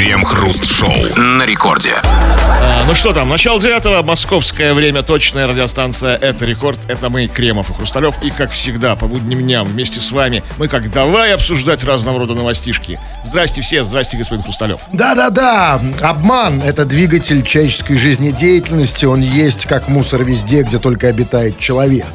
Крем-хруст-шоу 0.00 0.94
на 1.18 1.44
рекорде. 1.44 1.92
А, 2.02 2.84
ну 2.86 2.94
что 2.94 3.12
там, 3.12 3.28
начало 3.28 3.60
девятого, 3.60 4.02
московское 4.02 4.72
время, 4.72 5.02
точная 5.02 5.46
радиостанция 5.46 6.16
«Это 6.16 6.46
рекорд». 6.46 6.78
Это 6.88 7.10
мы, 7.10 7.26
Кремов 7.26 7.68
и 7.68 7.74
Хрусталев. 7.74 8.14
И, 8.22 8.30
как 8.30 8.50
всегда, 8.50 8.96
по 8.96 9.06
будним 9.06 9.42
дням 9.42 9.66
вместе 9.66 10.00
с 10.00 10.10
вами 10.10 10.42
мы 10.56 10.68
как 10.68 10.90
давай 10.90 11.34
обсуждать 11.34 11.84
разного 11.84 12.20
рода 12.20 12.32
новостишки. 12.32 12.98
Здрасте 13.26 13.60
все, 13.60 13.84
здрасте, 13.84 14.16
господин 14.16 14.42
Хрусталев. 14.42 14.80
Да-да-да, 14.94 15.78
обман– 16.00 16.62
это 16.64 16.86
двигатель 16.86 17.42
человеческой 17.42 17.96
жизнедеятельности. 17.96 19.04
Он 19.04 19.20
есть 19.20 19.66
как 19.66 19.88
мусор 19.88 20.24
везде, 20.24 20.62
где 20.62 20.78
только 20.78 21.08
обитает 21.08 21.58
человек. 21.58 22.06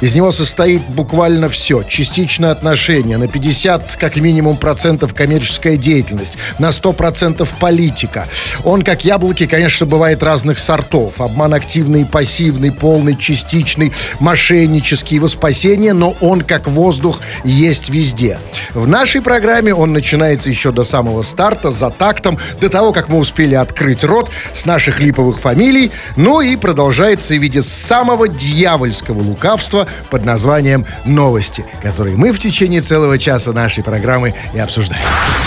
Из 0.00 0.12
него 0.12 0.32
состоит 0.32 0.82
буквально 0.88 1.48
все. 1.48 1.84
Частичное 1.84 2.50
отношение, 2.50 3.16
на 3.16 3.28
50 3.28 3.94
как 3.94 4.16
минимум 4.16 4.56
процентов 4.56 5.14
коммерческая 5.14 5.76
деятельность, 5.76 6.36
на 6.58 6.72
100 6.72 6.92
процентов 6.94 7.27
политика. 7.34 8.26
Он, 8.64 8.82
как 8.82 9.04
яблоки, 9.04 9.46
конечно, 9.46 9.86
бывает 9.86 10.22
разных 10.22 10.58
сортов. 10.58 11.20
Обман 11.20 11.54
активный, 11.54 12.04
пассивный, 12.04 12.72
полный, 12.72 13.16
частичный, 13.16 13.92
мошеннический, 14.20 15.18
во 15.18 15.28
спасение, 15.28 15.92
но 15.92 16.16
он, 16.20 16.42
как 16.42 16.68
воздух, 16.68 17.20
есть 17.44 17.88
везде. 17.90 18.38
В 18.74 18.86
нашей 18.86 19.22
программе 19.22 19.74
он 19.74 19.92
начинается 19.92 20.48
еще 20.48 20.72
до 20.72 20.84
самого 20.84 21.22
старта, 21.22 21.70
за 21.70 21.90
тактом, 21.90 22.38
до 22.60 22.68
того, 22.68 22.92
как 22.92 23.08
мы 23.08 23.18
успели 23.18 23.54
открыть 23.54 24.04
рот 24.04 24.30
с 24.52 24.66
наших 24.66 25.00
липовых 25.00 25.40
фамилий, 25.40 25.90
ну 26.16 26.40
и 26.40 26.56
продолжается 26.56 27.34
в 27.34 27.38
виде 27.38 27.62
самого 27.62 28.28
дьявольского 28.28 29.20
лукавства 29.20 29.86
под 30.10 30.24
названием 30.24 30.86
«Новости», 31.04 31.64
которые 31.82 32.16
мы 32.16 32.32
в 32.32 32.38
течение 32.38 32.80
целого 32.80 33.18
часа 33.18 33.52
нашей 33.52 33.82
программы 33.82 34.34
и 34.54 34.58
обсуждаем. 34.58 35.02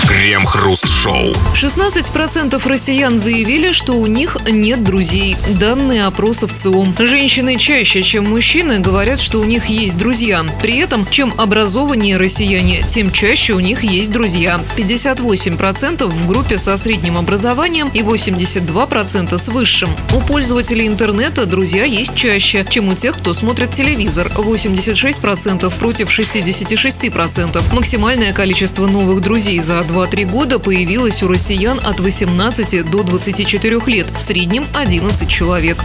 Крем-хруст-шоу. 0.08 1.34
16% 1.72 2.68
россиян 2.68 3.18
заявили, 3.18 3.72
что 3.72 3.94
у 3.94 4.06
них 4.06 4.36
нет 4.46 4.84
друзей. 4.84 5.38
Данные 5.58 6.04
опроса 6.04 6.46
в 6.46 6.54
ЦИОМ. 6.54 6.98
Женщины 7.00 7.56
чаще, 7.56 8.02
чем 8.02 8.30
мужчины, 8.30 8.80
говорят, 8.80 9.22
что 9.22 9.40
у 9.40 9.46
них 9.46 9.68
есть 9.68 9.98
друзья. 9.98 10.46
При 10.62 10.80
этом, 10.80 11.08
чем 11.10 11.34
образованнее 11.38 12.18
россияне, 12.18 12.84
тем 12.86 13.10
чаще 13.10 13.54
у 13.54 13.62
них 13.62 13.84
есть 13.84 14.12
друзья. 14.12 14.60
58% 14.76 16.08
в 16.08 16.28
группе 16.28 16.58
со 16.58 16.76
средним 16.76 17.18
образованием 17.18 17.90
и 17.94 18.02
82% 18.02 19.38
с 19.38 19.48
высшим. 19.48 19.96
У 20.14 20.20
пользователей 20.20 20.88
интернета 20.88 21.46
друзья 21.46 21.86
есть 21.86 22.14
чаще, 22.16 22.66
чем 22.70 22.90
у 22.90 22.96
тех, 22.96 23.18
кто 23.18 23.34
смотрит 23.34 23.72
телевизор. 23.72 24.30
86% 24.36 25.74
против 25.80 26.10
66%. 26.10 27.74
Максимальное 27.74 28.34
количество 28.34 28.88
новых 28.88 29.22
друзей 29.22 29.62
за 29.62 29.80
2-3 29.80 30.26
года 30.26 30.60
появилось 30.60 31.24
у 31.24 31.30
россиян 31.30 31.61
от 31.70 32.00
18 32.00 32.90
до 32.90 33.04
24 33.04 33.80
лет, 33.88 34.08
в 34.10 34.20
среднем 34.20 34.66
11 34.74 35.30
человек. 35.30 35.78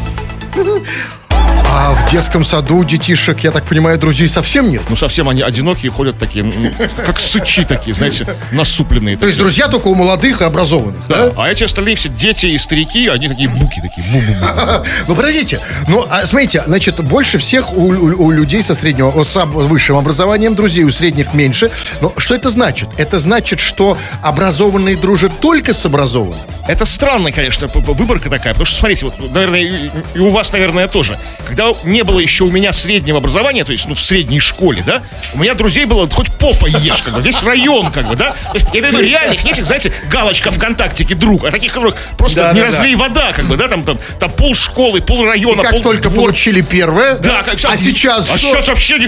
А 1.65 1.95
в 1.95 2.11
детском 2.11 2.45
саду 2.45 2.85
детишек, 2.85 3.41
я 3.41 3.51
так 3.51 3.65
понимаю, 3.65 3.99
друзей 3.99 4.29
совсем 4.29 4.71
нет? 4.71 4.83
Ну, 4.89 4.97
совсем 4.97 5.29
они 5.29 5.43
одинокие, 5.43 5.91
ходят 5.93 6.19
такие, 6.19 6.45
ну, 6.45 6.73
как 7.05 7.19
сычи 7.21 7.65
такие, 7.65 7.95
знаете, 7.95 8.27
насупленные. 8.51 9.17
То 9.17 9.27
есть 9.27 9.39
друзья 9.39 9.69
только 9.69 9.89
у 9.89 9.95
молодых 9.95 10.41
и 10.41 10.45
образованных, 10.45 11.07
да? 11.09 11.33
А 11.37 11.49
эти 11.49 11.65
остальные 11.65 11.97
все 11.97 12.09
дети 12.09 12.47
и 12.47 12.59
старики, 12.59 13.09
они 13.09 13.29
такие 13.29 13.49
буки 13.49 13.81
такие. 13.81 14.03
бу-бу-бу. 14.07 14.87
Ну, 15.09 15.15
подождите. 15.15 15.61
Ну, 15.89 16.05
а, 16.11 16.25
смотрите, 16.27 16.63
значит, 16.67 17.03
больше 17.05 17.39
всех 17.39 17.73
у, 17.73 17.83
у- 17.93 18.25
у 18.27 18.31
людей 18.31 18.63
со 18.63 18.75
среднего, 18.75 19.23
с 19.23 19.37
высшим 19.45 19.97
образованием 19.97 20.55
друзей, 20.55 20.85
у 20.85 20.91
средних 20.91 21.35
меньше. 21.35 21.71
Но 22.01 22.13
что 22.17 22.35
это 22.35 22.51
значит? 22.51 22.89
Это 22.97 23.19
значит, 23.19 23.61
что 23.61 23.97
образованные 24.23 24.97
дружат 24.97 25.33
только 25.41 25.73
с 25.73 25.85
образованными. 25.85 26.43
Это 26.69 26.85
странная, 26.85 27.31
конечно, 27.33 27.69
выборка 27.69 28.29
такая, 28.29 28.53
потому 28.53 28.67
что, 28.67 28.79
смотрите, 28.79 29.05
вот, 29.05 29.33
наверное, 29.33 29.61
и 29.61 30.19
у 30.19 30.31
вас, 30.31 30.51
наверное, 30.53 30.89
тоже. 30.89 31.17
Когда 31.47 31.73
не 31.85 32.03
было 32.03 32.19
еще 32.19 32.45
у 32.45 32.51
меня 32.51 32.73
среднего 32.73 33.19
образования, 33.19 33.65
то 33.65 33.73
есть, 33.73 33.87
ну, 33.87 33.95
в 33.95 34.01
средней 34.01 34.41
школе, 34.41 34.83
да, 34.85 35.03
у 35.35 35.39
меня 35.39 35.55
друзей 35.55 35.85
было 35.85 36.09
хоть 36.11 36.33
попа 36.33 36.67
ешь, 36.67 37.03
как 37.03 37.15
бы, 37.15 37.23
весь 37.23 37.43
район, 37.43 37.91
как 37.93 38.09
бы, 38.09 38.17
да. 38.17 38.35
Я 38.73 38.81
имею 38.81 38.85
в 38.85 38.99
виду 38.99 39.03
реальных, 39.09 39.45
не 39.45 39.53
этих, 39.53 39.65
знаете, 39.67 39.93
галочка 40.11 40.51
ВКонтактике 40.51 41.15
друг, 41.15 41.45
а 41.45 41.51
таких, 41.51 41.73
которых 41.73 41.97
просто 42.19 42.37
Да, 42.37 42.53
не 42.53 42.61
да, 42.61 42.67
разлей 42.67 42.95
вода, 42.97 43.33
как 43.33 43.47
бы, 43.47 43.57
да, 43.57 43.69
там, 43.69 43.85
там, 43.85 43.99
там 44.19 44.31
пол 44.31 44.55
школы, 44.55 45.01
пол 45.01 45.25
района, 45.25 45.63
Как 45.63 45.73
пол 45.73 45.83
только 45.83 46.09
двор. 46.11 46.25
получили 46.27 46.61
первое, 46.61 47.17
Да, 47.17 47.43
как, 47.43 47.55
а 47.65 47.77
сейчас 47.77 48.31
А 48.31 48.37
что? 48.37 48.49
сейчас 48.49 48.69
вообще 48.69 48.99
не... 48.99 49.07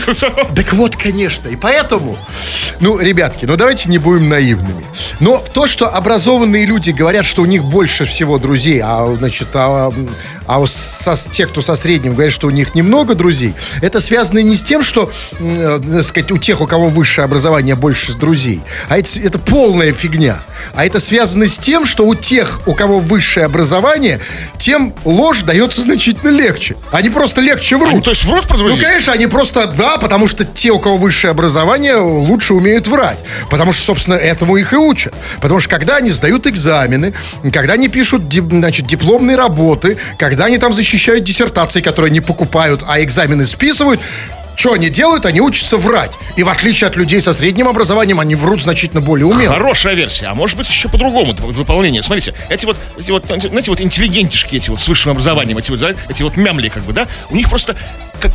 Так 0.55 0.72
вот, 0.72 0.97
конечно. 0.97 1.49
И 1.49 1.56
поэтому, 1.56 2.16
ну, 2.81 2.99
ребятки, 3.00 3.44
ну 3.44 3.56
давайте 3.56 3.88
не 3.88 3.99
будем 3.99 4.28
наивными. 4.28 4.84
Но 5.21 5.43
то, 5.53 5.67
что 5.67 5.89
образованные 5.89 6.65
люди 6.65 6.91
говорят, 6.91 7.27
что 7.27 7.43
у 7.43 7.47
них 7.47 7.65
больше 7.65 8.05
всего 8.05 8.39
друзей, 8.39 8.81
а, 8.83 9.06
значит, 9.19 9.49
а, 9.55 9.93
а 10.47 10.67
со- 10.67 11.17
те, 11.31 11.47
кто 11.47 11.61
со 11.61 11.75
средним, 11.75 12.15
говорят, 12.15 12.33
что 12.33 12.47
у 12.47 12.51
них 12.51 12.75
немного 12.75 13.15
друзей, 13.15 13.53
это 13.83 14.01
связано 14.01 14.39
не 14.39 14.56
с 14.56 14.62
тем, 14.62 14.83
что, 14.84 15.11
м, 15.41 15.55
э, 15.59 15.81
так 15.97 16.05
сказать, 16.05 16.31
у 16.31 16.39
тех, 16.39 16.61
у 16.61 16.67
кого 16.67 16.89
высшее 16.89 17.25
образование, 17.25 17.75
больше 17.75 18.12
друзей, 18.15 18.61
а 18.89 18.97
это, 18.99 19.19
это 19.21 19.39
полная 19.39 19.93
фигня. 19.93 20.39
А 20.75 20.84
это 20.87 21.01
связано 21.01 21.47
с 21.49 21.59
тем, 21.59 21.85
что 21.87 22.06
у 22.06 22.15
тех, 22.15 22.61
у 22.67 22.75
кого 22.75 22.99
высшее 23.00 23.47
образование, 23.47 24.21
тем 24.59 24.95
ложь 25.05 25.43
дается 25.43 25.83
значительно 25.83 26.31
легче. 26.31 26.77
Они 26.93 27.11
просто 27.11 27.41
легче 27.41 27.77
врут. 27.77 27.93
Они, 27.93 28.03
то 28.03 28.11
есть, 28.11 28.25
врут 28.25 28.47
про 28.47 28.56
Ну, 28.56 28.65
друзей? 28.69 28.83
конечно, 28.85 29.12
они 29.12 29.27
просто, 29.27 29.67
да, 29.67 29.99
потому 29.99 30.29
что 30.29 30.45
те, 30.45 30.71
у 30.71 30.79
кого 30.79 30.97
высшее 30.97 31.31
образование, 31.33 31.97
лучше 31.97 32.55
умеют 32.55 32.87
врать. 32.87 33.19
Потому 33.50 33.73
что, 33.73 33.83
собственно, 33.85 34.15
этому 34.15 34.56
их 34.56 34.73
и 34.73 34.77
учат. 34.77 35.07
Потому 35.41 35.60
что 35.60 35.69
когда 35.69 35.96
они 35.96 36.10
сдают 36.10 36.46
экзамены, 36.46 37.12
когда 37.52 37.74
они 37.74 37.88
пишут, 37.88 38.22
значит, 38.32 38.86
дипломные 38.86 39.36
работы, 39.36 39.98
когда 40.19 40.46
они 40.46 40.58
там 40.58 40.74
защищают 40.74 41.24
диссертации, 41.24 41.80
которые 41.80 42.10
не 42.10 42.20
покупают, 42.20 42.82
а 42.86 43.02
экзамены 43.02 43.46
списывают, 43.46 44.00
что 44.58 44.72
они 44.72 44.91
делают? 44.91 45.24
Они 45.24 45.41
учатся 45.41 45.76
врать. 45.76 46.10
И 46.36 46.42
в 46.42 46.48
отличие 46.48 46.88
от 46.88 46.96
людей 46.96 47.20
со 47.20 47.32
средним 47.32 47.69
образованием, 47.69 48.19
они 48.19 48.34
врут 48.34 48.60
значительно 48.60 49.00
более 49.00 49.26
умело. 49.26 49.54
Хорошая 49.54 49.94
версия, 49.94 50.26
а 50.26 50.34
может 50.34 50.56
быть 50.58 50.69
еще 50.69 50.88
по-другому 50.88 51.32
выполнение. 51.32 52.02
Смотрите, 52.02 52.34
эти 52.48 52.66
вот, 52.66 52.76
эти 52.98 53.12
вот, 53.12 53.25
знаете, 53.26 53.70
вот 53.70 53.80
интеллигентишки 53.80 54.56
эти 54.56 54.70
вот 54.70 54.80
с 54.80 54.88
высшим 54.88 55.12
образованием, 55.12 55.58
эти 55.58 55.70
вот, 55.70 55.96
эти 56.08 56.25
вот 56.25 56.36
мямли, 56.36 56.70
как 56.70 56.82
бы, 56.82 56.92
да, 56.92 57.06
у 57.30 57.36
них 57.36 57.48
просто 57.48 57.76
как 58.21 58.33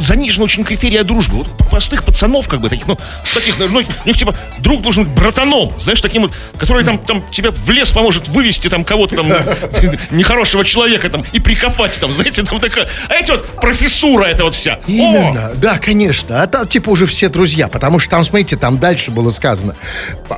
занижены 0.00 0.44
очень 0.44 0.64
критерия 0.64 1.04
дружбы. 1.04 1.38
Вот 1.38 1.48
простых 1.70 2.04
пацанов, 2.04 2.48
как 2.48 2.60
бы, 2.60 2.68
таких, 2.68 2.86
ну, 2.86 2.98
таких, 3.34 3.58
ну, 3.58 3.66
у 3.66 4.08
них 4.08 4.18
типа 4.18 4.34
друг 4.58 4.82
должен 4.82 5.04
быть 5.04 5.14
братаном, 5.14 5.72
знаешь, 5.80 6.00
таким 6.00 6.22
вот, 6.22 6.32
который 6.58 6.84
там, 6.84 6.98
там 6.98 7.22
тебе 7.30 7.50
в 7.50 7.70
лес 7.70 7.90
поможет 7.90 8.28
вывести 8.28 8.68
там 8.68 8.84
кого-то 8.84 9.16
там 9.16 9.28
нехорошего 10.10 10.64
человека 10.64 11.08
там 11.08 11.24
и 11.32 11.40
прикопать 11.40 11.98
там, 12.00 12.12
знаете, 12.12 12.42
там 12.42 12.60
такая. 12.60 12.88
А 13.08 13.14
эти 13.14 13.30
вот 13.30 13.46
профессура 13.60 14.24
это 14.24 14.44
вот 14.44 14.54
вся. 14.54 14.74
О! 14.74 14.78
Именно, 14.86 15.52
да, 15.54 15.78
конечно. 15.78 16.42
А 16.42 16.46
там 16.46 16.66
типа 16.66 16.90
уже 16.90 17.06
все 17.06 17.28
друзья, 17.28 17.68
потому 17.68 17.98
что 17.98 18.10
там, 18.10 18.24
смотрите, 18.24 18.56
там 18.56 18.78
дальше 18.78 19.10
было 19.10 19.30
сказано, 19.30 19.74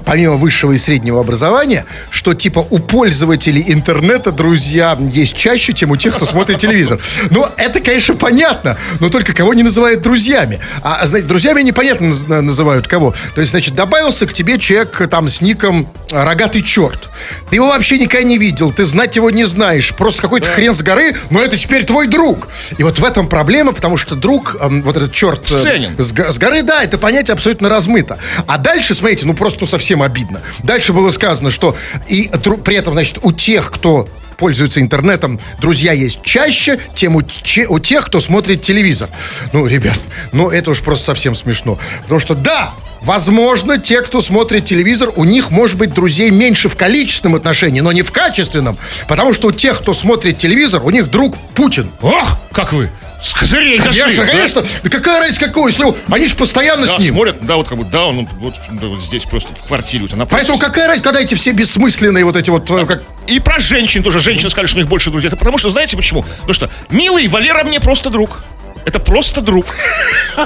помимо 0.05 0.37
высшего 0.37 0.73
и 0.73 0.79
среднего 0.79 1.21
образования, 1.21 1.87
что 2.11 2.35
типа 2.35 2.67
у 2.71 2.79
пользователей 2.79 3.65
интернета 3.67 4.33
друзья 4.33 4.97
есть 5.01 5.37
чаще, 5.37 5.73
чем 5.73 5.91
у 5.91 5.97
тех, 5.97 6.15
кто 6.17 6.27
смотрит 6.27 6.59
телевизор. 6.59 7.01
Ну, 7.31 7.47
это, 7.57 7.81
конечно, 7.81 8.15
понятно, 8.15 8.77
но 9.01 9.09
только 9.09 9.35
кого 9.35 9.55
не 9.55 9.63
называют 9.63 10.03
друзьями. 10.03 10.61
А, 10.83 10.97
а, 11.03 11.07
знаете, 11.07 11.29
друзьями 11.29 11.63
непонятно 11.63 12.07
наз- 12.07 12.29
на- 12.29 12.43
называют 12.43 12.87
кого. 12.89 13.15
То 13.35 13.41
есть, 13.41 13.51
значит, 13.51 13.75
добавился 13.75 14.27
к 14.27 14.33
тебе 14.33 14.59
человек 14.59 15.01
э, 15.01 15.07
там 15.07 15.29
с 15.29 15.41
ником 15.41 15.89
«Рогатый 16.11 16.63
черт». 16.63 17.09
Ты 17.51 17.57
его 17.57 17.69
вообще 17.69 17.99
никогда 17.99 18.27
не 18.27 18.39
видел, 18.39 18.71
ты 18.71 18.85
знать 18.85 19.17
его 19.17 19.31
не 19.31 19.45
знаешь. 19.45 19.95
Просто 19.95 20.23
какой-то 20.23 20.49
хрен 20.49 20.75
с 20.75 20.83
горы, 20.83 21.17
но 21.31 21.41
это 21.43 21.57
теперь 21.57 21.85
твой 21.85 22.07
друг. 22.07 22.49
И 22.79 22.83
вот 22.83 22.99
в 22.99 23.05
этом 23.05 23.29
проблема, 23.29 23.73
потому 23.73 23.97
что 23.97 24.15
друг, 24.15 24.57
эм, 24.61 24.83
вот 24.83 24.97
этот 24.97 25.13
черт 25.13 25.51
э, 25.51 25.59
с, 25.99 26.13
с 26.13 26.39
горы, 26.39 26.63
да, 26.63 26.83
это 26.83 26.99
понятие 26.99 27.35
абсолютно 27.35 27.69
размыто. 27.69 28.19
А 28.47 28.59
дальше, 28.59 28.95
смотрите, 28.95 29.27
ну 29.27 29.35
просто 29.35 29.59
ну, 29.63 29.67
совсем 29.67 30.03
обидно. 30.03 30.41
Дальше 30.65 30.93
было 30.93 31.11
сказано, 31.11 31.51
что 31.51 31.77
и 32.09 32.31
при 32.65 32.77
этом, 32.77 32.95
значит, 32.95 33.19
у 33.23 33.33
тех, 33.33 33.71
кто 33.71 34.09
пользуется 34.37 34.81
интернетом, 34.81 35.39
друзья 35.61 35.93
есть 35.93 36.21
чаще, 36.23 36.81
тем 36.95 37.15
у, 37.15 37.23
че- 37.23 37.69
у 37.69 37.79
тех, 37.79 38.07
кто 38.07 38.19
смотрит 38.19 38.63
телевизор. 38.63 39.09
Ну, 39.53 39.67
ребят, 39.67 40.01
ну 40.33 40.51
это 40.51 40.73
уж 40.73 40.81
просто 40.81 41.05
совсем 41.05 41.37
смешно. 41.37 41.79
Потому 42.03 42.19
что 42.19 42.35
да, 42.35 42.73
Возможно, 43.03 43.79
те, 43.79 44.01
кто 44.01 44.21
смотрит 44.23 44.65
телевизор, 44.65 45.11
у 45.17 45.25
них 45.25 45.51
может 45.51 45.77
быть 45.77 45.93
друзей 45.93 46.31
меньше 46.31 46.69
в 46.69 46.77
количественном 46.77 47.35
отношении, 47.37 47.81
но 47.81 47.91
не 47.93 48.03
в 48.03 48.13
качественном. 48.13 48.79
Потому 49.09 49.35
что 49.35 49.49
у 49.49 49.53
тех, 49.53 49.81
кто 49.81 49.93
смотрит 49.93 50.39
телевизор, 50.39 50.83
у 50.85 50.91
них 50.91 51.11
друг 51.11 51.37
Путин. 51.55 51.91
Ох, 52.01 52.39
как 52.53 52.73
вы! 52.73 52.91
С 53.21 53.35
козырей 53.35 53.79
зашли! 53.81 54.01
Конечно, 54.03 54.25
да? 54.25 54.33
конечно. 54.33 54.65
Да 54.83 54.91
какая 54.91 55.21
разница 55.21 55.41
какой, 55.47 55.71
если 55.71 55.85
он- 55.85 55.97
они 56.11 56.27
же 56.27 56.35
постоянно 56.35 56.87
Да, 56.87 56.97
с 56.97 56.99
ним. 56.99 57.15
смотрят, 57.15 57.37
да, 57.41 57.57
вот 57.57 57.69
как 57.69 57.79
бы, 57.79 57.85
да, 57.85 58.07
он 58.07 58.29
вот, 58.39 58.55
да, 58.71 58.87
вот 58.89 59.01
здесь 59.01 59.25
просто 59.25 59.49
в 59.55 59.67
квартире 59.67 60.05
у 60.05 60.09
тебя 60.09 60.19
напротив. 60.19 60.47
Поэтому 60.47 60.59
какая 60.59 60.87
разница, 60.89 61.05
когда 61.05 61.21
эти 61.21 61.35
все 61.35 61.53
бессмысленные 61.53 62.25
вот 62.25 62.37
эти 62.37 62.51
вот, 62.51 62.69
э, 62.71 62.85
как... 62.87 63.03
И 63.29 63.39
про 63.39 63.61
женщин 63.61 64.03
тоже. 64.03 64.19
Женщины 64.19 64.51
сказали, 64.51 64.67
что 64.67 64.79
у 64.79 64.81
них 64.81 64.89
больше 64.89 65.11
друзей. 65.11 65.29
Это 65.29 65.37
потому 65.37 65.57
что, 65.59 65.71
знаете 65.71 65.97
почему? 65.97 66.23
Потому 66.23 66.55
что, 66.55 66.71
милый, 66.91 67.29
Валера 67.29 67.63
мне 67.63 67.79
просто 67.79 68.11
друг. 68.11 68.43
Это 68.85 68.99
просто 69.01 69.41
друг. 69.41 69.67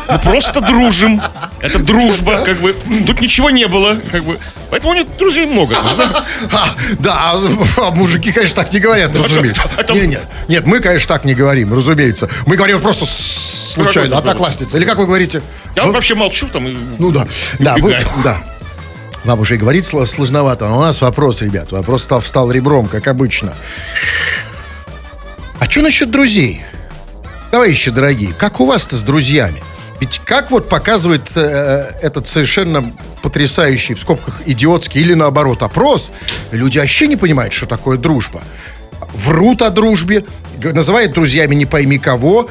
Мы 0.09 0.19
просто 0.19 0.61
дружим. 0.61 1.21
Это 1.61 1.79
дружба, 1.79 2.39
как 2.45 2.59
бы. 2.59 2.75
Тут 3.07 3.21
ничего 3.21 3.51
не 3.51 3.67
было, 3.67 3.97
как 4.11 4.25
бы. 4.25 4.39
Поэтому 4.71 4.93
у 4.93 4.97
них 4.97 5.07
друзей 5.19 5.47
много. 5.47 5.77
да? 5.97 6.25
А, 6.53 6.69
да, 6.99 7.15
а, 7.33 7.41
а 7.87 7.91
мужики, 7.93 8.33
конечно, 8.33 8.57
так 8.63 8.73
не 8.73 8.81
говорят, 8.81 9.15
разумеется. 9.15 9.63
это- 9.77 9.95
Не, 9.95 10.07
нет, 10.07 10.23
нет, 10.49 10.67
мы, 10.67 10.81
конечно, 10.81 11.09
так 11.15 11.25
не 11.25 11.35
говорим, 11.35 11.73
разумеется. 11.73 12.29
Мы 12.47 12.57
говорим 12.57 12.81
просто 12.81 13.07
случайно, 13.07 14.11
Да-да-да. 14.11 14.31
одноклассница. 14.31 14.77
Или 14.77 14.85
как 14.85 14.99
вы 14.99 15.07
говорите? 15.07 15.41
Я 15.75 15.87
вообще 15.87 16.15
молчу 16.15 16.49
там. 16.49 16.67
Ну 16.99 17.11
да, 17.13 17.27
да, 17.59 17.77
да. 18.25 18.43
Вам 19.25 19.41
уже 19.41 19.55
и 19.57 19.59
говорить 19.59 19.85
сло- 19.85 20.07
сложновато, 20.07 20.69
но 20.69 20.79
у 20.79 20.83
нас 20.83 21.01
вопрос, 21.01 21.43
ребят. 21.43 21.73
Вопрос 21.73 22.05
стал, 22.05 22.21
встал 22.21 22.51
ребром, 22.53 22.87
как 22.87 23.09
обычно. 23.09 23.55
А 25.59 25.69
что 25.71 25.81
насчет 25.83 26.11
друзей? 26.11 26.65
Товарищи 27.57 27.91
дорогие, 27.91 28.35
как 28.37 28.61
у 28.61 28.67
вас-то 28.67 28.97
с 28.97 29.03
друзьями? 29.03 29.63
Ведь 29.99 30.19
как 30.27 30.51
вот 30.51 30.69
показывает 30.69 31.23
э, 31.37 31.91
этот 32.03 32.27
совершенно 32.27 32.85
потрясающий, 33.23 33.95
в 33.95 34.01
скобках, 34.01 34.43
идиотский 34.45 35.01
или 35.01 35.15
наоборот 35.15 35.63
опрос, 35.63 36.13
люди 36.51 36.77
вообще 36.79 37.07
не 37.07 37.17
понимают, 37.17 37.55
что 37.55 37.65
такое 37.65 37.97
дружба. 37.97 38.43
Врут 39.15 39.63
о 39.63 39.71
дружбе, 39.71 40.27
называют 40.63 41.13
друзьями 41.13 41.55
не 41.55 41.65
пойми 41.65 41.99
кого. 41.99 42.51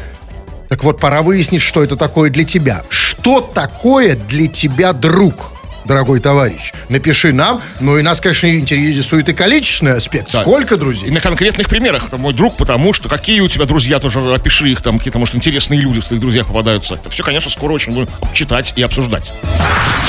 Так 0.70 0.84
вот, 0.84 1.00
пора 1.00 1.22
выяснить, 1.22 1.62
что 1.62 1.84
это 1.84 1.98
такое 1.98 2.32
для 2.32 2.44
тебя. 2.44 2.84
Что 2.90 3.42
такое 3.42 4.16
для 4.16 4.48
тебя 4.48 4.92
друг, 4.92 5.52
дорогой 5.86 6.20
товарищ? 6.20 6.74
Напиши 6.90 7.34
нам. 7.34 7.62
Ну 7.80 7.98
и 7.98 8.02
нас, 8.02 8.20
конечно, 8.20 8.48
интересует 8.48 9.30
и 9.30 9.34
количественный 9.34 9.98
аспект. 9.98 10.32
Да. 10.32 10.42
Сколько 10.42 10.76
И 10.76 10.78
друзей? 10.78 11.10
на 11.12 11.20
конкретных 11.20 11.68
примерах. 11.68 12.08
Это 12.08 12.18
мой 12.18 12.34
друг, 12.34 12.58
потому 12.58 12.94
что 12.94 13.10
какие 13.10 13.40
у 13.42 13.48
тебя 13.48 13.66
друзья, 13.66 14.00
тоже 14.00 14.20
опиши 14.34 14.70
их, 14.70 14.82
там 14.82 14.98
какие-то, 14.98 15.20
может, 15.20 15.36
интересные 15.36 15.80
люди 15.82 16.02
в 16.02 16.06
твоих 16.06 16.22
друзьях 16.22 16.48
попадаются. 16.48 16.96
Это 16.96 17.10
все, 17.10 17.24
конечно, 17.24 17.50
скоро 17.50 17.74
очень 17.74 17.94
будем 17.94 18.10
читать 18.34 18.74
и 18.76 18.82
обсуждать. 18.82 19.32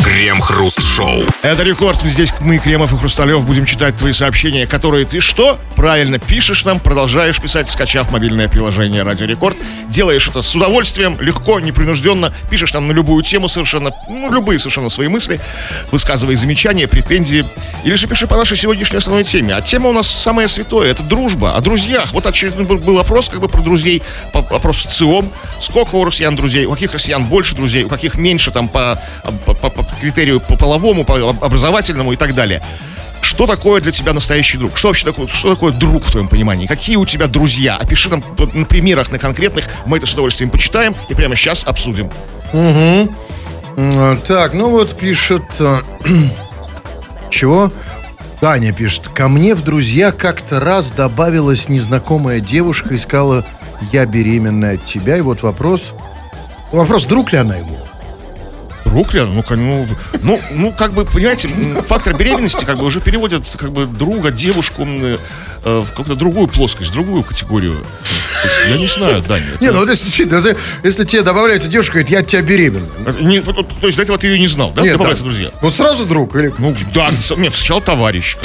Крем-хруст-шоу. 0.04 1.24
Это 1.42 1.62
рекорд. 1.62 2.00
Здесь 2.02 2.32
мы, 2.40 2.58
Кремов 2.58 2.92
и 2.92 2.96
Хрусталев, 2.96 3.44
будем 3.44 3.64
читать 3.64 3.96
твои 3.96 4.12
сообщения, 4.12 4.66
которые 4.66 5.04
ты 5.04 5.20
что? 5.20 5.58
Правильно 5.74 6.18
пишешь 6.18 6.64
нам, 6.64 6.80
продолжаешь 6.80 7.40
писать, 7.40 7.68
скачав 7.68 8.10
мобильное 8.10 8.48
приложение 8.48 9.02
Радио 9.02 9.26
Рекорд. 9.26 9.56
Делаешь 9.88 10.28
это 10.28 10.42
с 10.42 10.54
удовольствием, 10.54 11.20
легко, 11.20 11.60
непринужденно. 11.60 12.32
Пишешь 12.50 12.72
нам 12.74 12.88
на 12.88 12.92
любую 12.92 13.22
тему 13.22 13.48
совершенно, 13.48 13.92
ну, 14.08 14.30
любые 14.30 14.58
совершенно 14.58 14.88
свои 14.88 15.08
мысли. 15.08 15.40
Высказывай 15.90 16.34
замечания, 16.36 16.86
претензии. 16.88 17.44
Или 17.84 17.94
же 17.94 18.06
пиши 18.08 18.26
по 18.26 18.36
нашей 18.36 18.56
сегодняшней 18.56 18.98
основной 18.98 19.24
теме. 19.24 19.54
А 19.54 19.60
тема 19.60 19.88
у 19.90 19.92
нас 19.92 20.08
самая 20.08 20.48
святое. 20.48 20.90
Это 20.90 21.02
дружба. 21.02 21.54
О 21.56 21.60
друзьях. 21.60 22.12
Вот 22.12 22.26
очередной 22.26 22.64
был- 22.64 22.98
опрос 22.98 23.28
как 23.28 23.40
бы 23.40 23.48
про 23.48 23.60
друзей. 23.62 24.02
Опрос 24.32 24.86
в 24.86 24.90
ЦИОМ. 24.90 25.30
Сколько 25.60 25.96
у 25.96 26.04
россиян 26.04 26.34
друзей? 26.36 26.66
У 26.66 26.72
каких 26.72 26.92
россиян 26.92 27.24
больше 27.24 27.54
друзей? 27.54 27.84
У 27.84 27.88
каких 27.88 28.14
меньше 28.16 28.50
там 28.50 28.68
по, 28.68 29.00
по- 29.44 29.54
по- 29.54 29.70
по 29.70 29.82
критерию 30.00 30.40
по 30.40 30.56
половому, 30.56 31.04
по 31.04 31.16
образовательному 31.30 32.12
и 32.12 32.16
так 32.16 32.34
далее. 32.34 32.62
Что 33.22 33.46
такое 33.46 33.80
для 33.80 33.90
тебя 33.92 34.12
настоящий 34.12 34.56
друг? 34.56 34.76
Что 34.78 34.88
вообще 34.88 35.04
такое, 35.04 35.26
что 35.26 35.50
такое 35.50 35.72
друг 35.72 36.04
в 36.04 36.10
твоем 36.12 36.28
понимании? 36.28 36.66
Какие 36.66 36.96
у 36.96 37.04
тебя 37.06 37.26
друзья? 37.26 37.76
Опиши 37.76 38.08
нам 38.08 38.22
на 38.54 38.64
примерах, 38.64 39.10
на 39.10 39.18
конкретных. 39.18 39.68
Мы 39.86 39.96
это 39.98 40.06
с 40.06 40.12
удовольствием 40.12 40.48
почитаем 40.50 40.94
и 41.08 41.14
прямо 41.14 41.34
сейчас 41.34 41.64
обсудим. 41.66 42.10
М, 42.52 43.14
Так, 44.26 44.54
ну 44.54 44.70
вот 44.70 44.96
пишет... 44.96 45.42
э, 45.60 45.80
Чего? 47.30 47.70
Таня 48.40 48.72
пишет. 48.72 49.08
Ко 49.08 49.28
мне 49.28 49.54
в 49.54 49.62
друзья 49.62 50.12
как-то 50.12 50.60
раз 50.60 50.92
добавилась 50.92 51.68
незнакомая 51.68 52.40
девушка 52.40 52.94
и 52.94 52.98
сказала, 52.98 53.44
я 53.92 54.06
беременна 54.06 54.70
от 54.70 54.84
тебя. 54.84 55.18
И 55.18 55.20
вот 55.20 55.42
вопрос... 55.42 55.92
Вопрос, 56.72 57.04
друг 57.04 57.32
ли 57.32 57.38
она 57.38 57.56
ему? 57.56 57.76
Друг 58.96 59.12
ли? 59.12 59.20
Ну, 59.20 59.44
ну, 59.50 59.88
ну, 60.22 60.40
ну, 60.52 60.72
как 60.72 60.92
бы, 60.94 61.04
понимаете, 61.04 61.48
фактор 61.86 62.16
беременности 62.16 62.64
как 62.64 62.78
бы 62.78 62.84
уже 62.86 63.00
переводят 63.02 63.44
как 63.58 63.70
бы 63.70 63.84
друга, 63.84 64.30
девушку 64.30 64.86
э, 64.86 65.18
в 65.64 65.86
какую-то 65.90 66.14
другую 66.14 66.48
плоскость, 66.48 66.92
другую 66.92 67.22
категорию. 67.22 67.84
Есть, 68.42 68.54
я 68.70 68.78
не 68.78 68.86
знаю, 68.86 69.20
Даня. 69.20 69.44
Не, 69.60 69.70
ну 69.70 69.80
вот 69.80 69.90
если, 69.90 70.56
если, 70.82 71.04
тебе 71.04 71.20
добавляется 71.20 71.68
девушка, 71.68 71.92
говорит, 71.92 72.08
я 72.10 72.20
от 72.20 72.26
тебя 72.26 72.40
беременна. 72.40 72.86
Это 73.06 73.22
не- 73.22 73.42
то 73.42 73.54
есть 73.82 73.96
до 73.98 74.02
этого 74.02 74.16
ты 74.16 74.28
ее 74.28 74.38
не 74.38 74.46
знал, 74.46 74.72
да? 74.74 74.80
Нет, 74.80 74.92
Добавляются 74.92 75.24
да. 75.24 75.28
друзья. 75.28 75.50
Вот 75.60 75.74
сразу 75.74 76.06
друг 76.06 76.34
или... 76.34 76.54
Ну, 76.56 76.74
да, 76.94 77.10
нет, 77.36 77.54
сначала 77.54 77.82
товарищ. 77.82 78.36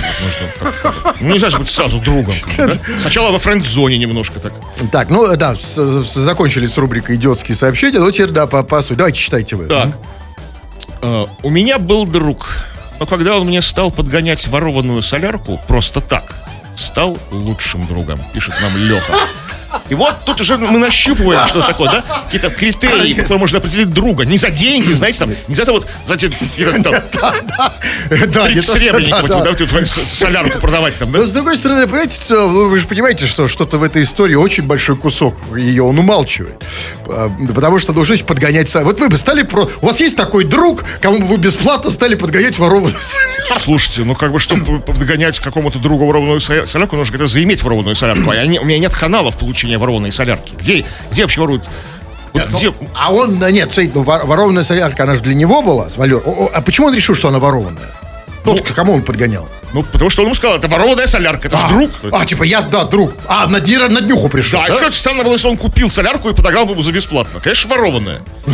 как-то. 0.60 1.16
Ну, 1.22 1.30
нельзя 1.30 1.50
же 1.50 1.60
быть 1.60 1.70
сразу 1.70 2.00
другом. 2.00 2.36
да? 2.58 2.74
Сначала 3.00 3.32
во 3.32 3.40
френд-зоне 3.40 3.98
немножко 3.98 4.42
так. 4.42 4.52
Так, 4.92 5.10
ну 5.10 5.34
да, 5.38 5.56
с- 5.56 5.78
с- 5.78 6.14
закончили 6.14 6.66
с 6.66 6.78
рубрикой 6.78 7.16
«Идиотские 7.16 7.56
сообщения». 7.56 8.00
Ну, 8.00 8.12
теперь, 8.12 8.32
да, 8.32 8.48
по, 8.48 8.64
по 8.64 8.82
сути. 8.82 8.98
Давайте 8.98 9.18
читайте 9.20 9.56
вы. 9.56 9.68
Так. 9.68 9.90
Э, 11.02 11.26
У 11.44 11.50
меня 11.50 11.80
был 11.80 12.06
друг, 12.06 12.48
но 13.00 13.06
когда 13.06 13.38
он 13.38 13.48
мне 13.48 13.62
стал 13.62 13.92
подгонять 13.92 14.48
ворованную 14.48 15.02
солярку 15.02 15.60
просто 15.68 16.02
так, 16.02 16.36
стал 16.76 17.18
лучшим 17.32 17.86
другом, 17.88 18.20
пишет 18.34 18.54
нам 18.62 18.76
Леха. 18.78 19.28
И 19.90 19.96
вот 19.96 20.16
тут 20.26 20.42
уже 20.42 20.58
мы 20.58 20.80
нащупываем, 20.80 21.48
что 21.48 21.62
такое, 21.62 21.92
да? 21.92 22.24
Какие-то 22.26 22.50
критерии, 22.50 23.14
которые 23.14 23.40
можно 23.40 23.58
определить 23.60 23.90
друга. 23.92 24.26
Не 24.26 24.38
за 24.38 24.50
деньги, 24.50 24.94
знаете, 24.94 25.20
там, 25.20 25.32
не 25.48 25.56
за 25.56 25.64
это 25.64 25.72
вот, 25.72 25.88
знаете, 26.06 26.30
какие-то 26.30 26.84
там, 26.84 27.34
Да, 27.52 27.74
не 28.10 28.18
30 28.18 28.56
то, 28.56 28.62
что- 28.62 28.80
серебряников, 28.80 29.30
да, 29.30 29.44
да. 29.44 29.54
да, 29.54 30.06
солярку 30.06 30.60
продавать 30.60 30.98
там, 30.98 31.12
да? 31.12 31.20
Но 31.20 31.26
с 31.28 31.32
другой 31.32 31.58
стороны, 31.58 31.88
понимаете, 31.88 32.36
вы 32.36 32.80
же 32.80 32.88
понимаете, 32.88 33.26
что 33.26 33.48
что-то 33.48 33.78
в 33.78 33.84
этой 33.84 34.04
истории 34.04 34.36
очень 34.36 34.64
большой 34.64 34.96
кусок 34.96 35.36
ее 35.56 35.84
он 35.84 35.98
умалчивает. 36.00 36.62
А, 37.08 37.30
Потому 37.54 37.80
что 37.80 37.94
должны 37.94 38.18
подгонять. 38.18 38.74
Вот 38.76 39.00
вы 39.00 39.10
бы 39.10 39.18
стали 39.18 39.44
про... 39.44 39.70
У 39.82 39.86
вас 39.88 40.00
есть 40.00 40.16
такой 40.18 40.44
друг, 40.46 40.84
кому 41.02 41.20
бы 41.20 41.26
вы 41.28 41.38
бесплатно 41.38 41.90
стали 41.92 42.16
подгонять 42.16 42.58
ворованную 42.60 42.96
Слушайте, 43.60 44.04
ну 44.04 44.16
как 44.16 44.32
бы, 44.32 44.40
чтобы 44.40 44.80
подгонять 44.80 45.40
какому-то 45.40 45.80
другу 45.80 46.06
ворованную 46.06 46.40
соля- 46.40 46.66
солярку, 46.66 46.96
нужно 46.96 47.12
где-то 47.16 47.28
заиметь 47.28 47.64
ворованную 47.64 47.96
солярку. 47.96 48.32
А 48.32 48.36
у 48.44 48.66
меня 48.66 48.80
нет 48.80 48.94
каналов 48.94 49.38
получения 49.62 49.78
ворованной 49.78 50.12
солярки. 50.12 50.54
Где, 50.60 50.86
где 51.12 51.22
вообще 51.22 51.42
воруют? 51.42 51.64
Вот 52.34 52.48
где? 52.56 52.74
А 52.96 53.14
он, 53.14 53.40
нет, 53.40 53.72
смотрите, 53.72 53.92
ну, 53.96 54.02
вор- 54.04 54.26
ворованная 54.26 54.64
солярка, 54.64 55.04
она 55.04 55.16
же 55.16 55.22
для 55.22 55.36
него 55.36 55.62
была, 55.62 55.90
с 55.90 55.98
Валер. 55.98 56.22
А 56.54 56.62
почему 56.62 56.88
он 56.88 56.96
решил, 56.96 57.14
что 57.14 57.28
она 57.28 57.40
ворованная? 57.40 57.90
Тот, 58.44 58.62
к 58.62 58.74
кому 58.74 58.94
он 58.94 59.02
подгонял? 59.04 59.48
Ну, 59.74 59.84
потому 59.84 60.10
что 60.10 60.22
он 60.24 60.28
ему 60.28 60.36
сказал, 60.36 60.58
это 60.58 60.68
ворованная 60.68 61.08
солярка, 61.08 61.48
это 61.48 61.58
же 61.58 61.64
А, 61.66 61.70
друг. 61.70 61.92
А, 62.12 62.26
типа, 62.26 62.44
я, 62.44 62.62
да, 62.62 62.84
друг. 62.86 63.14
А, 63.28 63.48
на, 63.48 63.60
дни- 63.62 63.78
на 63.78 64.02
днюху 64.02 64.28
пришел, 64.30 64.60
Да, 64.60 64.68
да? 64.68 64.74
а 64.74 64.78
еще 64.78 64.92
странно 64.92 65.24
было, 65.24 65.34
если 65.34 65.48
он 65.48 65.58
купил 65.58 65.90
солярку 65.90 66.30
и 66.30 66.34
подогнал 66.34 66.66
бы 66.66 66.72
ему 66.74 66.82
за 66.82 66.92
бесплатно. 66.92 67.40
Конечно, 67.40 67.70
ворованная. 67.70 68.20
Ну, 68.48 68.54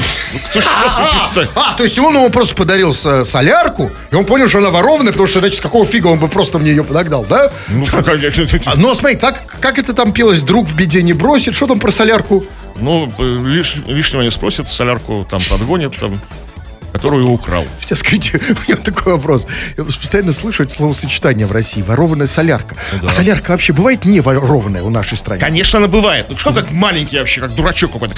А, 0.56 1.30
купит-то? 1.34 1.60
а, 1.60 1.74
то 1.75 1.84
есть 1.84 1.98
он 2.00 2.13
ему 2.16 2.30
просто 2.30 2.54
подарил 2.56 2.94
со- 2.94 3.24
солярку, 3.24 3.89
и 4.12 4.16
он 4.16 4.25
понял, 4.25 4.48
что 4.50 4.57
она 4.60 4.69
ворованная, 4.69 5.12
потому 5.12 5.28
что, 5.28 5.39
значит, 5.39 5.57
с 5.57 5.62
какого 5.62 5.86
фига 5.86 6.07
он 6.07 6.19
бы 6.19 6.28
просто 6.28 6.60
мне 6.60 6.72
ее 6.72 6.83
подогнал, 6.83 7.25
да? 7.28 7.51
Ну, 7.69 7.86
конечно. 8.06 8.45
А, 8.66 8.74
Но 8.75 8.94
смотри, 8.94 9.18
так, 9.18 9.42
как 9.59 9.80
это 9.80 9.94
там 9.94 10.11
пелось, 10.11 10.44
друг 10.44 10.68
в 10.68 10.76
беде 10.76 11.02
не 11.02 11.14
бросит, 11.14 11.56
что 11.56 11.66
там 11.68 11.80
про 11.80 11.92
солярку? 11.92 12.45
Ну, 12.80 13.11
лиш- 13.18 13.81
лишнего 13.88 14.21
не 14.21 14.30
спросит, 14.31 14.69
солярку 14.69 15.26
там 15.30 15.40
подгонит, 15.50 15.97
там, 16.00 16.19
которую 16.97 17.27
украл. 17.30 17.63
Сейчас, 17.80 17.99
скажите, 17.99 18.39
у 18.49 18.71
меня 18.71 18.75
такой 18.77 19.13
вопрос. 19.13 19.45
Я 19.77 19.83
постоянно 19.83 20.33
слышу 20.33 20.63
это 20.63 20.73
словосочетание 20.73 21.45
в 21.45 21.51
России. 21.51 21.83
Ворованная 21.83 22.25
солярка. 22.27 22.75
А 23.04 23.09
солярка 23.09 23.51
вообще 23.51 23.71
бывает 23.71 24.04
не 24.04 24.19
ворованная 24.19 24.81
у 24.81 24.89
нашей 24.89 25.16
стране? 25.16 25.39
Конечно, 25.39 25.77
она 25.77 25.87
бывает. 25.87 26.25
Ну 26.30 26.35
что, 26.35 26.51
как 26.54 26.71
маленький 26.71 27.19
вообще, 27.19 27.42
как 27.42 27.54
дурачок 27.54 27.94
какой-то. 27.94 28.16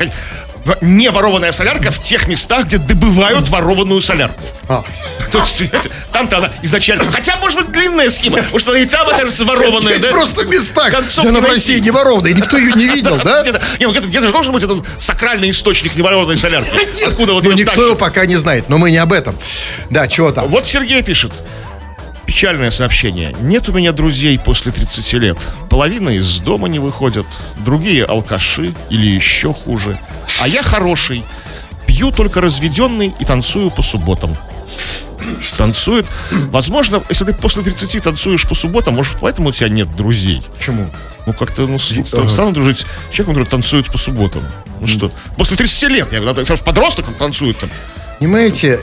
Не 0.82 1.10
ворованная 1.10 1.52
солярка 1.52 1.92
в 1.92 2.02
тех 2.02 2.28
местах, 2.28 2.66
где 2.66 2.78
добывают 2.78 3.50
ворованную 3.50 4.02
солярку. 4.02 4.40
А, 4.68 4.84
То 5.32 5.40
есть, 5.40 5.64
там-то 6.12 6.38
она 6.38 6.52
изначально... 6.62 7.12
Хотя, 7.12 7.38
может 7.38 7.60
быть, 7.60 7.72
длинная 7.72 8.10
схема. 8.10 8.40
Может, 8.52 8.68
она 8.68 8.80
и 8.80 8.86
там 8.86 9.08
окажется 9.08 9.46
ворованная, 9.46 9.94
есть 9.94 10.04
да? 10.04 10.12
просто 10.12 10.46
места, 10.46 10.90
Концов 10.92 11.24
где 11.24 11.30
она 11.30 11.40
в. 11.40 11.50
России 11.50 11.80
не 11.80 11.92
ворованная, 11.92 12.34
никто 12.34 12.58
ее 12.58 12.74
не 12.74 12.88
видел, 12.88 13.18
да? 13.24 13.42
Где-то, 13.42 13.62
не, 13.80 13.86
ну 13.86 13.92
где-то, 13.92 14.26
же 14.26 14.32
должен 14.32 14.54
быть 14.54 14.64
этот 14.64 14.86
сакральный 15.00 15.50
источник 15.50 15.96
неворованной 15.96 16.38
солярки. 16.38 16.70
Откуда 17.04 17.34
вот 17.34 17.44
Ну, 17.44 17.52
никто 17.54 17.82
его 17.84 17.96
пока 17.96 18.26
не 18.26 18.38
знает, 18.38 18.70
но 18.70 18.78
мы 18.78 18.92
не 18.92 18.98
об 18.98 19.14
этом. 19.14 19.36
Да, 19.90 20.08
чего 20.08 20.32
там? 20.32 20.48
Вот 20.48 20.68
Сергей 20.68 21.02
пишет. 21.02 21.32
Печальное 22.26 22.70
сообщение. 22.70 23.36
Нет 23.42 23.70
у 23.70 23.74
меня 23.74 23.92
друзей 23.92 24.38
после 24.38 24.72
30 24.72 25.14
лет. 25.14 25.38
Половина 25.68 26.10
из 26.10 26.38
дома 26.38 26.68
не 26.68 26.78
выходят. 26.78 27.26
Другие 27.58 28.06
алкаши 28.06 28.76
или 28.92 29.08
еще 29.08 29.52
хуже. 29.52 29.98
А 30.42 30.48
я 30.48 30.64
хороший. 30.64 31.24
Пью 31.88 32.12
только 32.12 32.42
разведенный 32.42 33.14
и 33.20 33.26
танцую 33.26 33.72
по 33.72 33.82
субботам. 33.82 34.36
Танцует. 35.58 36.06
Возможно, 36.52 37.04
если 37.10 37.26
ты 37.26 37.34
после 37.34 37.62
30 37.62 38.02
танцуешь 38.04 38.48
по 38.48 38.56
субботам, 38.56 38.96
может, 38.96 39.18
поэтому 39.20 39.50
у 39.50 39.52
тебя 39.52 39.70
нет 39.70 39.92
друзей. 39.96 40.42
Почему? 40.58 40.90
Ну, 41.26 41.34
как-то, 41.34 41.68
ну, 41.68 41.78
странно 42.30 42.54
дружить 42.54 42.80
с 42.80 42.86
человеком, 43.14 43.36
который 43.36 43.46
танцует 43.50 43.86
по 43.88 43.98
субботам. 43.98 44.42
Ну 44.80 44.88
что, 44.88 45.12
после 45.36 45.58
30 45.58 45.84
лет, 45.90 46.12
я 46.14 46.22
говорю, 46.22 46.40
надо- 46.46 46.64
подросток 46.64 47.06
танцует 47.18 47.58
там. 47.58 47.70
Понимаете, 48.20 48.80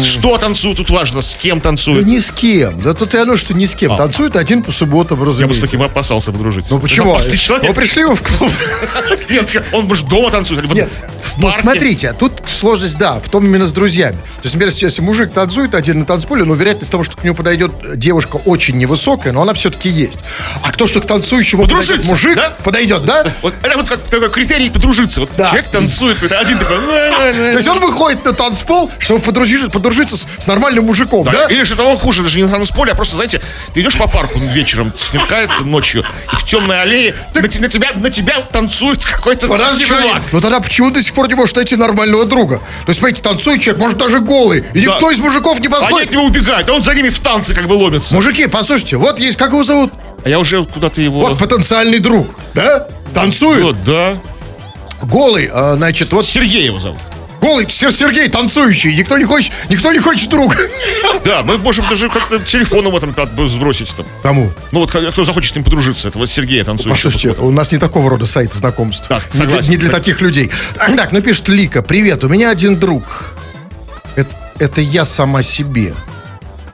Что 0.00 0.38
танцуют 0.38 0.78
тут 0.78 0.90
важно, 0.90 1.22
с 1.22 1.34
кем 1.34 1.60
танцуют. 1.60 2.06
ни 2.06 2.18
с 2.18 2.30
кем. 2.30 2.80
Да 2.80 2.94
тут 2.94 3.14
и 3.14 3.18
оно, 3.18 3.36
что 3.36 3.52
ни 3.52 3.66
с 3.66 3.74
кем. 3.74 3.96
Танцует 3.96 4.36
один 4.36 4.62
по 4.62 4.70
субботам, 4.70 5.18
Я 5.18 5.24
бы 5.24 5.32
с 5.32 5.34
разумеется. 5.34 5.62
таким 5.62 5.82
опасался 5.82 6.30
подружиться. 6.30 6.72
Ну 6.72 6.78
почему? 6.78 7.18
Человек. 7.20 7.66
Ну 7.68 7.74
пришли 7.74 8.04
в 8.04 8.22
клуб. 8.22 8.50
Нет, 9.28 9.42
вообще, 9.42 9.64
он 9.72 9.86
может 9.86 10.06
дома 10.08 10.30
танцует. 10.30 10.64
вот 10.66 10.74
Нет, 10.74 10.88
ну 11.36 11.50
смотрите, 11.60 12.12
тут 12.12 12.32
сложность, 12.46 12.96
да, 12.96 13.14
в 13.18 13.28
том 13.28 13.44
именно 13.44 13.66
с 13.66 13.72
друзьями. 13.72 14.14
То 14.16 14.44
есть, 14.44 14.54
например, 14.54 14.72
если 14.74 15.02
мужик 15.02 15.32
танцует 15.32 15.74
один 15.74 15.98
на 16.00 16.04
танцполе, 16.04 16.44
ну, 16.44 16.54
вероятность 16.54 16.90
того, 16.92 17.02
что 17.04 17.16
к 17.16 17.24
нему 17.24 17.34
подойдет 17.34 17.72
девушка 17.98 18.36
очень 18.36 18.76
невысокая, 18.76 19.32
но 19.32 19.42
она 19.42 19.52
все-таки 19.54 19.88
есть. 19.88 20.18
А 20.62 20.70
кто, 20.70 20.86
что 20.86 21.00
к 21.00 21.06
танцующему 21.06 21.66
подойдет 21.66 22.04
мужик, 22.06 22.36
да? 22.36 22.50
подойдет, 22.62 23.04
да? 23.04 23.26
Вот 23.42 23.54
это 23.62 23.76
вот 23.76 23.88
как 23.88 24.00
такой 24.02 24.30
критерий 24.30 24.70
подружиться. 24.70 25.20
Вот 25.20 25.30
Да. 25.36 25.46
человек 25.48 25.66
танцует, 25.70 26.22
один 26.32 26.58
такой... 26.58 26.76
То 26.78 27.56
есть 27.56 27.68
он 27.68 27.80
выходит 27.80 28.24
на 28.24 28.32
танцпол, 28.32 28.59
чтобы 28.98 29.20
подружиться, 29.20 29.68
подружиться 29.70 30.16
с, 30.16 30.26
с 30.38 30.46
нормальным 30.46 30.84
мужиком, 30.84 31.24
да? 31.24 31.32
Да? 31.32 31.46
Или 31.46 31.64
что 31.64 31.76
того 31.76 31.96
хуже, 31.96 32.22
даже 32.22 32.38
не 32.38 32.44
на 32.44 32.50
танцполе, 32.50 32.92
а 32.92 32.94
просто, 32.94 33.16
знаете, 33.16 33.40
ты 33.74 33.80
идешь 33.80 33.96
по 33.96 34.06
парку 34.08 34.38
вечером, 34.38 34.92
смеркается 34.98 35.62
ночью, 35.64 36.04
и 36.32 36.36
в 36.36 36.44
темной 36.44 36.80
аллее 36.82 37.14
на, 37.34 37.48
те- 37.48 37.60
на 37.60 37.68
тебя, 37.68 37.90
на 37.96 38.10
тебя 38.10 38.40
танцует 38.42 39.04
какой-то 39.04 39.46
чувак. 39.48 40.22
ну 40.32 40.40
тогда 40.40 40.60
почему 40.60 40.90
до 40.90 41.02
сих 41.02 41.14
пор 41.14 41.28
не 41.28 41.34
может 41.34 41.56
найти 41.56 41.76
нормального 41.76 42.24
друга? 42.24 42.58
То 42.58 42.88
есть, 42.88 42.98
смотрите, 43.00 43.22
танцует 43.22 43.60
человек, 43.62 43.80
может 43.80 43.98
даже 43.98 44.20
голый, 44.20 44.64
и 44.74 44.84
Да. 44.84 44.92
никто 44.94 45.10
из 45.10 45.18
мужиков 45.18 45.58
не 45.60 45.66
Они 45.66 45.74
от 45.76 45.80
подходит. 45.82 46.12
него 46.12 46.24
убегают, 46.24 46.68
а 46.68 46.72
он 46.72 46.82
за 46.82 46.94
ними 46.94 47.08
в 47.08 47.18
танце 47.20 47.54
как 47.54 47.66
бы 47.68 47.74
ломится. 47.74 48.14
Мужики, 48.14 48.46
послушайте, 48.46 48.96
вот 48.96 49.18
есть, 49.18 49.36
как 49.38 49.50
его 49.50 49.64
зовут? 49.64 49.92
А 50.24 50.28
я 50.28 50.38
уже 50.38 50.64
куда-то 50.64 51.00
его... 51.00 51.20
Вот 51.20 51.38
потенциальный 51.38 51.98
друг, 51.98 52.28
да? 52.54 52.86
Танцует, 53.14 53.62
Вот, 53.62 53.82
да. 53.84 54.18
голый, 55.02 55.48
а, 55.52 55.74
значит, 55.76 56.12
вот 56.12 56.24
Сергей 56.26 56.64
его 56.66 56.78
зовут. 56.78 56.98
Голый 57.40 57.68
Сер- 57.70 57.92
Сергей 57.92 58.28
танцующий, 58.28 58.94
никто 58.94 59.18
не 59.18 59.24
хочет, 59.24 59.52
никто 59.68 59.92
не 59.92 59.98
хочет 59.98 60.28
друга. 60.30 60.56
Да, 61.24 61.42
мы 61.42 61.58
можем 61.58 61.86
даже 61.88 62.08
как-то 62.08 62.38
телефон 62.38 62.86
его 62.86 62.98
там 62.98 63.12
как 63.12 63.34
бы 63.34 63.46
сбросить 63.46 63.94
там. 63.94 64.06
Кому? 64.22 64.50
Ну 64.72 64.80
вот 64.80 64.90
кто 64.90 65.24
захочет 65.24 65.52
с 65.52 65.54
ним 65.54 65.64
подружиться, 65.64 66.08
это 66.08 66.18
вот 66.18 66.30
Сергея 66.30 66.64
танцующего. 66.64 66.94
Послушайте, 66.94 67.40
у 67.40 67.50
нас 67.50 67.72
не 67.72 67.78
такого 67.78 68.08
рода 68.08 68.24
сайт 68.26 68.54
знакомств. 68.54 69.06
Так, 69.06 69.24
не, 69.34 69.40
для, 69.40 69.46
согласен. 69.48 69.70
не 69.70 69.76
для 69.76 69.90
таких 69.90 70.20
людей. 70.22 70.50
Так, 70.96 71.12
ну 71.12 71.20
пишет 71.20 71.48
Лика. 71.48 71.82
Привет, 71.82 72.24
у 72.24 72.28
меня 72.28 72.50
один 72.50 72.76
друг. 72.76 73.34
Это, 74.16 74.30
это 74.58 74.80
я 74.80 75.04
сама 75.04 75.42
себе. 75.42 75.94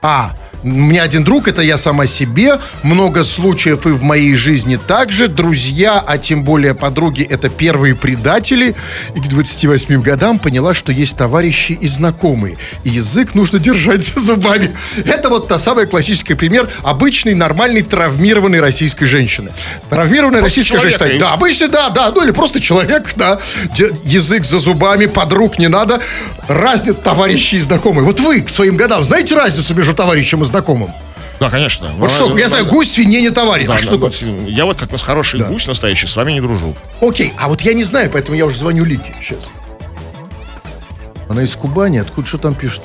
А, 0.01 0.33
у 0.73 0.79
меня 0.89 1.03
один 1.03 1.23
друг, 1.23 1.47
это 1.47 1.61
я 1.61 1.77
сама 1.77 2.05
себе. 2.05 2.59
Много 2.83 3.23
случаев 3.23 3.85
и 3.85 3.89
в 3.89 4.03
моей 4.03 4.35
жизни 4.35 4.75
также. 4.75 5.27
Друзья, 5.27 6.03
а 6.05 6.17
тем 6.17 6.43
более 6.43 6.73
подруги, 6.75 7.23
это 7.23 7.49
первые 7.49 7.95
предатели. 7.95 8.75
И 9.15 9.19
к 9.19 9.27
28 9.27 10.01
годам 10.01 10.39
поняла, 10.39 10.73
что 10.73 10.91
есть 10.91 11.17
товарищи 11.17 11.71
и 11.79 11.87
знакомые. 11.87 12.57
И 12.83 12.89
язык 12.89 13.33
нужно 13.35 13.59
держать 13.59 14.03
за 14.03 14.19
зубами. 14.19 14.75
Это 15.05 15.29
вот 15.29 15.47
та 15.47 15.57
самая 15.57 15.85
классический 15.85 16.33
пример 16.33 16.69
обычной, 16.83 17.33
нормальной, 17.33 17.81
травмированной 17.83 18.59
российской 18.59 19.05
женщины. 19.05 19.51
Травмированная 19.89 20.41
Просто 20.41 20.59
российская 20.59 20.77
человека, 20.79 20.99
женщина. 21.05 21.17
и- 21.17 21.19
Да, 21.21 21.33
обычно, 21.33 21.67
да, 21.69 21.89
да. 21.89 22.11
Ну 22.13 22.23
или 22.23 22.31
просто 22.31 22.59
человек, 22.59 23.13
да. 23.15 23.39
Язык 24.03 24.45
за 24.45 24.59
зубами, 24.59 25.05
подруг 25.05 25.59
не 25.59 25.67
надо. 25.69 26.01
Разница 26.47 26.97
товарищи 26.99 27.55
и 27.55 27.59
знакомые. 27.59 28.05
Вот 28.05 28.19
вы 28.19 28.41
к 28.41 28.49
своим 28.49 28.75
годам 28.77 29.03
знаете 29.03 29.35
разницу 29.35 29.73
между 29.73 29.93
товарищем 29.93 30.43
и 30.43 30.45
знакомым? 30.45 30.56
Да, 31.39 31.49
конечно. 31.51 31.89
Вот 31.97 32.09
что, 32.09 32.35
я 32.37 32.47
знаю, 32.47 32.65
гусь, 32.65 32.89
свинья, 32.91 33.21
не 33.21 33.29
товарищ. 33.29 33.67
Да, 33.67 33.73
А 33.73 33.75
да, 33.77 33.81
что 33.83 33.97
вот, 33.97 34.13
такое? 34.17 34.47
я 34.47 34.65
вот 34.65 34.77
как 34.77 34.91
нас 34.91 35.01
хороший 35.03 35.39
гусь 35.43 35.67
настоящий, 35.67 36.07
с 36.07 36.15
вами 36.15 36.31
не 36.31 36.41
дружу. 36.41 36.73
Окей, 36.99 37.31
а 37.37 37.47
вот 37.47 37.61
я 37.61 37.73
не 37.73 37.83
знаю, 37.83 38.09
поэтому 38.11 38.35
я 38.37 38.45
уже 38.45 38.57
звоню 38.57 38.83
Лике 38.85 39.13
сейчас. 39.21 39.39
Она 41.29 41.43
из 41.43 41.55
Кубани, 41.55 41.97
откуда 41.99 42.27
что 42.27 42.37
там 42.39 42.55
пишет? 42.55 42.81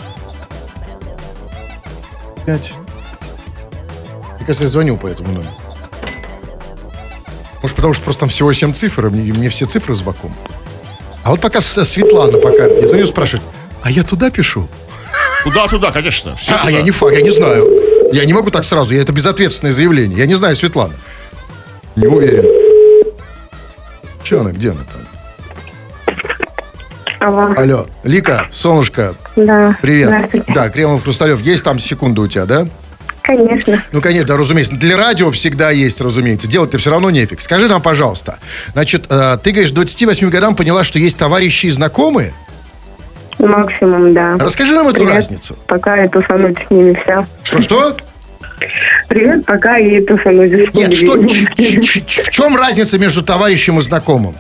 Пять. 2.44 2.72
Мне 4.36 4.46
кажется, 4.46 4.64
я 4.64 4.68
звоню 4.68 4.96
по 4.96 5.06
этому 5.06 5.28
номеру. 5.32 5.48
Может, 7.62 7.76
потому 7.76 7.94
что 7.94 8.02
просто 8.02 8.20
там 8.20 8.28
всего 8.28 8.52
7 8.52 8.72
цифр, 8.74 9.06
и 9.06 9.10
мне, 9.10 9.32
мне 9.32 9.48
все 9.48 9.64
цифры 9.64 9.94
знакомы. 9.94 10.34
А 11.22 11.30
вот 11.30 11.40
пока 11.40 11.60
с- 11.60 11.84
Светлана 11.84 12.38
пока, 12.38 12.66
я 12.66 12.86
звоню, 12.86 13.06
спрашивает, 13.06 13.46
а 13.82 13.90
я 13.90 14.02
туда 14.02 14.30
пишу? 14.30 14.68
Туда-туда, 15.44 15.90
конечно. 15.92 16.36
Все 16.36 16.54
А, 16.62 16.70
я 16.70 16.82
не 16.82 16.90
факт, 16.90 17.14
я 17.14 17.22
не 17.22 17.30
знаю. 17.30 17.68
Я 18.12 18.24
не 18.24 18.32
могу 18.32 18.50
так 18.50 18.64
сразу, 18.64 18.94
я 18.94 19.02
это 19.02 19.12
безответственное 19.12 19.72
заявление. 19.72 20.18
Я 20.18 20.26
не 20.26 20.34
знаю, 20.34 20.54
Светлана. 20.56 20.92
Не 21.96 22.06
уверен. 22.06 22.44
Че 24.22 24.40
она, 24.40 24.52
где 24.52 24.70
она 24.70 24.80
там? 24.80 26.16
Алло. 27.20 27.54
Алло, 27.56 27.86
Лика, 28.02 28.46
солнышко, 28.52 29.14
Да. 29.36 29.76
привет. 29.80 30.08
Здравствуйте. 30.08 30.52
Да, 30.52 30.68
Кремов 30.68 31.04
Хрусталев, 31.04 31.40
есть 31.40 31.62
там 31.62 31.78
секунда 31.78 32.22
у 32.22 32.26
тебя, 32.26 32.46
да? 32.46 32.66
Конечно. 33.22 33.82
Ну, 33.92 34.00
конечно, 34.00 34.36
разумеется. 34.36 34.74
Для 34.74 34.96
радио 34.96 35.30
всегда 35.30 35.70
есть, 35.70 36.00
разумеется. 36.00 36.48
Делать-то 36.48 36.78
все 36.78 36.90
равно 36.90 37.10
нефиг. 37.10 37.40
Скажи 37.40 37.68
нам, 37.68 37.80
пожалуйста, 37.80 38.38
значит, 38.72 39.04
э, 39.08 39.38
ты, 39.42 39.52
говоришь, 39.52 39.70
к 39.70 39.74
28 39.74 40.28
годам 40.30 40.56
поняла, 40.56 40.82
что 40.82 40.98
есть 40.98 41.16
товарищи 41.16 41.66
и 41.66 41.70
знакомые? 41.70 42.34
Максимум, 43.46 44.14
да. 44.14 44.36
Расскажи 44.38 44.72
нам 44.72 44.86
эту 44.88 44.96
Привет. 45.00 45.14
разницу. 45.14 45.56
Пока 45.66 45.96
я 45.96 46.08
тусануть 46.08 46.56
с 46.66 46.70
ними 46.70 46.98
вся. 47.02 47.24
Что-что? 47.42 47.96
Привет, 49.08 49.44
пока 49.44 49.76
и 49.78 50.00
тусануть 50.00 50.52
с 50.52 50.74
Нет, 50.74 50.94
что, 50.94 51.16
ними. 51.16 51.26
ч- 51.26 51.80
ч- 51.82 52.04
ч- 52.06 52.22
в 52.22 52.30
чем 52.30 52.56
разница 52.56 52.98
между 52.98 53.22
товарищем 53.22 53.78
и 53.78 53.82
знакомым? 53.82 54.34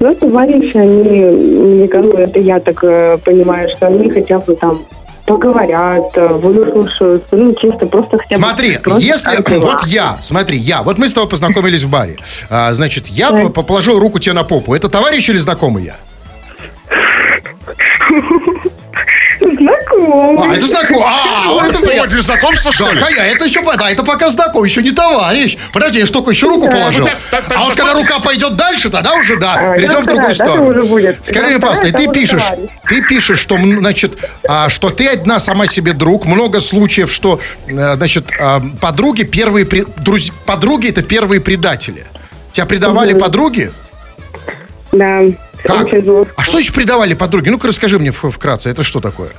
Ну, 0.00 0.14
товарищи, 0.14 0.76
они, 0.76 1.88
кажется, 1.88 2.18
это 2.20 2.38
я 2.38 2.60
так 2.60 2.82
э, 2.84 3.18
понимаю, 3.24 3.68
что 3.70 3.86
они 3.86 4.10
хотя 4.10 4.38
бы 4.38 4.54
там 4.54 4.84
поговорят, 5.26 6.02
э, 6.16 6.26
выслушают, 6.26 7.24
ну, 7.32 7.54
чисто 7.54 7.86
просто 7.86 8.18
хотя 8.18 8.36
бы... 8.36 8.42
Смотри, 8.42 8.78
просто 8.78 9.00
если 9.00 9.42
дела. 9.42 9.60
вот 9.72 9.86
я, 9.86 10.18
смотри, 10.20 10.58
я, 10.58 10.82
вот 10.82 10.98
мы 10.98 11.08
с 11.08 11.14
тобой 11.14 11.30
познакомились 11.30 11.82
в 11.82 11.88
баре, 11.88 12.16
А, 12.50 12.74
значит, 12.74 13.06
я 13.08 13.30
Да. 13.30 13.44
по- 13.44 13.48
по- 13.50 13.62
положил 13.62 13.98
руку 13.98 14.18
тебе 14.18 14.34
на 14.34 14.44
попу. 14.44 14.74
Это 14.74 14.88
товарищ 14.90 15.28
или 15.30 15.38
знакомый 15.38 15.84
я? 15.84 15.94
Знакомый. 19.94 20.54
А, 20.54 20.56
это 20.56 20.66
знакомый. 20.66 21.04
А, 21.04 21.48
вот 21.52 21.64
это 21.76 21.90
я. 21.92 22.06
для 22.06 22.22
знакомства, 22.22 22.72
что 22.72 22.84
Да, 22.86 22.92
ли? 22.92 23.00
конечно, 23.00 23.22
это 23.22 23.44
еще, 23.44 23.62
да, 23.76 23.90
это 23.90 24.02
пока 24.02 24.28
знакомый, 24.28 24.68
еще 24.68 24.82
не 24.82 24.90
товарищ. 24.90 25.56
Подожди, 25.72 26.00
я 26.00 26.06
ж 26.06 26.10
только 26.10 26.30
еще 26.30 26.46
руку 26.48 26.66
Да. 26.66 26.72
положил. 26.72 27.06
А 27.30 27.62
вот 27.62 27.76
когда 27.76 27.94
рука 27.94 28.18
пойдет 28.20 28.56
дальше, 28.56 28.90
тогда 28.90 29.14
уже, 29.14 29.36
да, 29.36 29.54
А, 29.54 29.76
перейдем 29.76 29.94
ну, 29.94 30.00
в 30.00 30.04
другую 30.06 30.28
да, 30.28 30.34
сторону. 30.34 30.74
Да, 30.74 31.58
пожалуйста, 31.60 31.88
это 31.88 31.98
ты 31.98 32.08
пишешь, 32.12 32.42
ты 32.88 33.02
пишешь, 33.02 33.38
что, 33.38 33.56
значит, 33.58 34.18
а, 34.48 34.68
что 34.68 34.90
ты 34.90 35.08
одна 35.08 35.38
сама 35.38 35.66
себе 35.66 35.92
друг, 35.92 36.26
много 36.26 36.60
случаев, 36.60 37.12
что, 37.12 37.40
э, 37.66 37.94
значит, 37.96 38.26
а, 38.38 38.62
подруги 38.80 39.22
первые, 39.22 39.66
подруги 40.46 40.88
это 40.88 41.02
первые 41.02 41.40
предатели. 41.40 42.06
Тебя 42.52 42.66
предавали 42.66 43.18
подруги? 43.18 43.72
Да, 44.92 45.22
Как? 45.64 45.88
А 46.36 46.42
что 46.42 46.58
еще 46.58 46.72
предавали 46.72 47.14
подруги? 47.14 47.48
Ну-ка 47.48 47.68
расскажи 47.68 47.98
мне 47.98 48.12
вкратце, 48.12 48.70
это 48.70 48.82
что 48.82 49.00
такое? 49.00 49.30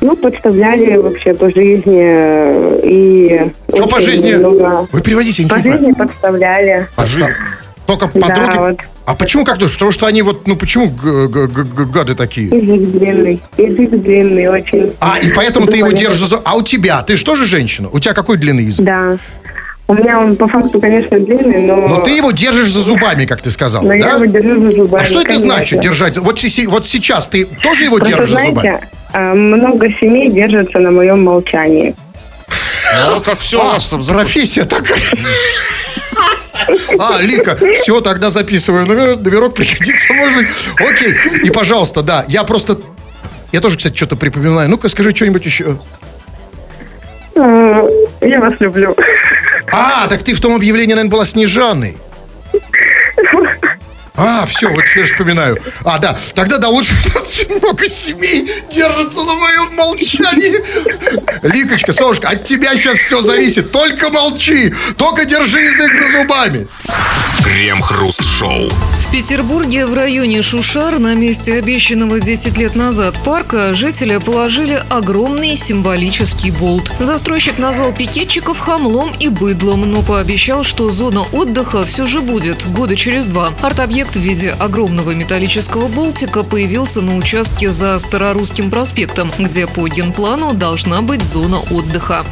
Ну, 0.00 0.14
подставляли 0.16 0.96
вообще 0.96 1.34
по 1.34 1.50
жизни 1.50 2.00
э, 2.00 2.80
и... 2.84 3.50
Что 3.74 3.88
по 3.88 4.00
жизни? 4.00 4.34
много- 4.34 4.86
Вы 4.92 5.00
переводите, 5.00 5.46
По 5.48 5.60
жизни 5.60 5.92
подставляли. 5.92 6.86
Подста- 6.96 7.30
Только 7.86 8.06
подруги. 8.06 8.58
вот. 8.58 8.78
А 9.06 9.14
почему 9.14 9.44
как 9.44 9.56
думаешь? 9.58 9.74
Потому 9.74 9.90
что 9.90 10.06
они 10.06 10.20
вот, 10.22 10.46
ну 10.46 10.54
почему 10.54 10.90
гады 10.90 12.14
такие? 12.14 12.48
Язык 12.48 12.90
длинный. 12.90 13.40
Язык 13.56 13.90
длинный 14.02 14.46
очень. 14.48 14.92
А, 15.00 15.18
и 15.18 15.30
поэтому 15.32 15.66
ты 15.66 15.78
его 15.78 15.90
держишь 15.90 16.28
за... 16.28 16.40
А 16.44 16.56
у 16.56 16.62
тебя? 16.62 17.02
Ты 17.02 17.16
же 17.16 17.24
тоже 17.24 17.46
женщина? 17.46 17.88
У 17.90 17.98
тебя 17.98 18.12
какой 18.14 18.36
длинный 18.36 18.64
язык? 18.64 18.84
Да. 18.84 19.16
У 19.90 19.94
меня 19.94 20.20
он 20.20 20.36
по 20.36 20.46
факту, 20.46 20.78
конечно, 20.80 21.18
длинный, 21.18 21.62
но... 21.62 21.76
Но 21.76 22.00
ты 22.02 22.10
его 22.10 22.30
держишь 22.30 22.70
за 22.70 22.82
зубами, 22.82 23.24
как 23.24 23.40
ты 23.40 23.50
сказал, 23.50 23.82
но 23.82 23.94
я 23.94 24.02
да? 24.04 24.10
его 24.16 24.24
держу 24.26 24.60
за 24.60 24.70
зубами. 24.72 25.02
А 25.02 25.06
что 25.06 25.20
это 25.20 25.28
конечно. 25.28 25.48
значит, 25.48 25.80
держать? 25.80 26.18
Вот, 26.18 26.38
си- 26.38 26.66
вот 26.66 26.86
сейчас 26.86 27.26
ты 27.26 27.46
тоже 27.46 27.84
его 27.84 27.96
Просто, 27.96 28.14
держишь 28.14 28.30
за 28.30 28.36
знаете, 28.36 28.54
зубами? 28.54 28.80
а, 29.14 29.34
много 29.34 29.88
семей 29.94 30.30
держатся 30.30 30.78
на 30.78 30.90
моем 30.90 31.24
молчании. 31.24 31.94
Ну, 33.10 33.20
как 33.22 33.38
все 33.38 33.58
у 33.58 33.62
А, 33.62 33.72
нас 33.74 33.86
там. 33.86 34.02
за- 34.02 34.12
профессия 34.12 34.64
такая. 34.64 35.00
А, 36.98 37.18
Лика, 37.22 37.56
все, 37.80 38.00
тогда 38.02 38.28
записываю 38.28 38.84
номер, 38.86 39.16
номерок, 39.16 39.54
пригодится, 39.54 40.12
может 40.12 40.36
быть. 40.36 40.48
Окей, 40.90 41.14
и, 41.44 41.50
пожалуйста, 41.50 42.02
да, 42.02 42.26
я 42.28 42.44
просто... 42.44 42.78
Я 43.52 43.60
тоже, 43.62 43.78
кстати, 43.78 43.96
что-то 43.96 44.16
припоминаю. 44.16 44.68
Ну-ка, 44.68 44.90
скажи 44.90 45.14
что-нибудь 45.14 45.46
еще. 45.46 45.78
А, 47.36 47.86
Я 48.20 48.40
вас 48.40 48.52
люблю. 48.60 48.94
А, 49.72 50.06
так 50.08 50.22
ты 50.22 50.34
в 50.34 50.40
том 50.40 50.54
объявлении, 50.54 50.94
наверное, 50.94 51.10
была 51.10 51.24
Снежаной. 51.24 51.96
А, 54.20 54.46
все, 54.46 54.68
вот 54.68 54.84
теперь 54.84 55.04
вспоминаю. 55.04 55.56
А, 55.84 55.98
да, 55.98 56.18
тогда 56.34 56.58
да, 56.58 56.68
лучше 56.68 56.92
у 57.06 57.18
нас 57.18 57.40
много 57.48 57.88
семей 57.88 58.50
держатся 58.68 59.22
на 59.22 59.34
моем 59.34 59.74
молчании. 59.76 60.60
Ликочка, 61.46 61.92
солнышко, 61.92 62.28
от 62.28 62.42
тебя 62.42 62.76
сейчас 62.76 62.98
все 62.98 63.22
зависит. 63.22 63.70
Только 63.70 64.10
молчи, 64.10 64.74
только 64.96 65.24
держи 65.24 65.60
язык 65.60 65.94
за 65.94 66.18
зубами. 66.18 66.66
Крем-хруст-шоу. 67.44 68.68
В 68.68 69.10
Петербурге 69.12 69.86
в 69.86 69.94
районе 69.94 70.42
Шушар 70.42 70.98
на 70.98 71.14
месте 71.14 71.54
обещанного 71.54 72.20
10 72.20 72.58
лет 72.58 72.74
назад 72.74 73.18
парка 73.24 73.72
жители 73.72 74.18
положили 74.18 74.82
огромный 74.90 75.56
символический 75.56 76.50
болт. 76.50 76.92
Застройщик 76.98 77.58
назвал 77.58 77.92
пикетчиков 77.92 78.58
хамлом 78.58 79.12
и 79.18 79.28
быдлом, 79.28 79.90
но 79.90 80.02
пообещал, 80.02 80.62
что 80.62 80.90
зона 80.90 81.22
отдыха 81.32 81.86
все 81.86 82.04
же 82.04 82.20
будет 82.20 82.66
года 82.70 82.96
через 82.96 83.28
два. 83.28 83.52
Арт-объект 83.62 84.07
в 84.16 84.20
виде 84.20 84.50
огромного 84.50 85.12
металлического 85.12 85.88
болтика 85.88 86.42
появился 86.42 87.00
на 87.00 87.16
участке 87.16 87.72
за 87.72 87.98
Старорусским 87.98 88.70
проспектом, 88.70 89.32
где 89.38 89.66
по 89.66 89.88
генплану 89.88 90.54
должна 90.54 91.02
быть 91.02 91.22
зона 91.22 91.60
отдыха. 91.70 92.24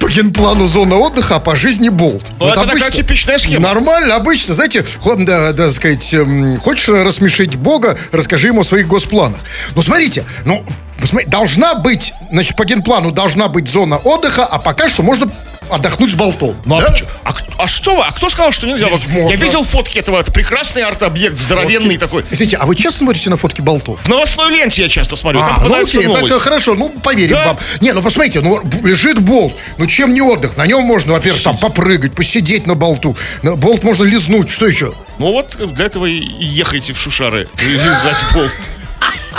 По 0.00 0.08
генплану 0.08 0.66
зона 0.66 0.96
отдыха, 0.96 1.36
а 1.36 1.40
по 1.40 1.54
жизни 1.56 1.88
болт. 1.90 2.24
Ну, 2.38 2.48
это 2.48 2.66
такая 2.66 2.90
типичная 2.90 3.38
схема. 3.38 3.68
Нормально, 3.68 4.16
обычно. 4.16 4.54
Знаете, 4.54 4.84
да, 5.18 5.52
да, 5.52 5.70
сказать, 5.70 6.12
эм, 6.14 6.58
хочешь 6.58 6.88
рассмешить 6.88 7.56
Бога, 7.56 7.98
расскажи 8.10 8.48
ему 8.48 8.62
о 8.62 8.64
своих 8.64 8.88
госпланах. 8.88 9.40
Ну, 9.74 9.82
смотрите, 9.82 10.24
ну, 10.44 10.64
посмотри, 11.00 11.26
должна 11.26 11.74
быть, 11.74 12.14
значит, 12.30 12.56
по 12.56 12.64
генплану 12.64 13.10
должна 13.10 13.48
быть 13.48 13.68
зона 13.68 13.98
отдыха, 13.98 14.44
а 14.44 14.58
пока 14.58 14.88
что 14.88 15.02
можно 15.02 15.30
отдохнуть 15.70 16.10
с 16.10 16.14
болтом. 16.14 16.56
Ну, 16.64 16.76
а, 16.76 16.80
Да? 16.82 16.90
почему- 16.90 17.08
а 17.24 17.32
к- 17.32 17.42
а 17.58 17.66
что 17.68 17.96
вы? 17.96 18.02
А 18.04 18.12
кто 18.12 18.28
сказал, 18.30 18.52
что 18.52 18.66
нельзя? 18.66 18.88
Можно. 18.88 19.28
Я 19.30 19.36
видел 19.36 19.62
фотки 19.64 19.98
этого, 19.98 20.18
это 20.20 20.32
прекрасный 20.32 20.82
арт-объект, 20.82 21.38
здоровенный 21.38 21.96
такой. 21.96 22.24
Извините, 22.30 22.56
а 22.56 22.66
вы 22.66 22.74
часто 22.76 23.00
смотрите 23.00 23.30
на 23.30 23.36
фотки 23.36 23.60
болтов? 23.60 24.00
В 24.02 24.08
новостной 24.08 24.50
ленте 24.50 24.82
я 24.82 24.88
часто 24.88 25.16
смотрю. 25.16 25.40
А, 25.40 25.62
ну 25.66 25.74
окей, 25.82 26.06
новость. 26.06 26.28
так 26.28 26.42
хорошо, 26.42 26.74
ну 26.74 26.88
поверим 26.88 27.36
Да? 27.36 27.46
вам. 27.46 27.58
Не, 27.80 27.92
ну 27.92 28.02
посмотрите, 28.02 28.40
ну 28.40 28.60
лежит 28.84 29.18
болт, 29.20 29.54
ну 29.78 29.86
чем 29.86 30.12
не 30.14 30.20
отдых? 30.22 30.56
На 30.56 30.66
нем 30.66 30.82
можно, 30.84 31.12
во-первых, 31.14 31.42
там 31.42 31.56
попрыгать, 31.58 32.12
посидеть 32.14 32.66
на 32.66 32.74
болту. 32.74 33.16
На 33.42 33.56
болт 33.56 33.82
можно 33.84 34.04
лизнуть, 34.04 34.50
что 34.50 34.66
еще? 34.66 34.92
Ну 35.18 35.32
вот 35.32 35.56
для 35.74 35.84
этого 35.86 36.06
и 36.06 36.18
ехайте 36.44 36.92
в 36.92 36.98
Шушары. 36.98 37.48
Лизать 37.60 38.16
болт. 38.32 38.50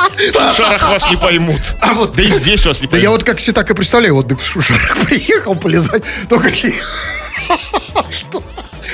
В 0.09 0.33
Шушарах 0.51 0.83
вас 0.89 1.09
не 1.09 1.17
поймут. 1.17 1.61
А 1.79 1.93
вот- 1.93 2.13
Да 2.13 2.23
и 2.23 2.31
здесь 2.31 2.65
вас 2.65 2.81
не 2.81 2.87
Да 2.87 2.91
поймут. 2.91 3.03
я 3.03 3.09
вот 3.11 3.23
как 3.23 3.39
себе 3.39 3.53
так 3.53 3.69
и 3.69 3.73
представляю, 3.73 4.15
отдых 4.15 4.41
в 4.41 4.45
Шушарах 4.45 4.97
приехал 5.05 5.55
полезать, 5.55 6.03
только 6.29 6.51
Что? 8.11 8.43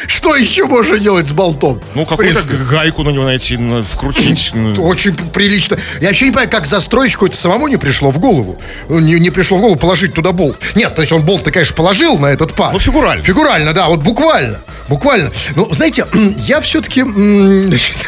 Что 0.07 0.35
еще 0.35 0.65
можно 0.65 0.97
делать 0.97 1.27
с 1.27 1.31
болтом? 1.31 1.81
Ну, 1.95 2.05
какую-то 2.05 2.41
гайку 2.69 3.03
на 3.03 3.09
него 3.09 3.25
найти, 3.25 3.57
на- 3.57 3.83
вкрутить. 3.83 4.51
Очень 4.77 5.15
прилично. 5.15 5.77
Я 5.99 6.07
вообще 6.07 6.25
не 6.25 6.31
понимаю, 6.31 6.49
как 6.49 6.65
застройщику 6.65 7.25
это 7.27 7.35
самому 7.35 7.67
не 7.67 7.77
пришло 7.77 8.11
в 8.11 8.19
голову. 8.19 8.59
Не, 8.89 9.19
не 9.19 9.29
пришло 9.29 9.57
в 9.57 9.61
голову 9.61 9.77
положить 9.77 10.13
туда 10.13 10.31
болт. 10.31 10.57
Нет, 10.75 10.95
то 10.95 11.01
есть 11.01 11.11
он 11.11 11.23
болт-то, 11.23 11.51
конечно, 11.51 11.75
положил 11.75 12.17
на 12.17 12.27
этот 12.27 12.53
парк. 12.53 12.73
Ну, 12.73 12.79
фигурально. 12.79 13.23
Фигурально, 13.23 13.73
да, 13.73 13.87
вот 13.87 14.01
буквально. 14.01 14.59
Буквально. 14.87 15.31
Ну, 15.55 15.67
знаете, 15.73 16.05
я 16.37 16.61
все-таки... 16.61 17.03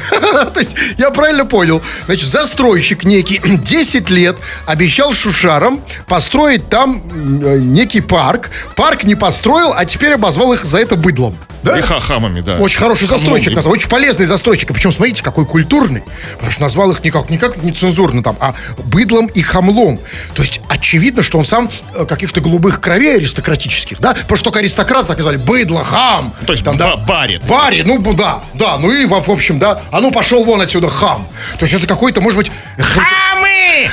то 0.53 0.59
есть, 0.59 0.75
я 0.97 1.11
правильно 1.11 1.45
понял. 1.45 1.81
Значит, 2.05 2.29
застройщик 2.29 3.03
некий 3.03 3.41
10 3.43 4.09
лет 4.09 4.37
обещал 4.65 5.13
шушарам 5.13 5.81
построить 6.07 6.69
там 6.69 7.01
э, 7.43 7.57
некий 7.59 8.01
парк. 8.01 8.49
Парк 8.75 9.03
не 9.03 9.15
построил, 9.15 9.73
а 9.75 9.85
теперь 9.85 10.13
обозвал 10.13 10.53
их 10.53 10.63
за 10.63 10.79
это 10.79 10.95
быдлом. 10.95 11.35
Да? 11.63 11.77
И 11.77 11.81
ха- 11.81 11.99
хамами, 11.99 12.41
да. 12.41 12.57
Очень 12.57 12.79
хороший 12.79 13.07
застройщик 13.07 13.53
назвал, 13.53 13.73
очень 13.73 13.89
полезный 13.89 14.25
застройщик. 14.25 14.69
И 14.69 14.73
причем, 14.73 14.91
смотрите, 14.91 15.21
какой 15.23 15.45
культурный. 15.45 16.03
Потому 16.33 16.51
что 16.51 16.61
назвал 16.61 16.91
их 16.91 17.03
никак, 17.03 17.29
никак 17.29 17.57
нецензурно 17.63 18.23
там, 18.23 18.37
а 18.39 18.55
быдлом 18.85 19.27
и 19.27 19.41
хамлом. 19.41 19.99
То 20.35 20.41
есть 20.41 20.61
очевидно, 20.69 21.21
что 21.23 21.37
он 21.37 21.45
сам 21.45 21.69
э, 21.95 22.05
каких-то 22.05 22.39
голубых 22.41 22.79
кровей 22.79 23.17
аристократических, 23.17 23.99
да? 23.99 24.13
Потому 24.13 24.37
что 24.37 24.45
только 24.45 24.59
аристократы 24.59 25.07
так 25.07 25.17
назвали. 25.17 25.37
Быдло, 25.37 25.83
хам. 25.83 26.33
То 26.45 26.53
есть 26.53 26.63
там, 26.63 26.77
ба- 26.77 26.97
барин. 26.97 27.41
Барин, 27.47 27.87
ну 27.87 27.99
б- 27.99 28.13
да, 28.13 28.41
да, 28.53 28.77
ну 28.77 28.91
и 28.91 29.05
в 29.05 29.13
общем, 29.29 29.59
да. 29.59 29.81
А 29.91 29.99
ну 29.99 30.11
пошел 30.11 30.45
вон 30.45 30.61
отсюда, 30.61 30.87
хам. 30.89 31.27
То 31.57 31.65
есть 31.65 31.73
это 31.75 31.87
какой-то, 31.87 32.21
может 32.21 32.37
быть... 32.37 32.51
Хамы! 32.77 33.89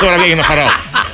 Воробей 0.00 0.34
нахорал. 0.34 0.68
Хамы! 0.68 1.07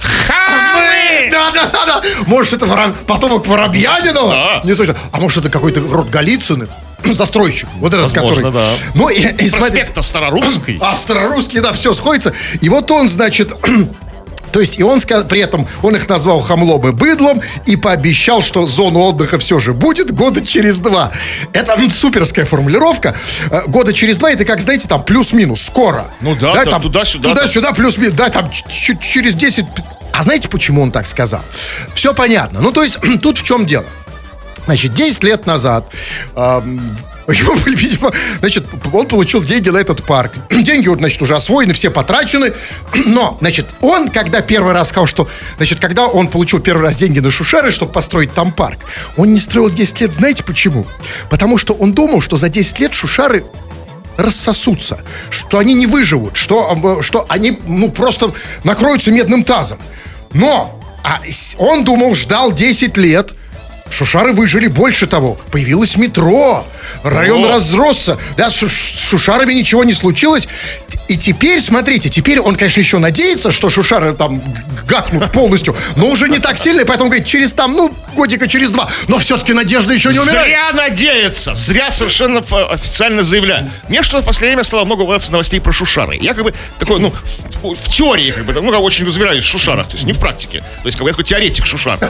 Да, 1.35 1.51
да, 1.51 1.67
да, 1.73 1.87
да. 1.87 2.03
Может, 2.27 2.53
это 2.55 2.67
вора- 2.67 2.95
потомок 3.07 3.47
Воробьянинова? 3.47 4.31
Да. 4.31 4.61
Не 4.65 4.75
слышно. 4.75 4.97
А 5.11 5.19
может, 5.21 5.39
это 5.39 5.51
какой-то 5.51 5.81
род 5.81 6.09
Голицыных? 6.09 6.69
Застройщик. 7.05 7.69
Вот 7.81 7.93
этот, 7.93 8.13
Возможно, 8.13 8.43
который... 8.51 8.53
да. 8.53 8.69
Ну, 8.95 9.09
и, 9.09 9.21
и 9.21 9.51
Проспект-то 9.51 10.01
Старорусский. 10.03 10.79
А 10.81 10.95
старорусский, 10.95 11.61
да, 11.61 11.73
все 11.73 11.93
сходится. 11.93 12.33
И 12.61 12.69
вот 12.69 12.89
он, 12.93 13.09
значит, 13.09 13.53
то 14.53 14.61
есть 14.61 14.79
и 14.79 14.85
он 14.85 15.01
при 15.01 15.41
этом, 15.41 15.67
он 15.83 15.97
их 15.97 16.09
назвал 16.09 16.41
хамлом 16.41 16.89
и 16.89 16.93
быдлом 16.93 17.43
и 17.67 17.75
пообещал, 17.75 18.41
что 18.41 18.67
зону 18.69 19.01
отдыха 19.01 19.39
все 19.41 19.59
же 19.59 19.73
будет 19.73 20.13
года 20.15 20.47
через 20.47 20.79
два. 20.79 21.11
Это 21.53 21.77
суперская 21.91 22.45
формулировка. 22.45 23.17
Э, 23.51 23.63
Года 23.67 23.93
через 23.93 24.19
два 24.19 24.31
это 24.31 24.45
как, 24.45 24.61
знаете, 24.61 24.87
там 24.87 25.03
плюс-минус, 25.03 25.61
скоро. 25.63 26.07
Ну 26.21 26.37
да, 26.37 26.65
там 26.65 26.81
туда-сюда, 26.81 27.31
Туда-сюда, 27.31 27.73
плюс-минус, 27.73 28.15
да, 28.17 28.29
там 28.31 28.49
через 28.51 29.35
10... 29.35 29.67
А 30.17 30.23
знаете, 30.23 30.49
почему 30.49 30.83
он 30.83 30.93
так 30.93 31.07
сказал? 31.07 31.43
Все 31.95 32.15
понятно. 32.15 32.61
Ну, 32.61 32.71
то 32.71 32.83
есть, 32.83 32.99
тут 33.23 33.39
в 33.39 33.43
чем 33.43 33.67
дело? 33.67 33.87
Значит, 34.67 34.95
10 34.95 35.25
лет 35.25 35.47
назад 35.47 35.87
эм, 36.37 36.97
его, 37.29 37.55
видимо, 37.67 38.13
значит, 38.39 38.65
он 38.93 39.07
получил 39.07 39.43
деньги 39.43 39.69
на 39.71 39.79
этот 39.79 40.05
парк. 40.05 40.33
Деньги, 40.51 40.89
значит, 40.97 41.21
уже 41.21 41.35
освоены, 41.35 41.75
все 41.75 41.91
потрачены. 41.91 42.53
Но, 43.07 43.37
значит, 43.41 43.67
он, 43.81 44.09
когда 44.09 44.41
первый 44.41 44.73
раз 44.73 44.91
сказал, 44.91 45.07
что, 45.07 45.29
значит, 45.57 45.81
когда 45.81 46.07
он 46.07 46.29
получил 46.29 46.61
первый 46.61 46.83
раз 46.83 46.97
деньги 46.97 47.19
на 47.19 47.31
Шушеры, 47.31 47.71
чтобы 47.71 47.93
построить 47.93 48.33
там 48.33 48.53
парк, 48.53 48.79
он 49.17 49.33
не 49.33 49.41
строил 49.41 49.69
10 49.69 50.01
лет, 50.01 50.15
знаете 50.15 50.45
почему? 50.45 50.87
Потому 51.29 51.59
что 51.59 51.75
он 51.75 51.93
думал, 51.93 52.21
что 52.21 52.37
за 52.37 52.49
10 52.49 52.79
лет 52.79 52.95
Шушары 52.95 53.45
рассосутся, 54.17 55.01
что 55.31 55.59
они 55.59 55.75
не 55.75 55.87
выживут, 55.87 56.37
что, 56.37 57.01
что 57.03 57.27
они, 57.29 57.59
ну, 57.67 57.91
просто 57.91 58.33
накроются 58.65 59.11
медным 59.11 59.45
тазом. 59.45 59.79
Но 60.33 60.81
а 61.05 61.21
он 61.59 61.85
думал, 61.85 62.15
ждал 62.15 62.51
10 62.51 62.97
лет, 62.97 63.35
Шушары 63.95 64.33
выжили 64.33 64.67
больше 64.67 65.07
того. 65.07 65.39
Появилось 65.51 65.97
метро. 65.97 66.67
Район 67.03 67.45
О. 67.45 67.49
разросся. 67.49 68.19
Да, 68.37 68.51
с 68.51 68.55
шу- 68.57 68.69
с 68.69 69.09
Шушарами 69.09 69.53
ничего 69.55 69.85
не 69.85 69.93
случилось. 69.93 70.49
И 71.07 71.17
теперь, 71.17 71.61
смотрите, 71.61 72.09
теперь 72.09 72.41
он, 72.41 72.57
конечно, 72.57 72.81
еще 72.81 72.99
надеется, 72.99 73.53
что 73.53 73.69
Шушары 73.69 74.15
там 74.15 74.43
гакнут 74.87 75.31
полностью, 75.33 75.77
но 75.97 76.09
уже 76.09 76.29
не 76.29 76.39
так 76.39 76.57
сильно, 76.57 76.85
поэтому 76.87 77.11
говорит, 77.11 77.27
через 77.27 77.53
там, 77.53 77.73
ну, 77.75 77.95
годика 78.15 78.49
через 78.49 78.71
два. 78.71 78.89
Но 79.09 79.19
все-таки 79.19 79.53
надежда 79.53 79.93
еще 79.93 80.11
не 80.11 80.19
умирает. 80.19 80.47
Зря 80.47 80.73
надеяться, 80.73 81.55
зря 81.55 81.91
совершенно 81.91 82.41
официально 82.71 83.23
заявляю. 83.23 83.71
Мне 83.89 84.03
что 84.03 84.21
в 84.23 84.25
последнее 84.25 84.57
время 84.57 84.65
стало 84.65 84.85
много 84.87 85.03
попадаться 85.03 85.31
новостей 85.31 85.61
про 85.61 85.73
шушары. 85.73 86.17
Я 86.21 86.33
как 86.33 86.45
бы 86.45 86.55
такой, 86.79 87.01
ну, 87.01 87.13
в, 87.63 87.75
в 87.75 87.89
теории, 87.95 88.31
как 88.31 88.45
бы, 88.47 88.53
ну, 88.55 88.71
как 88.73 88.81
очень 88.81 89.07
разбираюсь 89.07 89.45
в 89.45 89.47
шушарах, 89.47 89.89
то 89.89 89.95
есть 89.95 90.07
не 90.07 90.15
в 90.15 90.19
практике. 90.19 90.61
То 90.83 90.87
есть, 90.87 90.97
как 90.97 91.05
бы, 91.05 91.11
я 91.11 91.13
такой 91.13 91.25
теоретик 91.25 91.67
шушар. 91.67 91.99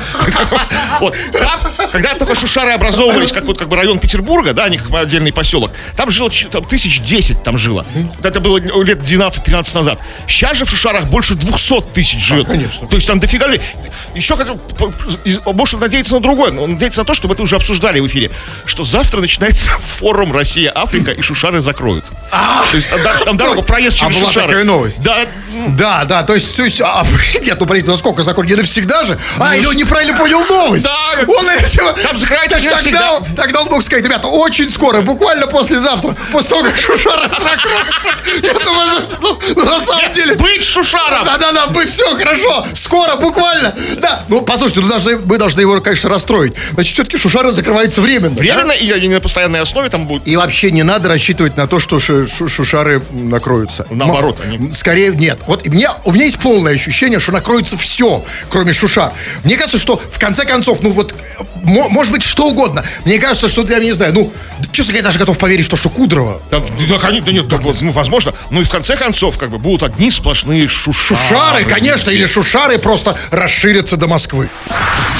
Вот, 1.00 1.16
там, 1.32 1.60
когда 1.92 2.14
только 2.14 2.34
шушары 2.34 2.72
образовывались, 2.72 3.32
как 3.32 3.44
вот 3.44 3.58
как 3.58 3.68
бы 3.68 3.76
район 3.76 3.98
Петербурга, 3.98 4.52
да, 4.52 4.64
они 4.64 4.78
как 4.78 4.90
бы 4.90 4.98
отдельный 5.00 5.32
поселок, 5.32 5.70
там 5.96 6.10
жило 6.10 6.30
там, 6.50 6.64
тысяч 6.64 7.00
десять 7.00 7.42
там 7.42 7.58
жило. 7.58 7.84
Это 8.22 8.40
было 8.40 8.58
лет 8.58 8.98
12-13 9.00 9.74
назад. 9.74 10.00
Сейчас 10.26 10.56
же 10.58 10.64
в 10.64 10.70
шушарах 10.70 11.06
больше 11.06 11.34
200 11.34 11.80
тысяч 11.94 12.20
живет. 12.24 12.46
конечно. 12.46 12.86
То 12.86 12.96
есть 12.96 13.06
там 13.06 13.20
дофига 13.20 13.46
людей. 13.46 13.60
Еще 14.14 14.36
как 14.36 14.48
может 15.46 15.80
надеяться 15.80 16.14
на 16.14 16.20
другое. 16.20 16.52
Он 16.58 16.72
надеется 16.72 17.00
на 17.00 17.04
то, 17.04 17.14
чтобы 17.14 17.34
это 17.34 17.42
уже 17.42 17.56
обсуждали 17.56 18.00
в 18.00 18.06
эфире, 18.06 18.30
что 18.66 18.84
завтра 18.84 19.20
начинается 19.20 19.70
форум 19.78 20.32
Россия-Африка 20.32 21.10
и 21.12 21.20
Шушары 21.22 21.60
закроют. 21.60 22.04
То 22.30 22.76
есть 22.76 22.90
там, 22.90 23.00
да- 23.02 23.32
дорогу, 23.44 23.62
проезд 23.62 23.96
А 24.02 24.06
через 24.06 24.20
была 24.20 24.32
Шушары. 24.32 24.64
новость? 24.64 25.02
Да, 25.02 25.26
Да, 25.78 26.04
да, 26.04 26.22
то 26.22 26.34
есть, 26.34 26.56
то 26.56 26.64
есть, 26.64 26.80
а, 26.80 27.04
нет, 27.42 27.56
ну, 27.60 27.66
подождите, 27.66 27.90
насколько 27.90 28.22
закон, 28.22 28.46
не 28.46 28.54
навсегда 28.54 29.04
же? 29.04 29.18
А, 29.38 29.54
или 29.56 29.66
он 29.66 29.74
неправильно 29.76 30.16
понял 30.16 30.44
новость? 30.46 30.84
Да. 30.84 30.94
Он, 31.26 31.46
наверное, 31.46 31.92
Там 32.02 32.18
закрывается 32.18 32.58
так, 32.60 32.82
тогда, 32.82 33.12
он- 33.14 33.24
тогда 33.36 33.60
он 33.62 33.68
мог 33.68 33.82
сказать, 33.82 34.04
ребята, 34.04 34.26
очень 34.28 34.70
скоро, 34.70 35.00
буквально 35.02 35.46
послезавтра, 35.46 36.14
после 36.32 36.50
того, 36.50 36.62
как 36.64 36.78
Шушара 36.78 37.28
думаю, 38.64 38.88
ну, 39.20 39.38
ну, 39.56 39.64
на 39.64 39.80
самом 39.80 40.12
деле... 40.12 40.34
быть 40.36 40.64
Шушаром! 40.64 41.24
Да-да-да, 41.24 41.66
мы 41.66 41.86
все 41.86 42.14
хорошо, 42.16 42.66
скоро, 42.74 43.16
буквально. 43.16 43.74
Да, 43.96 44.24
ну, 44.28 44.42
послушайте, 44.42 44.80
ну, 44.80 44.88
должны, 44.88 45.16
мы 45.18 45.38
должны 45.38 45.60
его, 45.60 45.80
конечно, 45.80 46.10
расстроить. 46.10 46.54
Значит, 46.72 46.94
все-таки 46.94 47.16
Шушара 47.16 47.50
закрывается 47.52 48.00
временно. 48.00 48.34
да? 48.34 48.40
Временно 48.40 48.72
и 48.72 48.90
они 48.90 49.08
на 49.08 49.20
постоянной 49.20 49.60
основе 49.60 49.88
там 49.90 50.06
будут. 50.06 50.26
И 50.26 50.36
вообще 50.36 50.70
не 50.70 50.82
надо 50.82 51.08
рассчитывать 51.08 51.56
на 51.56 51.66
то, 51.66 51.78
что 51.80 51.98
шу- 51.98 52.26
шу- 52.26 52.48
шушары 52.48 53.02
накроются. 53.10 53.86
Наоборот, 53.90 54.38
они- 54.44 54.72
Скорее, 54.74 55.10
нет. 55.10 55.40
Вот 55.46 55.66
у 55.66 55.70
меня, 55.70 55.92
у 56.04 56.12
меня 56.12 56.24
есть 56.24 56.38
полное 56.38 56.74
ощущение, 56.74 57.20
что 57.20 57.32
накроется 57.32 57.76
все, 57.76 58.24
кроме 58.50 58.72
шушар. 58.72 59.12
Мне 59.44 59.56
кажется, 59.56 59.78
что 59.78 60.00
в 60.10 60.18
конце 60.18 60.44
концов, 60.44 60.82
ну 60.82 60.92
вот, 60.92 61.14
мо- 61.62 61.88
может 61.88 62.12
быть, 62.12 62.22
что 62.22 62.46
угодно. 62.46 62.84
Мне 63.04 63.18
кажется, 63.18 63.48
что, 63.48 63.62
я 63.68 63.78
не 63.78 63.92
знаю, 63.92 64.12
ну, 64.14 64.32
честно 64.72 64.92
говоря, 64.92 64.98
я 64.98 65.04
даже 65.04 65.18
готов 65.18 65.38
поверить 65.38 65.66
в 65.66 65.68
то, 65.68 65.76
что 65.76 65.90
Кудрова. 65.90 66.40
Да, 66.50 66.60
да, 66.88 66.98
конечно, 66.98 67.26
да 67.26 67.32
нет, 67.32 67.48
да, 67.48 67.56
вот, 67.58 67.80
ну, 67.82 67.90
возможно. 67.90 68.34
Ну 68.50 68.60
и 68.60 68.64
в 68.64 68.70
конце 68.70 68.96
концов, 68.96 69.38
как 69.38 69.50
бы, 69.50 69.58
будут 69.58 69.82
одни 69.82 70.10
сплошные 70.10 70.66
шушары. 70.68 71.16
Шушары, 71.20 71.64
конечно, 71.64 72.10
или 72.10 72.24
шушары 72.26 72.78
просто 72.78 73.16
расширятся 73.30 73.96
до 73.96 74.06
Москвы. 74.06 74.48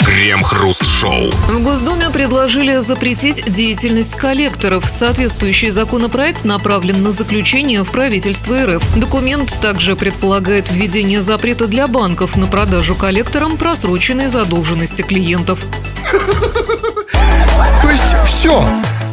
Крем-хруст-шоу. 0.04 1.30
В 1.30 1.62
Госдуме 1.62 2.10
предложили 2.10 2.78
запретить 2.80 3.44
деятельность 3.50 4.14
коллекторов. 4.16 4.88
Соответствующий 4.88 5.70
законопроект 5.70 6.44
направлен 6.44 7.02
на 7.02 7.12
заключение 7.12 7.84
в 7.84 7.90
правительство 7.90 8.66
РФ. 8.66 8.82
Документ 8.96 9.60
также 9.60 9.96
предполагает 9.96 10.13
введение 10.70 11.22
запрета 11.22 11.66
для 11.66 11.86
банков 11.88 12.36
на 12.36 12.46
продажу 12.46 12.94
коллекторам 12.94 13.56
просроченной 13.56 14.28
задолженности 14.28 15.02
клиентов. 15.02 15.60
То 17.82 17.90
есть 17.90 18.14
все. 18.26 18.64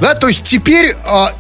Да, 0.02 0.16
то 0.16 0.28
есть 0.28 0.44
теперь 0.44 0.96
а, 1.06 1.36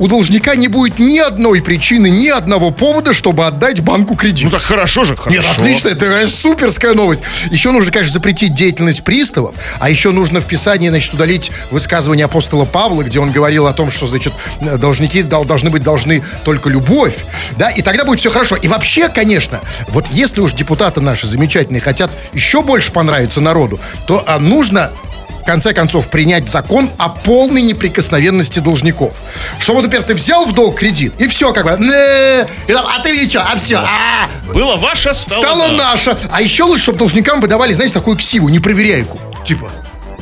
у 0.00 0.08
должника 0.08 0.54
не 0.56 0.66
будет 0.66 0.98
ни 0.98 1.18
одной 1.18 1.60
причины, 1.60 2.08
ни 2.08 2.28
одного 2.28 2.70
повода, 2.70 3.12
чтобы 3.12 3.46
отдать 3.46 3.80
банку 3.82 4.16
кредит. 4.16 4.46
Ну 4.46 4.50
так 4.50 4.62
хорошо 4.62 5.04
же, 5.04 5.14
хорошо. 5.14 5.36
Нет, 5.36 5.44
отлично, 5.46 5.88
это 5.88 6.06
конечно, 6.06 6.36
суперская 6.36 6.94
новость. 6.94 7.22
Еще 7.50 7.70
нужно, 7.70 7.92
конечно, 7.92 8.12
запретить 8.12 8.54
деятельность 8.54 9.04
приставов, 9.04 9.54
а 9.78 9.90
еще 9.90 10.10
нужно 10.10 10.40
в 10.40 10.46
Писании, 10.46 10.88
значит, 10.88 11.12
удалить 11.12 11.52
высказывание 11.70 12.24
апостола 12.24 12.64
Павла, 12.64 13.02
где 13.02 13.20
он 13.20 13.30
говорил 13.30 13.66
о 13.66 13.74
том, 13.74 13.90
что, 13.90 14.06
значит, 14.06 14.32
должники 14.78 15.22
дол- 15.22 15.44
должны 15.44 15.68
быть 15.68 15.82
должны 15.82 16.22
только 16.44 16.70
любовь, 16.70 17.16
да, 17.58 17.68
и 17.68 17.82
тогда 17.82 18.04
будет 18.04 18.20
все 18.20 18.30
хорошо. 18.30 18.56
И 18.56 18.68
вообще, 18.68 19.10
конечно, 19.10 19.60
вот 19.88 20.06
если 20.10 20.40
уж 20.40 20.54
депутаты 20.54 21.02
наши 21.02 21.26
замечательные 21.26 21.82
хотят 21.82 22.10
еще 22.32 22.62
больше 22.62 22.90
понравиться 22.90 23.42
народу, 23.42 23.78
то 24.06 24.24
а, 24.26 24.38
нужно 24.38 24.90
в 25.40 25.44
конце 25.44 25.72
концов, 25.72 26.08
принять 26.08 26.48
закон 26.48 26.90
о 26.98 27.08
полной 27.08 27.62
неприкосновенности 27.62 28.58
должников. 28.58 29.12
Что 29.58 29.74
вот, 29.74 29.82
например, 29.82 30.04
ты 30.04 30.14
взял 30.14 30.44
в 30.46 30.52
долг 30.52 30.78
кредит, 30.78 31.14
и 31.18 31.26
все, 31.26 31.52
как 31.52 31.64
бы, 31.64 31.70
«Э, 31.70 32.46
и 32.66 32.72
там, 32.72 32.86
а 32.86 33.00
ты 33.02 33.28
что, 33.28 33.42
а 33.42 33.56
все, 33.56 33.76
а, 33.76 34.28
Было 34.52 34.76
ваше, 34.76 35.14
стало, 35.14 35.42
Стало 35.42 35.68
наше. 35.68 36.10
наше. 36.10 36.18
А 36.30 36.42
еще 36.42 36.64
лучше, 36.64 36.84
чтобы 36.84 36.98
должникам 36.98 37.40
выдавали, 37.40 37.72
знаете, 37.74 37.94
такую 37.94 38.16
ксиву, 38.16 38.48
непроверяйку. 38.48 39.18
Типа, 39.44 39.70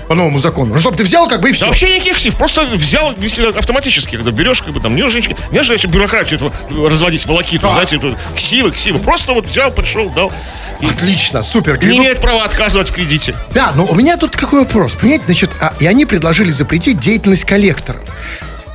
по 0.09 0.15
новому 0.15 0.39
закону. 0.39 0.75
Ну, 0.75 0.81
чтобы 0.81 0.97
ты 0.97 1.05
взял, 1.05 1.29
как 1.29 1.41
бы, 1.41 1.51
и 1.51 1.53
все. 1.53 1.65
Да 1.65 1.69
вообще 1.69 1.95
никаких 1.95 2.17
ксив, 2.17 2.37
просто 2.37 2.65
взял 2.65 3.15
автоматически, 3.55 4.17
когда 4.17 4.31
берешь, 4.31 4.63
как 4.63 4.73
бы 4.73 4.81
там, 4.81 4.97
не 4.97 5.03
нужно, 5.03 5.21
не 5.21 5.59
нужно 5.59 5.75
эту 5.75 5.89
бюрократию 5.89 6.41
эту 6.41 6.89
разводить, 6.89 7.27
волокиту, 7.27 7.69
знаете, 7.71 7.97
эту 7.97 8.17
ксивы, 8.37 8.71
ксивы. 8.71 8.99
Просто 8.99 9.35
вот 9.35 9.47
взял, 9.47 9.71
пришел, 9.71 10.09
дал. 10.11 10.33
И 10.81 10.87
Отлично, 10.87 11.43
супер. 11.43 11.83
не 11.83 11.97
Ну, 11.97 12.03
имеет 12.05 12.21
права 12.21 12.45
отказывать 12.45 12.89
в 12.89 12.93
кредите. 12.93 13.35
Да, 13.53 13.73
но 13.75 13.85
у 13.85 13.95
меня 13.95 14.17
тут 14.17 14.37
какой 14.37 14.61
вопрос. 14.61 14.93
Понимаете, 14.93 15.25
значит, 15.27 15.51
а, 15.61 15.75
и 15.81 15.87
они 15.87 16.07
предложили 16.07 16.51
запретить 16.51 17.01
деятельность 17.01 17.45
коллекторов. 17.45 18.03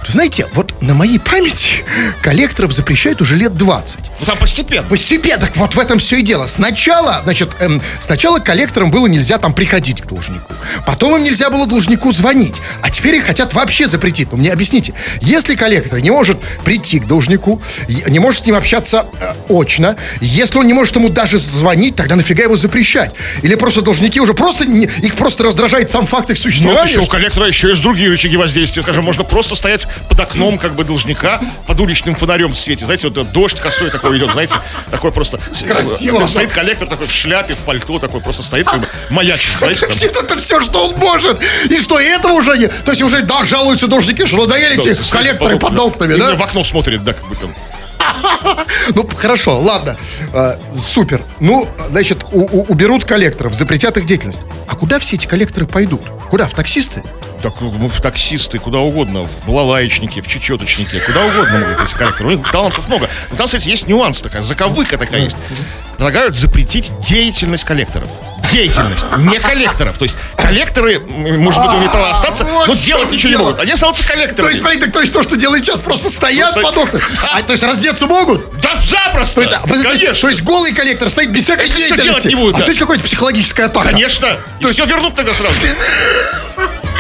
Знаете, 0.08 0.48
вот 0.54 0.82
на 0.82 0.94
моей 0.94 1.20
памяти 1.20 1.86
коллекторов 2.22 2.74
запрещают 2.74 3.22
уже 3.22 3.38
лет 3.38 3.56
20. 3.56 4.00
Ну 4.24 4.28
там 4.28 4.38
постепенно. 4.38 4.88
Постепенно, 4.88 5.42
так 5.42 5.58
вот 5.58 5.76
в 5.76 5.80
этом 5.80 6.00
все 6.00 6.18
и 6.18 6.22
дело. 6.22 6.46
Сначала, 6.46 7.20
значит, 7.26 7.50
эм, 7.60 7.82
сначала 8.00 8.40
коллекторам 8.40 8.90
было 8.90 9.08
нельзя 9.08 9.38
там 9.38 9.54
приходить 9.54 10.02
к 10.02 10.06
должнику. 10.08 10.54
Потом 10.86 11.18
им 11.18 11.24
нельзя 11.24 11.50
было 11.50 11.68
должнику 11.68 12.12
звонить. 12.14 12.56
А 12.82 12.90
теперь 12.90 13.16
их 13.16 13.26
хотят 13.26 13.54
вообще 13.54 13.86
запретить. 13.86 14.30
Ну, 14.32 14.38
мне 14.38 14.50
объясните. 14.54 14.94
Если 15.20 15.56
коллектор 15.56 16.00
не 16.00 16.10
может 16.10 16.40
прийти 16.64 17.02
к 17.02 17.06
должнику, 17.06 17.62
не 17.90 18.20
может 18.20 18.44
с 18.44 18.46
ним 18.46 18.56
общаться 18.56 19.06
э, 19.20 19.34
очно, 19.50 19.98
если 20.22 20.58
он 20.58 20.68
не 20.68 20.74
может 20.74 20.96
ему 20.96 21.10
даже 21.10 21.38
звонить, 21.38 21.98
тогда 21.98 22.16
нафига 22.16 22.44
его 22.44 22.56
запрещать? 22.56 23.12
Или 23.42 23.56
просто 23.56 23.82
должники 23.82 24.22
уже 24.22 24.34
просто, 24.34 24.66
не- 24.66 24.86
их 24.86 25.16
просто 25.16 25.44
раздражает 25.44 25.90
сам 25.90 26.08
факт 26.08 26.30
их 26.30 26.38
Ну, 26.38 26.42
существования? 26.44 26.90
еще 26.90 27.02
у 27.02 27.08
коллектора 27.08 27.48
еще 27.48 27.68
есть 27.70 27.82
другие 27.82 28.10
рычаги 28.10 28.38
воздействия. 28.38 28.84
Скажем, 28.84 29.04
можно 29.04 29.26
просто 29.26 29.56
стоять 29.56 29.86
под 30.08 30.18
окном 30.22 30.58
как 30.58 30.76
бы 30.76 30.86
должника, 30.86 31.42
под 31.68 31.78
уличным 31.82 32.16
фонарем 32.16 32.54
в 32.54 32.60
свете. 32.60 32.86
Знаете, 32.86 33.10
вот 33.10 33.32
дождь 33.34 33.60
косой 33.60 33.90
такой 33.90 34.13
идет, 34.18 34.32
знаете, 34.32 34.56
такой 34.92 35.12
просто... 35.12 35.40
Красиво. 35.66 36.26
Стоит 36.28 36.52
коллектор 36.52 36.88
такой 36.88 37.08
в 37.08 37.12
шляпе, 37.12 37.54
в 37.54 37.60
пальто 37.60 38.00
такой, 38.00 38.22
просто 38.22 38.44
стоит 38.44 38.66
как 38.66 38.82
бы 38.82 38.88
маячит, 39.10 39.58
знаете. 39.60 39.86
Это 40.08 40.38
все, 40.38 40.60
что 40.62 40.88
он 40.88 40.96
может. 40.98 41.40
И 41.70 41.78
что, 41.78 42.00
и 42.00 42.06
этого 42.06 42.34
уже 42.34 42.58
не... 42.58 42.68
То 42.68 42.92
есть 42.92 43.02
уже, 43.02 43.22
да, 43.22 43.44
жалуются 43.44 43.88
должники, 43.88 44.26
что 44.26 44.38
надоели 44.38 44.78
эти 44.80 45.12
коллекторы 45.12 45.58
под 45.60 45.80
окнами, 45.80 46.16
да? 46.16 46.36
в 46.36 46.42
окно 46.44 46.64
смотрит, 46.64 47.04
да, 47.04 47.14
как 47.14 47.28
бы 47.28 47.36
там. 47.36 47.54
Ну, 48.96 49.08
хорошо, 49.16 49.60
ладно. 49.60 49.96
А, 50.34 50.60
супер. 50.82 51.22
Ну, 51.40 51.70
значит, 51.90 52.20
у- 52.32 52.42
у- 52.42 52.66
уберут 52.68 53.06
коллекторов, 53.06 53.54
запретят 53.54 53.98
их 53.98 54.06
деятельность. 54.06 54.42
А 54.68 54.76
куда 54.76 55.00
все 55.00 55.16
эти 55.16 55.26
коллекторы 55.26 55.66
пойдут? 55.66 56.02
Куда? 56.30 56.48
В 56.48 56.54
таксисты? 56.54 57.04
Так, 57.44 57.60
ну, 57.60 57.90
в 57.90 58.00
таксисты, 58.02 58.58
куда 58.58 58.78
угодно, 58.80 59.26
в 59.26 59.46
балалаечники, 59.46 60.22
в 60.22 60.28
чечеточники, 60.30 60.98
куда 61.06 61.26
угодно 61.26 61.60
могут 61.60 61.84
эти 61.86 61.94
коллекторы. 61.94 62.30
У 62.30 62.38
них 62.38 62.52
талантов 62.52 62.88
много. 62.88 63.10
Но 63.32 63.36
там, 63.36 63.48
кстати, 63.48 63.68
есть 63.68 63.86
нюанс 63.88 64.22
такая, 64.22 64.44
заковыка 64.44 64.98
такая 64.98 65.26
есть. 65.26 65.36
Предлагают 65.98 66.36
запретить 66.38 66.98
деятельность 67.02 67.66
коллекторов. 67.66 68.08
Деятельность, 68.50 69.06
не 69.18 69.40
коллекторов. 69.40 69.98
То 69.98 70.04
есть 70.06 70.16
коллекторы, 70.38 71.00
может 71.02 71.62
быть, 71.64 71.72
имеют 71.74 71.92
право 71.92 72.12
остаться, 72.12 72.46
но 72.46 72.74
делать 72.76 73.12
ничего 73.12 73.30
не 73.32 73.38
могут. 73.38 73.60
Они 73.60 73.72
останутся 73.74 74.04
То 74.04 74.14
коллекторами. 74.14 74.50
есть, 74.52 74.62
смотри, 74.62 74.80
так 74.80 74.92
то 74.94 75.02
есть 75.02 75.12
то, 75.14 75.22
что 75.24 75.36
делают 75.36 75.66
сейчас, 75.66 75.82
просто 75.82 76.10
стоят 76.10 76.54
под 76.54 76.78
окнами. 76.78 77.04
Да. 77.22 77.38
А, 77.40 77.42
то 77.44 77.52
есть 77.52 77.64
раздеться 77.64 78.06
могут? 78.08 78.60
Да 78.62 78.78
запросто! 78.90 79.36
То 79.36 79.42
есть, 79.42 79.54
а, 79.54 79.68
то 79.68 79.74
есть- 79.76 80.22
то 80.22 80.30
есть 80.30 80.42
голый 80.44 80.74
коллектор 80.74 81.10
стоит 81.10 81.32
без 81.32 81.44
всякой 81.44 81.68
деятельности. 81.68 82.34
а 82.54 82.60
то 82.60 82.68
есть 82.68 82.80
какая-то 82.80 83.04
психологическая 83.04 83.66
атака. 83.66 83.90
Конечно! 83.90 84.38
И 84.60 84.66
все 84.66 84.86
вернут 84.86 85.16
тогда 85.16 85.34
сразу. 85.34 85.56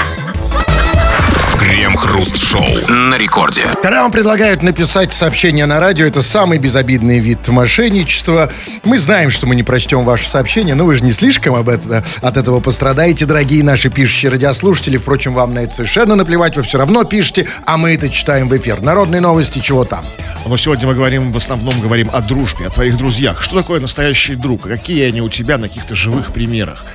Крем-хруст-шоу 2.53 2.93
на 2.93 3.17
рекорде. 3.17 3.63
Когда 3.81 4.03
вам 4.03 4.11
предлагают 4.11 4.61
написать 4.61 5.11
сообщение 5.11 5.65
на 5.65 5.79
радио, 5.79 6.05
это 6.05 6.21
самый 6.21 6.59
безобидный 6.59 7.19
вид 7.19 7.47
мошенничества. 7.47 8.51
Мы 8.83 8.99
знаем, 8.99 9.31
что 9.31 9.47
мы 9.47 9.55
не 9.55 9.63
прочтем 9.63 10.03
ваше 10.03 10.29
сообщение, 10.29 10.75
но 10.75 10.85
вы 10.85 10.95
же 10.95 11.03
не 11.03 11.11
слишком 11.11 11.55
об 11.55 11.69
это, 11.69 12.03
от 12.21 12.37
этого 12.37 12.59
пострадаете, 12.59 13.25
дорогие 13.25 13.63
наши 13.63 13.89
пишущие 13.89 14.31
радиослушатели. 14.31 14.97
Впрочем, 14.97 15.33
вам 15.33 15.53
на 15.53 15.59
это 15.59 15.73
совершенно 15.73 16.15
наплевать, 16.15 16.55
вы 16.55 16.63
все 16.63 16.77
равно 16.77 17.03
пишете, 17.03 17.47
а 17.65 17.77
мы 17.77 17.95
это 17.95 18.09
читаем 18.09 18.47
в 18.47 18.57
эфир. 18.57 18.81
Народные 18.81 19.21
новости, 19.21 19.59
чего 19.59 19.85
там? 19.85 20.03
Но 20.45 20.57
сегодня 20.57 20.87
мы 20.87 20.93
говорим, 20.93 21.31
в 21.31 21.37
основном 21.37 21.79
говорим 21.79 22.09
о 22.13 22.21
дружбе, 22.21 22.67
о 22.67 22.69
твоих 22.69 22.97
друзьях. 22.97 23.41
Что 23.41 23.57
такое 23.57 23.79
настоящий 23.79 24.35
друг? 24.35 24.63
Какие 24.63 25.07
они 25.07 25.21
у 25.21 25.29
тебя 25.29 25.57
на 25.57 25.67
каких-то 25.67 25.95
живых 25.95 26.31
примерах? 26.31 26.85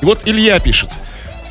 И 0.00 0.04
вот 0.04 0.22
Илья 0.24 0.58
пишет. 0.60 0.90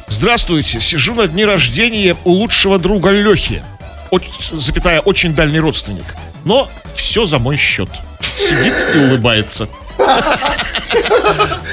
Здравствуйте, 0.07 0.79
сижу 0.79 1.13
на 1.15 1.27
дне 1.27 1.45
рождения 1.45 2.15
у 2.25 2.31
лучшего 2.31 2.77
друга 2.77 3.09
Лехи. 3.09 3.63
Оч- 4.11 4.55
запятая, 4.55 4.99
очень 5.01 5.33
дальний 5.33 5.59
родственник. 5.59 6.05
Но 6.43 6.69
все 6.93 7.25
за 7.25 7.39
мой 7.39 7.57
счет. 7.57 7.89
Сидит 8.37 8.73
и 8.93 8.97
улыбается. 8.99 9.67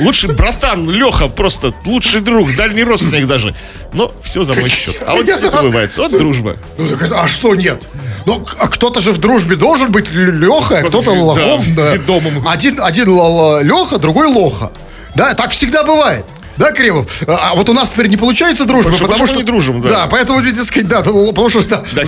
Лучший 0.00 0.30
братан 0.30 0.88
Леха, 0.90 1.28
просто 1.28 1.74
лучший 1.84 2.20
друг, 2.20 2.54
дальний 2.56 2.82
родственник 2.84 3.26
даже. 3.26 3.54
Но 3.92 4.12
все 4.22 4.44
за 4.44 4.54
мой 4.54 4.70
счет. 4.70 4.96
А 5.06 5.12
вот 5.14 5.26
сидит 5.26 5.52
улыбается. 5.54 6.02
Вот 6.02 6.16
дружба. 6.16 6.56
Ну, 6.78 6.88
так 6.96 7.12
а 7.12 7.28
что 7.28 7.54
нет? 7.54 7.86
Ну, 8.24 8.44
а 8.58 8.68
кто-то 8.68 9.00
же 9.00 9.12
в 9.12 9.18
дружбе 9.18 9.56
должен 9.56 9.92
быть 9.92 10.10
Леха, 10.10 10.78
а 10.78 10.82
кто-то 10.82 11.12
Да, 11.12 11.20
лохом. 11.20 11.74
Да, 11.76 11.94
ведомым. 11.94 12.48
Один, 12.48 12.80
один 12.80 13.08
Леха, 13.08 13.98
другой 13.98 14.28
Лоха. 14.28 14.72
Да, 15.14 15.34
так 15.34 15.50
всегда 15.50 15.84
бывает. 15.84 16.24
Да, 16.56 16.70
Кремов? 16.72 17.22
А 17.26 17.50
а 17.52 17.54
вот 17.54 17.68
у 17.68 17.72
нас 17.72 17.90
теперь 17.90 18.08
не 18.08 18.16
получается 18.16 18.64
дружба, 18.64 18.90
Потому 18.92 18.96
что- 18.96 19.06
потому 19.06 19.26
что... 19.26 19.36
не 19.36 19.42
дружим, 19.42 19.80
да. 19.80 19.88
Да, 19.90 20.06
поэтому, 20.06 20.40
видите, 20.40 20.64
сказать, 20.64 20.88
да, 20.88 21.02
то- 21.02 21.12
потому 21.28 21.48
что, 21.48 21.62
да, 21.66 21.82
Да, 21.92 22.02
и 22.02 22.06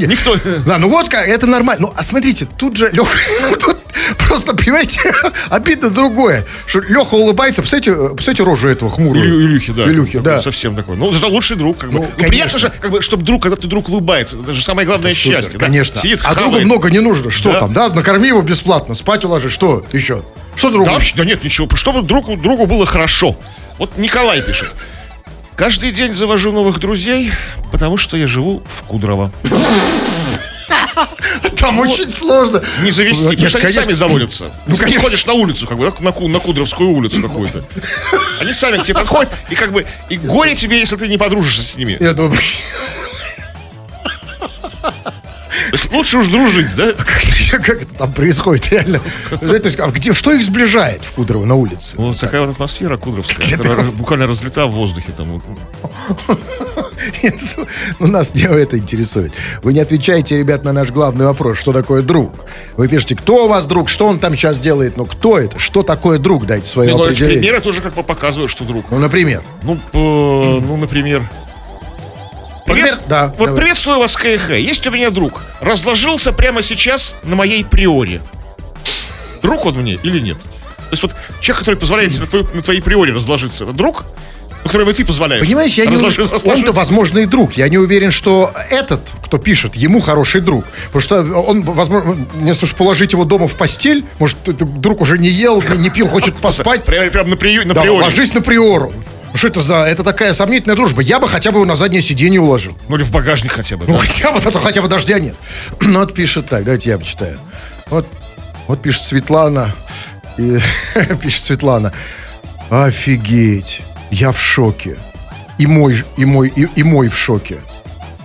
нет. 0.00 0.08
никто- 0.10 0.36
Да, 0.66 0.78
ну 0.78 0.88
вот 0.88 1.08
это 1.12 1.46
нормально. 1.46 1.88
Ну, 1.88 1.94
а 1.96 2.02
смотрите, 2.02 2.46
тут 2.56 2.76
же 2.76 2.90
Леха, 2.92 3.16
тут 3.60 3.76
просто, 4.18 4.54
понимаете, 4.56 5.00
обидно 5.50 5.90
другое, 5.90 6.44
что 6.66 6.80
Леха 6.80 7.14
улыбается, 7.14 7.62
посмотрите, 7.62 7.92
посмотрите 8.16 8.42
рожу 8.44 8.68
этого 8.68 8.90
хмурого. 8.90 9.22
Илю- 9.22 9.40
Илюхи, 9.46 9.72
да. 9.72 9.84
Илюхи, 9.84 10.18
да. 10.18 10.42
Совсем 10.42 10.74
такой. 10.76 10.96
Ну, 10.96 11.12
это 11.12 11.26
лучший 11.26 11.56
друг, 11.56 11.78
как 11.78 11.90
бы. 11.90 11.96
Ну, 11.98 12.02
Ну, 12.02 12.08
конечно. 12.08 12.28
приятно 12.28 12.58
же, 12.58 12.72
как 12.80 12.90
бы, 12.90 13.02
чтобы 13.02 13.22
друг, 13.24 13.42
когда 13.42 13.56
ты 13.56 13.66
друг 13.68 13.88
улыбается. 13.88 14.36
Это 14.42 14.52
же 14.54 14.62
самое 14.62 14.86
главное 14.86 15.14
Супер, 15.14 15.36
счастье. 15.36 15.58
да. 15.58 15.66
Конечно. 15.66 16.00
Сидит, 16.00 16.20
а 16.24 16.34
другу 16.34 16.48
хавает. 16.50 16.64
много 16.66 16.90
не 16.90 17.00
нужно. 17.00 17.30
Что 17.30 17.52
Да. 17.52 17.60
там, 17.60 17.72
да? 17.72 17.88
Накорми 17.88 18.28
его 18.28 18.42
бесплатно, 18.42 18.94
спать 18.94 19.24
уложи. 19.24 19.50
Что 19.50 19.84
еще? 19.92 20.22
Что 20.56 20.70
другу? 20.70 20.86
Да 20.86 20.92
вообще, 20.92 21.14
да 21.16 21.24
нет, 21.24 21.44
ничего. 21.44 21.68
Чтобы 21.76 22.02
другу, 22.02 22.36
другу 22.36 22.66
было 22.66 22.86
хорошо. 22.86 23.36
Вот 23.78 23.98
Николай 23.98 24.42
пишет. 24.42 24.74
Каждый 25.54 25.90
день 25.90 26.12
завожу 26.12 26.52
новых 26.52 26.80
друзей, 26.80 27.30
потому 27.72 27.96
что 27.96 28.16
я 28.16 28.26
живу 28.26 28.62
в 28.68 28.82
Кудрово. 28.82 29.32
Там 31.58 31.78
очень 31.78 32.10
сложно. 32.10 32.62
Не 32.82 32.90
завести, 32.90 33.24
Ну, 33.24 33.30
потому 33.30 33.48
что 33.48 33.58
они 33.58 33.68
сами 33.68 33.92
заводятся. 33.92 34.44
Ну, 34.66 34.76
конечно. 34.76 34.86
ты 34.86 34.98
ходишь 34.98 35.26
на 35.26 35.32
улицу, 35.34 35.66
как 35.66 35.78
бы, 35.78 35.86
да, 35.90 35.92
на, 36.00 36.28
на 36.28 36.38
Кудровскую 36.38 36.90
улицу 36.90 37.22
какую-то. 37.22 37.62
Они 38.40 38.52
сами 38.52 38.78
к 38.78 38.84
тебе 38.84 38.94
подходят, 38.94 39.32
и 39.50 39.54
как 39.54 39.72
бы, 39.72 39.86
и 40.08 40.16
горе 40.16 40.54
тебе, 40.54 40.78
если 40.78 40.96
ты 40.96 41.08
не 41.08 41.18
подружишься 41.18 41.62
с 41.62 41.76
ними. 41.76 41.96
Я 42.00 42.12
думаю, 42.12 42.38
лучше 45.92 46.18
уж 46.18 46.28
дружить, 46.28 46.74
да? 46.76 46.92
Как 47.50 47.82
это 47.82 47.94
там 47.94 48.12
происходит 48.12 48.70
реально? 48.70 49.00
А 49.30 49.90
где, 49.90 50.12
что 50.12 50.32
их 50.32 50.44
сближает 50.44 51.02
в 51.04 51.12
Кудрово 51.12 51.44
на 51.44 51.54
улице? 51.54 51.94
Ну, 51.98 52.08
вот 52.08 52.18
такая 52.18 52.42
вот 52.42 52.50
атмосфера 52.50 52.96
кудровская, 52.96 53.56
которая 53.56 53.90
буквально 53.90 54.26
разлета 54.26 54.66
в 54.66 54.72
воздухе. 54.72 55.12
Там. 55.16 55.40
Ну, 57.98 58.06
нас 58.06 58.34
не 58.34 58.42
это 58.42 58.78
интересует. 58.78 59.32
Вы 59.62 59.72
не 59.72 59.80
отвечаете, 59.80 60.38
ребят, 60.38 60.64
на 60.64 60.72
наш 60.72 60.90
главный 60.90 61.26
вопрос, 61.26 61.58
что 61.58 61.72
такое 61.72 62.02
друг. 62.02 62.32
Вы 62.76 62.88
пишете, 62.88 63.16
кто 63.16 63.46
у 63.46 63.48
вас 63.48 63.66
друг, 63.66 63.88
что 63.88 64.06
он 64.06 64.18
там 64.18 64.34
сейчас 64.36 64.58
делает, 64.58 64.96
ну, 64.96 65.04
кто 65.04 65.38
это, 65.38 65.58
что 65.58 65.82
такое 65.82 66.18
друг, 66.18 66.46
дайте 66.46 66.66
свое 66.66 66.90
Ну, 66.90 67.02
определение. 67.02 67.38
примеры 67.38 67.60
тоже 67.60 67.80
как 67.80 67.94
бы 67.94 68.02
показывают, 68.02 68.50
что 68.50 68.64
друг. 68.64 68.86
Ну, 68.90 68.98
например. 68.98 69.42
Ну, 69.62 69.74
э, 69.92 70.60
ну 70.66 70.76
например... 70.76 71.22
Привет- 72.66 73.00
да, 73.08 73.28
Вот 73.38 73.46
давай. 73.48 73.56
приветствую 73.56 73.98
вас, 73.98 74.16
КХ. 74.16 74.50
Есть 74.50 74.86
у 74.86 74.90
меня 74.90 75.10
друг. 75.10 75.42
Разложился 75.60 76.32
прямо 76.32 76.62
сейчас 76.62 77.14
на 77.22 77.36
моей 77.36 77.64
приоре. 77.64 78.20
Друг 79.42 79.64
он 79.66 79.76
мне 79.76 79.94
или 80.02 80.20
нет? 80.20 80.38
То 80.38 80.92
есть 80.92 81.02
вот 81.02 81.12
человек, 81.40 81.60
который 81.60 81.76
позволяет 81.76 82.18
на, 82.20 82.26
твою- 82.26 82.48
на 82.54 82.62
твоей 82.62 82.80
приоре 82.80 83.12
разложиться, 83.12 83.64
это 83.64 83.72
друг, 83.72 84.04
и 84.64 84.92
ты 84.92 85.04
позволяешь. 85.04 85.44
Понимаешь, 85.44 85.74
я 85.74 85.86
не 85.86 85.94
разложиться? 85.94 86.36
он-то, 86.48 86.72
возможно, 86.72 87.20
и 87.20 87.26
друг. 87.26 87.52
Я 87.56 87.68
не 87.68 87.78
уверен, 87.78 88.10
что 88.10 88.52
этот, 88.70 89.00
кто 89.24 89.38
пишет, 89.38 89.76
ему 89.76 90.00
хороший 90.00 90.40
друг. 90.40 90.64
Потому 90.86 91.00
что 91.00 91.20
он, 91.40 91.62
возможно, 91.62 92.16
если 92.42 92.66
уж 92.66 92.74
положить 92.74 93.12
его 93.12 93.24
дома 93.24 93.46
в 93.46 93.54
постель, 93.54 94.04
может, 94.18 94.36
друг 94.80 95.00
уже 95.02 95.18
не 95.18 95.28
ел, 95.28 95.62
не, 95.76 95.90
пил, 95.90 96.08
хочет 96.08 96.34
поспать. 96.36 96.84
Прямо, 96.84 97.10
прямо 97.10 97.28
на, 97.30 97.36
прию- 97.36 97.64
на 97.66 97.74
Да, 97.74 97.82
приоре. 97.82 98.02
ложись 98.04 98.34
на 98.34 98.40
приору. 98.40 98.92
Ну, 99.36 99.38
Что 99.38 99.48
это 99.48 99.60
за... 99.60 99.74
Это 99.84 100.02
такая 100.02 100.32
сомнительная 100.32 100.76
дружба. 100.76 101.02
Я 101.02 101.20
бы 101.20 101.28
хотя 101.28 101.50
бы 101.50 101.58
его 101.58 101.66
на 101.66 101.76
заднее 101.76 102.00
сиденье 102.00 102.40
уложил. 102.40 102.74
Ну 102.88 102.96
или 102.96 103.02
в 103.02 103.10
багажник 103.10 103.52
хотя 103.52 103.76
бы. 103.76 103.84
Ну, 103.86 103.92
да. 103.92 103.98
хотя 103.98 104.32
бы, 104.32 104.38
а 104.38 104.50
то 104.50 104.58
хотя 104.58 104.80
бы 104.80 104.88
дождя 104.88 105.18
нет. 105.20 105.36
Ну, 105.82 105.98
вот 106.00 106.14
пишет 106.14 106.46
так, 106.48 106.64
давайте 106.64 106.88
я 106.88 106.96
почитаю. 106.98 107.38
Вот, 107.90 108.08
вот 108.66 108.80
пишет 108.80 109.02
Светлана. 109.02 109.74
И, 110.38 110.58
пишет 111.22 111.44
Светлана. 111.44 111.92
Офигеть, 112.70 113.82
я 114.10 114.32
в 114.32 114.40
шоке. 114.40 114.96
И 115.58 115.66
мой, 115.66 116.02
и 116.16 116.24
мой, 116.24 116.48
и, 116.56 116.66
и 116.74 116.82
мой 116.82 117.08
в 117.10 117.18
шоке. 117.18 117.58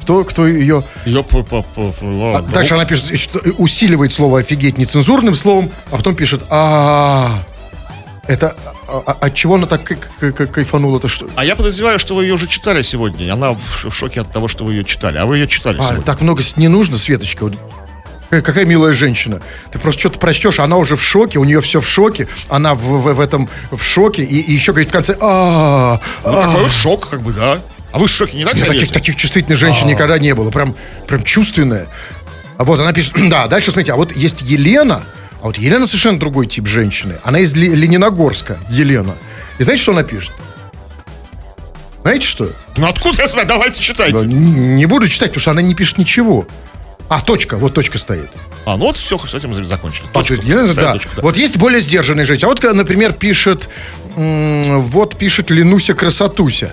Кто, 0.04 0.24
кто 0.24 0.48
ее... 0.48 0.82
Её 1.04 1.24
по- 1.24 1.44
по- 1.44 1.62
по- 1.62 1.92
по- 1.92 2.06
ладно. 2.06 2.50
А 2.50 2.54
Дальше 2.54 2.76
она 2.76 2.86
пишет, 2.86 3.20
что 3.20 3.40
усиливает 3.58 4.14
слово 4.14 4.40
офигеть 4.40 4.78
нецензурным 4.78 5.36
словом, 5.36 5.72
а 5.92 5.98
потом 5.98 6.16
пишет, 6.16 6.42
а 6.50 7.42
это 7.42 7.48
а- 7.48 7.51
а- 8.88 9.18
от 9.20 9.34
чего 9.34 9.56
она 9.56 9.66
так 9.68 9.84
кай- 9.84 9.98
кай- 10.20 10.32
кай- 10.32 10.48
кайфанула-то 10.48 11.08
что? 11.08 11.28
А 11.36 11.44
я 11.44 11.56
подозреваю, 11.56 12.00
что 12.00 12.16
вы 12.16 12.24
ее 12.26 12.34
уже 12.36 12.48
читали 12.48 12.82
сегодня. 12.82 13.32
Она 13.34 13.54
в 13.54 13.90
шоке 13.92 14.22
от 14.22 14.32
того, 14.32 14.48
что 14.48 14.64
вы 14.64 14.74
ее 14.74 14.84
читали. 14.86 15.18
А 15.18 15.26
вы 15.26 15.38
ее 15.38 15.48
читали 15.48 15.78
А, 15.80 15.84
сегодня. 15.84 16.04
так 16.04 16.22
много 16.22 16.44
не 16.56 16.68
нужно, 16.68 16.98
Светочка. 16.98 17.52
Какая, 18.30 18.42
какая 18.44 18.66
милая 18.66 18.94
женщина. 18.94 19.42
Ты 19.74 19.80
просто 19.80 20.00
что-то 20.00 20.20
прочтешь, 20.20 20.60
она 20.60 20.78
уже 20.78 20.96
в 20.96 21.04
шоке, 21.04 21.38
у 21.40 21.44
нее 21.44 21.60
все 21.62 21.82
в 21.82 21.88
шоке, 21.88 22.28
она 22.48 22.76
в, 22.76 22.80
в- 22.80 23.14
в 23.14 23.20
этом 23.20 23.50
в 23.72 23.82
шоке, 23.84 24.24
и, 24.24 24.40
и 24.40 24.54
еще 24.54 24.72
говорит 24.72 24.90
в 24.90 24.94
конце, 24.94 25.18
а, 25.20 26.00
Ну, 26.24 26.32
такой 26.32 26.62
вот 26.64 26.72
шок, 26.72 27.10
как 27.10 27.22
бы, 27.22 27.34
да. 27.34 27.60
А 27.92 28.00
вы 28.00 28.08
в 28.08 28.10
шоке 28.10 28.38
не 28.38 28.46
дайте? 28.46 28.64
таких, 28.66 28.92
таких 28.94 29.16
чувствительных 29.18 29.58
женщин 29.60 29.86
никогда 29.88 30.18
не 30.18 30.34
было, 30.34 30.50
прям, 30.50 30.76
прям 31.08 31.24
чувственная. 31.24 31.88
А 32.58 32.64
вот 32.64 32.80
она 32.80 32.94
пишет, 32.94 33.14
да, 33.30 33.48
дальше 33.48 33.72
смотрите, 33.72 33.92
а 33.92 33.96
вот 33.98 34.16
есть 34.16 34.42
Елена, 34.44 35.02
а 35.42 35.48
вот 35.48 35.58
Елена 35.58 35.86
совершенно 35.88 36.20
другой 36.20 36.48
тип 36.48 36.68
женщины. 36.68 37.16
Она 37.24 37.40
из 37.40 37.56
Лениногорска, 37.56 38.58
Елена. 38.70 39.16
И 39.60 39.64
знаете, 39.64 39.82
что 39.84 39.92
она 39.94 40.04
пишет? 40.04 40.32
Знаете 42.04 42.26
что? 42.28 42.50
Ну 42.78 42.88
откуда 42.88 43.22
я 43.22 43.28
знаю? 43.28 43.48
Давайте 43.48 43.82
читайте. 43.82 44.18
Да, 44.18 44.24
н- 44.24 44.76
Не 44.76 44.86
буду 44.86 45.08
читать, 45.08 45.30
потому 45.30 45.42
что 45.42 45.52
она 45.52 45.62
не 45.62 45.76
пишет 45.76 45.98
ничего. 45.98 46.48
А, 47.10 47.22
точка, 47.22 47.58
вот 47.58 47.74
точка 47.74 47.98
стоит. 47.98 48.30
А, 48.66 48.78
ну 48.78 48.86
вот 48.86 48.98
все, 48.98 49.18
с 49.20 49.34
этим 49.34 49.54
закончили. 49.66 50.08
А, 50.14 50.24
то 50.24 50.34
есть, 50.34 50.44
я 50.46 50.62
не 50.62 50.72
знаю, 50.72 51.00
да. 51.16 51.22
Вот 51.22 51.38
есть 51.38 51.58
более 51.58 51.82
сдержанные 51.82 52.26
женщины. 52.26 52.46
А 52.48 52.50
вот, 52.50 52.64
например, 52.64 53.14
пишет, 53.14 53.70
вот 54.16 55.18
пишет 55.18 55.50
Ленуся 55.52 55.94
Красотуся. 55.94 56.72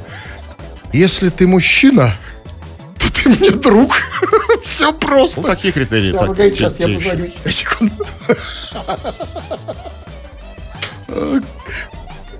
Если 0.93 1.29
ты 1.29 1.47
мужчина, 1.47 2.15
то 2.99 3.13
ты 3.13 3.29
мне 3.29 3.51
друг. 3.51 3.97
Все 4.79 4.93
просто. 4.93 5.41
Ну, 5.41 5.47
такие 5.49 5.73
критерии. 5.73 6.13
Да, 6.13 6.19
так, 6.21 6.29
погодите, 6.29 6.57
те- 6.57 6.71
сейчас 6.71 6.79
я 6.79 6.95
позвоню. 6.95 7.33
Секунду. 7.51 8.07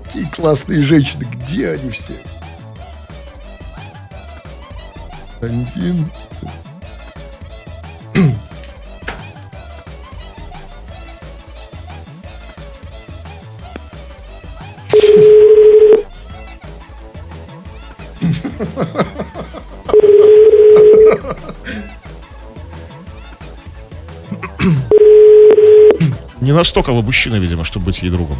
Какие 0.05 0.25
классные 0.33 0.81
женщины. 0.81 1.25
Где 1.25 1.71
они 1.71 1.89
все? 1.89 2.13
Один. 5.41 6.09
Не 26.49 26.55
настолько 26.55 26.93
вы 26.93 27.03
мужчина, 27.03 27.35
видимо, 27.35 27.63
чтобы 27.63 27.85
быть 27.85 28.01
ей 28.01 28.09
другом. 28.09 28.35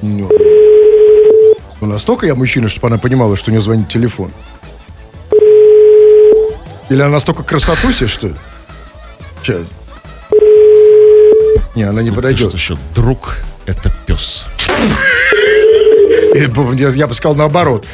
Ну, 0.00 0.26
ну, 1.82 1.86
настолько 1.86 2.24
я 2.26 2.34
мужчина, 2.34 2.70
чтобы 2.70 2.86
она 2.86 2.96
понимала, 2.96 3.36
что 3.36 3.50
у 3.50 3.52
нее 3.52 3.60
звонит 3.60 3.90
телефон. 3.90 4.32
Или 6.88 7.02
она 7.02 7.10
настолько 7.10 7.42
красотуся, 7.42 8.08
что... 8.08 8.30
Сейчас. 9.42 9.66
Не, 11.74 11.82
она 11.82 12.00
не 12.00 12.10
подойдет. 12.10 12.52
Пишет 12.52 12.76
еще, 12.76 12.78
друг— 12.94 13.36
это 13.66 13.92
пес. 14.06 14.46
Я, 16.34 16.88
я 16.88 17.06
бы 17.06 17.12
сказал 17.12 17.34
наоборот. 17.36 17.84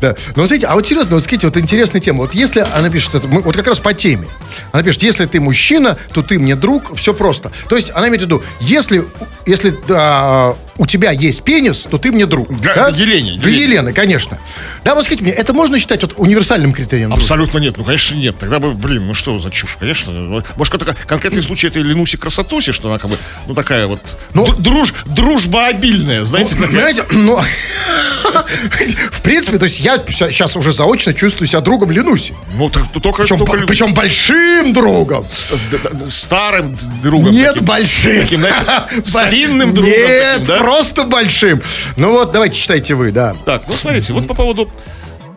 Да. 0.00 0.14
Но 0.36 0.42
вот 0.42 0.46
смотрите, 0.46 0.66
а 0.68 0.74
вот 0.76 0.86
серьезно, 0.86 1.16
вот 1.16 1.24
смотрите, 1.24 1.48
вот 1.48 1.56
интересная 1.56 2.00
тема. 2.00 2.20
Вот 2.20 2.34
если 2.34 2.60
она 2.60 2.88
пишет 2.88 3.16
это, 3.16 3.26
мы- 3.26 3.42
вот 3.42 3.56
как 3.56 3.66
раз 3.66 3.80
по 3.80 3.92
теме. 3.94 4.28
Она 4.72 4.82
пишет, 4.82 5.02
если 5.02 5.26
ты 5.26 5.40
мужчина, 5.40 5.96
то 6.12 6.22
ты 6.22 6.38
мне 6.38 6.56
друг, 6.56 6.96
все 6.96 7.14
просто. 7.14 7.50
То 7.68 7.76
есть 7.76 7.90
она 7.94 8.08
имеет 8.08 8.22
в 8.22 8.24
виду, 8.26 8.42
если, 8.60 9.04
если 9.46 9.74
да, 9.86 10.54
у 10.76 10.86
тебя 10.86 11.10
есть 11.10 11.42
пенис, 11.42 11.86
то 11.90 11.98
ты 11.98 12.12
мне 12.12 12.26
друг. 12.26 12.48
Для 12.60 12.74
да? 12.74 12.88
Елене, 12.88 13.38
Для 13.38 13.50
Елене. 13.50 13.64
Елены, 13.64 13.92
конечно. 13.92 14.38
Да, 14.84 14.94
вот 14.94 15.04
скажите 15.04 15.24
мне, 15.24 15.32
это 15.32 15.52
можно 15.52 15.78
считать 15.78 16.02
вот 16.02 16.14
универсальным 16.16 16.72
критерием? 16.72 17.12
Абсолютно 17.12 17.58
нет. 17.58 17.76
Ну, 17.76 17.84
конечно, 17.84 18.14
нет. 18.14 18.36
Тогда 18.38 18.58
бы, 18.58 18.72
блин, 18.74 19.06
ну 19.06 19.14
что 19.14 19.38
за 19.38 19.50
чушь, 19.50 19.76
конечно. 19.78 20.12
Может, 20.56 20.72
какой-то 20.72 20.96
конкретный 21.06 21.42
случай 21.42 21.66
этой 21.66 21.82
Ленуси 21.82 22.16
Красотуси, 22.16 22.72
что 22.72 22.88
она 22.88 22.98
как 22.98 23.10
бы, 23.10 23.18
ну, 23.46 23.54
такая 23.54 23.86
вот 23.86 24.00
Ну- 24.34 24.54
друж, 24.54 24.94
дружба 25.06 25.66
обильная, 25.66 26.24
знаете, 26.24 26.54
Ну, 26.56 26.62
такая. 26.66 26.94
Понимаете, 26.94 27.04
ну, 27.12 27.38
в 29.10 29.22
принципе, 29.22 29.58
то 29.58 29.64
есть 29.64 29.80
я 29.80 29.98
сейчас 30.06 30.56
уже 30.56 30.72
заочно 30.72 31.14
чувствую 31.14 31.48
себя 31.48 31.60
другом 31.60 31.90
Ленуси. 31.90 32.34
Ну, 32.54 32.68
так, 32.68 32.84
только, 33.02 33.22
Причем, 33.22 33.38
только 33.38 33.66
причем 33.66 33.94
большим 33.94 34.37
другом. 34.72 35.24
д- 35.70 35.78
д- 35.78 36.10
старым 36.10 36.76
другом. 37.02 37.32
Нет, 37.32 37.52
таким. 37.54 37.64
большим. 37.66 38.20
таким, 38.22 38.40
знаете, 38.40 39.02
старинным 39.04 39.74
другом 39.74 39.90
Нет, 39.92 40.30
таким, 40.32 40.46
да? 40.46 40.58
просто 40.58 41.04
большим. 41.04 41.62
Ну 41.96 42.12
вот, 42.12 42.32
давайте 42.32 42.56
читайте 42.56 42.94
вы, 42.94 43.12
да. 43.12 43.34
Так, 43.44 43.62
ну 43.66 43.74
смотрите, 43.74 44.12
вот 44.12 44.26
по 44.26 44.34
поводу... 44.34 44.70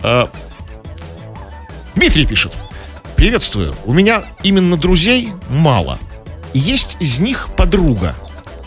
э, 0.03 0.25
Дмитрий 1.95 2.25
пишет. 2.25 2.53
Приветствую. 3.15 3.75
У 3.85 3.93
меня 3.93 4.23
именно 4.43 4.77
друзей 4.77 5.31
мало. 5.49 5.99
Есть 6.53 6.97
из 6.99 7.19
них 7.19 7.49
подруга. 7.55 8.15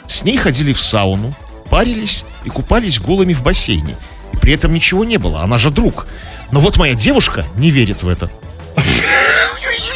С 0.07 0.23
ней 0.25 0.37
ходили 0.37 0.73
в 0.73 0.81
сауну, 0.81 1.35
парились 1.71 2.25
и 2.45 2.49
купались 2.51 3.01
голыми 3.01 3.33
в 3.33 3.43
бассейне. 3.43 3.97
И 4.33 4.37
при 4.37 4.53
этом 4.55 4.73
ничего 4.73 5.05
не 5.05 5.17
было, 5.17 5.43
она 5.43 5.59
же 5.59 5.71
друг. 5.71 6.07
Но 6.53 6.61
вот 6.61 6.77
моя 6.77 6.95
девушка 6.95 7.45
не 7.57 7.71
верит 7.71 8.03
в 8.03 8.09
это. 8.09 8.31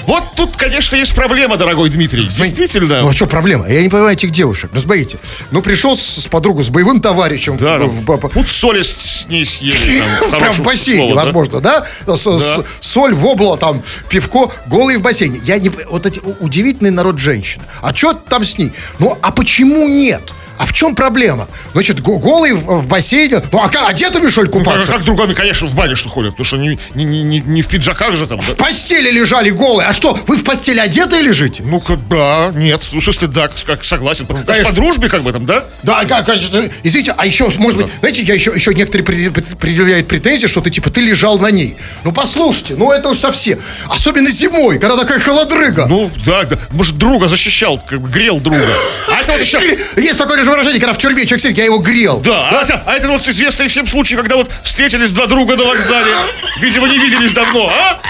Вот 0.07 0.23
тут, 0.37 0.57
конечно, 0.57 0.97
есть 0.97 1.15
проблема, 1.15 1.57
дорогой 1.57 1.91
Дмитрий. 1.91 2.25
Действительно. 2.29 3.03
Ну 3.03 3.09
а 3.09 3.13
что 3.13 3.27
проблема? 3.27 3.69
Я 3.69 3.83
не 3.83 3.89
понимаю 3.89 4.13
этих 4.15 4.31
девушек. 4.31 4.71
Ну 4.73 4.81
смотрите, 4.81 5.19
ну 5.51 5.63
пришел 5.63 5.97
с, 5.97 6.01
с 6.03 6.27
подругой, 6.27 6.65
с 6.65 6.71
боевым 6.71 7.01
товарищем. 7.01 7.57
Да, 7.57 7.79
в- 7.79 7.81
там, 7.81 7.91
в- 8.17 8.25
в- 8.25 8.29
пуд 8.29 8.49
соли 8.49 8.83
с 8.83 9.27
ней 9.29 9.45
съели. 9.45 10.03
там, 10.31 10.31
Прям 10.41 10.53
в 10.53 10.61
бассейне, 10.63 10.99
слове, 11.01 11.15
да? 11.15 11.21
возможно, 11.25 11.61
да? 11.61 11.87
С- 12.07 12.23
с- 12.41 12.65
соль, 12.81 13.15
вобла, 13.15 13.57
там, 13.59 13.83
пивко, 14.09 14.51
голый 14.67 14.97
в 14.97 15.03
бассейне. 15.03 15.41
Я 15.45 15.59
не... 15.59 15.69
Вот 15.69 16.07
эти 16.07 16.21
удивительный 16.41 16.91
народ 16.91 17.19
женщин. 17.19 17.61
А 17.83 17.95
что 17.95 18.13
там 18.15 18.45
с 18.45 18.57
ней? 18.59 18.73
Ну, 18.99 19.17
а 19.23 19.31
почему 19.31 19.87
нет? 19.89 20.23
А 20.59 20.67
в 20.67 20.73
чем 20.73 20.95
проблема? 20.95 21.49
Значит, 21.73 22.01
го- 22.01 22.19
голый 22.19 22.53
в, 22.53 22.81
в 22.83 22.89
бассейне. 22.89 23.43
Ну, 23.53 23.59
а 23.63 23.69
как, 23.69 23.89
одетыми, 23.89 24.29
что 24.29 24.43
ли, 24.43 24.51
Ну, 24.53 24.59
купаться? 24.59 24.91
как 24.91 25.05
друганы, 25.05 25.35
конечно, 25.35 25.67
в 25.69 25.75
бане 25.75 25.95
что 25.95 26.09
ходят, 26.09 26.33
потому 26.33 26.45
что 26.47 26.57
не, 26.59 26.79
не, 26.95 27.05
не, 27.05 27.41
не- 27.41 27.63
в 27.63 27.69
пиджаках 27.69 28.17
же 28.17 28.27
там. 28.27 28.39
да. 28.39 28.45
В 28.45 28.57
постели 28.57 29.11
лежали 29.11 29.51
голые. 29.51 29.89
А 29.89 29.93
что, 29.93 30.19
вы 30.27 30.37
в 30.37 30.45
постели 30.45 30.79
одетые 30.81 31.23
лежите? 31.23 31.63
Ну-ка, 31.63 31.97
да, 32.11 32.51
нет, 32.55 32.83
ну, 32.93 33.01
если 33.01 33.27
да, 33.27 33.49
как 33.67 33.85
согласен. 33.85 34.27
Конечно. 34.27 34.47
Конечно. 34.47 34.71
По 34.71 34.73
дружбе, 34.75 35.09
как 35.09 35.23
бы 35.23 35.33
там, 35.33 35.47
да? 35.47 35.65
Да, 35.83 36.05
как, 36.05 36.27
конечно. 36.27 36.69
Извините, 36.83 37.15
а 37.17 37.25
еще, 37.27 37.49
может 37.59 37.81
быть, 37.81 37.93
знаете, 38.01 38.23
я 38.23 38.35
еще, 38.35 38.53
еще 38.55 38.75
некоторые 38.75 39.05
предъ- 39.07 39.31
пред- 39.31 39.59
предъявляют 39.59 40.09
претензии, 40.09 40.47
что 40.47 40.61
ты, 40.61 40.71
типа, 40.71 40.91
ты 40.91 41.01
лежал 41.01 41.39
на 41.39 41.51
ней. 41.51 41.77
Ну, 42.05 42.13
послушайте, 42.13 42.75
ну, 42.77 42.91
это 42.93 43.09
уж 43.11 43.19
совсем. 43.19 43.59
Особенно 43.89 44.31
зимой, 44.31 44.79
когда 44.79 44.97
такая 44.97 45.21
холодрыга. 45.21 45.87
Ну, 45.87 46.11
да, 46.27 46.43
да. 46.45 46.59
Может, 46.73 46.97
друга 46.99 47.29
защищал, 47.29 47.79
как 47.89 48.01
бы 48.01 48.09
грел 48.09 48.41
друга. 48.41 48.67
А 49.13 49.21
это 49.21 49.33
вот 49.33 49.41
еще... 49.41 49.59
Есть 49.97 50.19
такое 50.19 50.37
же 50.49 50.53
выражение, 50.53 50.81
когда 50.81 50.95
в 50.95 50.99
тюрьме 50.99 51.25
человек 51.25 51.43
сидит, 51.43 51.59
я 51.59 51.65
его 51.65 51.79
грел. 51.79 52.21
Да, 52.21 52.49
а 52.51 52.63
это, 52.63 52.83
а 52.87 52.95
это 52.95 53.09
вот 53.09 53.27
известный 53.29 53.69
всем 53.69 53.87
случай, 53.87 54.17
когда 54.17 54.37
вот 54.37 54.51
встретились 54.63 55.13
два 55.13 55.27
друга 55.27 55.57
на 55.57 55.65
вокзале. 55.65 56.15
Видимо, 56.61 56.89
не 56.89 56.99
виделись 56.99 57.33
давно, 57.33 57.71
а? 57.71 58.01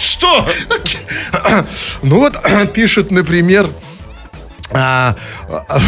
Что? 0.00 0.48
Ну 2.02 2.20
вот 2.20 2.36
пишет, 2.74 3.10
например, 3.10 3.68
а, 4.72 5.14
а, 5.48 5.80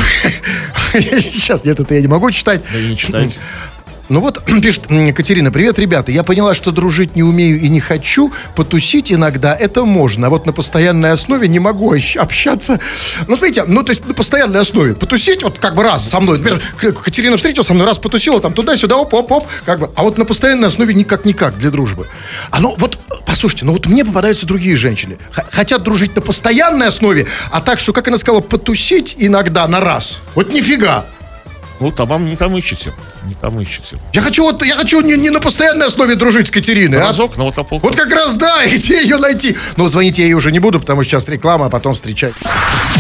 сейчас 0.93 1.65
нет, 1.65 1.81
это 1.81 1.95
я 1.95 2.01
не 2.01 2.07
могу 2.07 2.31
читать. 2.31 2.63
Да 2.73 2.79
не 2.81 2.97
читайте. 2.97 3.39
Ну 4.09 4.21
вот 4.21 4.43
пишет 4.63 4.87
Катерина, 5.15 5.51
привет, 5.51 5.79
ребята. 5.79 6.13
Я 6.13 6.23
поняла, 6.23 6.55
что 6.55 6.73
дружить 6.73 7.17
не 7.17 7.23
умею 7.23 7.61
и 7.61 7.69
не 7.69 7.81
хочу. 7.81 8.33
Потусить 8.57 9.13
иногда 9.13 9.55
это 9.55 9.85
можно. 9.85 10.29
А 10.29 10.31
вот 10.31 10.47
на 10.47 10.53
постоянной 10.53 11.13
основе 11.13 11.49
не 11.49 11.59
могу 11.59 11.95
общаться. 12.17 12.81
Ну, 13.27 13.37
смотрите, 13.37 13.65
ну, 13.67 13.83
то 13.83 13.91
есть 13.91 14.07
на 14.07 14.15
постоянной 14.15 14.61
основе. 14.61 14.95
Потусить 14.95 15.43
вот 15.43 15.59
как 15.59 15.75
бы 15.75 15.83
раз 15.83 16.09
со 16.09 16.21
мной. 16.21 16.39
Например, 16.39 16.63
Катерина 16.95 17.37
встретила 17.37 17.63
со 17.63 17.75
мной, 17.75 17.87
раз 17.87 17.99
потусила, 17.99 18.41
там 18.41 18.53
туда-сюда, 18.53 18.97
оп-оп-оп. 18.97 19.47
Как 19.67 19.81
бы. 19.81 19.91
А 19.95 20.03
вот 20.03 20.17
на 20.19 20.25
постоянной 20.25 20.69
основе 20.69 20.95
никак-никак 20.95 21.59
для 21.59 21.71
дружбы. 21.71 22.07
А 22.51 22.61
ну 22.61 22.75
вот, 22.79 22.99
послушайте, 23.27 23.67
ну 23.67 23.73
вот 23.73 23.87
мне 23.87 24.05
попадаются 24.05 24.47
другие 24.47 24.77
женщины. 24.77 25.19
Хотят 25.51 25.83
дружить 25.83 26.17
на 26.17 26.23
постоянной 26.23 26.89
основе, 26.89 27.27
а 27.51 27.61
так, 27.61 27.79
что, 27.79 27.93
как 27.93 28.09
она 28.09 28.17
сказала, 28.17 28.41
потусить 28.41 29.17
иногда 29.19 29.69
на 29.69 29.81
раз. 29.81 30.21
Вот 30.35 30.53
нифига. 30.53 31.05
Ну, 31.81 31.93
там 31.93 32.09
вам 32.09 32.29
не 32.29 32.37
там 32.37 32.57
ищете. 32.57 32.93
Не 33.27 33.35
там 33.35 33.61
ищете. 33.61 33.97
Я 34.13 34.21
хочу 34.21 34.43
вот, 34.43 34.65
я 34.65 34.75
хочу 34.75 35.01
не, 35.01 35.17
не 35.17 35.31
на 35.31 35.41
постоянной 35.41 35.87
основе 35.87 36.15
дружить 36.17 36.49
с 36.49 36.51
Катериной. 36.51 36.99
а 36.99 37.07
Разок, 37.07 37.37
но 37.37 37.45
вот 37.45 37.57
на 37.57 37.63
полку. 37.63 37.87
Вот 37.87 37.97
как 37.97 38.11
раз 38.11 38.35
да, 38.37 38.67
где 38.67 39.03
ее 39.03 39.19
найти? 39.19 39.57
Но 39.77 39.89
звонить 39.89 40.19
я 40.19 40.25
ей 40.25 40.35
уже 40.35 40.51
не 40.53 40.59
буду, 40.59 40.81
потому 40.81 41.03
что 41.03 41.11
сейчас 41.11 41.29
реклама, 41.29 41.67
а 41.67 41.71
потом 41.71 41.95
встречать. 41.95 42.35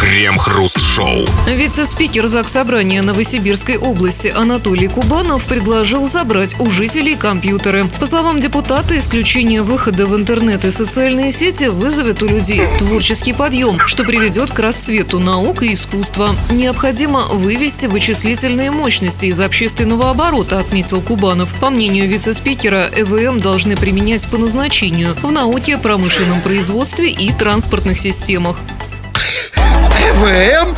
Крем-хруст-шоу. 0.01 1.27
Вице-спикер 1.49 2.29
Заксобрания 2.29 3.03
Новосибирской 3.03 3.77
области 3.77 4.29
Анатолий 4.29 4.87
Кубанов 4.87 5.45
предложил 5.45 6.07
забрать 6.07 6.55
у 6.61 6.71
жителей 6.71 7.17
компьютеры. 7.17 7.87
По 7.99 8.07
словам 8.07 8.41
депутата, 8.41 8.99
исключение 8.99 9.63
выхода 9.63 10.07
в 10.07 10.15
интернет 10.15 10.65
и 10.65 10.71
социальные 10.71 11.33
сети 11.33 11.65
вызовет 11.65 12.23
у 12.23 12.27
людей 12.27 12.63
творческий 12.79 13.33
подъем, 13.33 13.81
что 13.87 14.05
приведет 14.05 14.53
к 14.53 14.59
расцвету 14.61 15.19
наук 15.19 15.63
и 15.63 15.75
искусства. 15.75 16.31
Необходимо 16.51 17.27
вывести 17.35 17.87
вычислительные 17.87 18.68
мощности 18.71 19.27
из 19.27 19.41
общественного 19.41 20.11
оборота, 20.11 20.59
отметил 20.59 21.01
Кубанов. 21.01 21.55
По 21.61 21.71
мнению 21.71 22.09
вице-спикера, 22.09 22.91
ЭВМ 22.95 23.39
должны 23.39 23.77
применять 23.77 24.27
по 24.29 24.39
назначению 24.39 25.15
в 25.23 25.31
науке, 25.31 25.79
промышленном 25.79 26.41
производстве 26.41 27.11
и 27.11 27.33
транспортных 27.33 27.99
системах. 27.99 28.59
ЭВМ? 29.57 30.77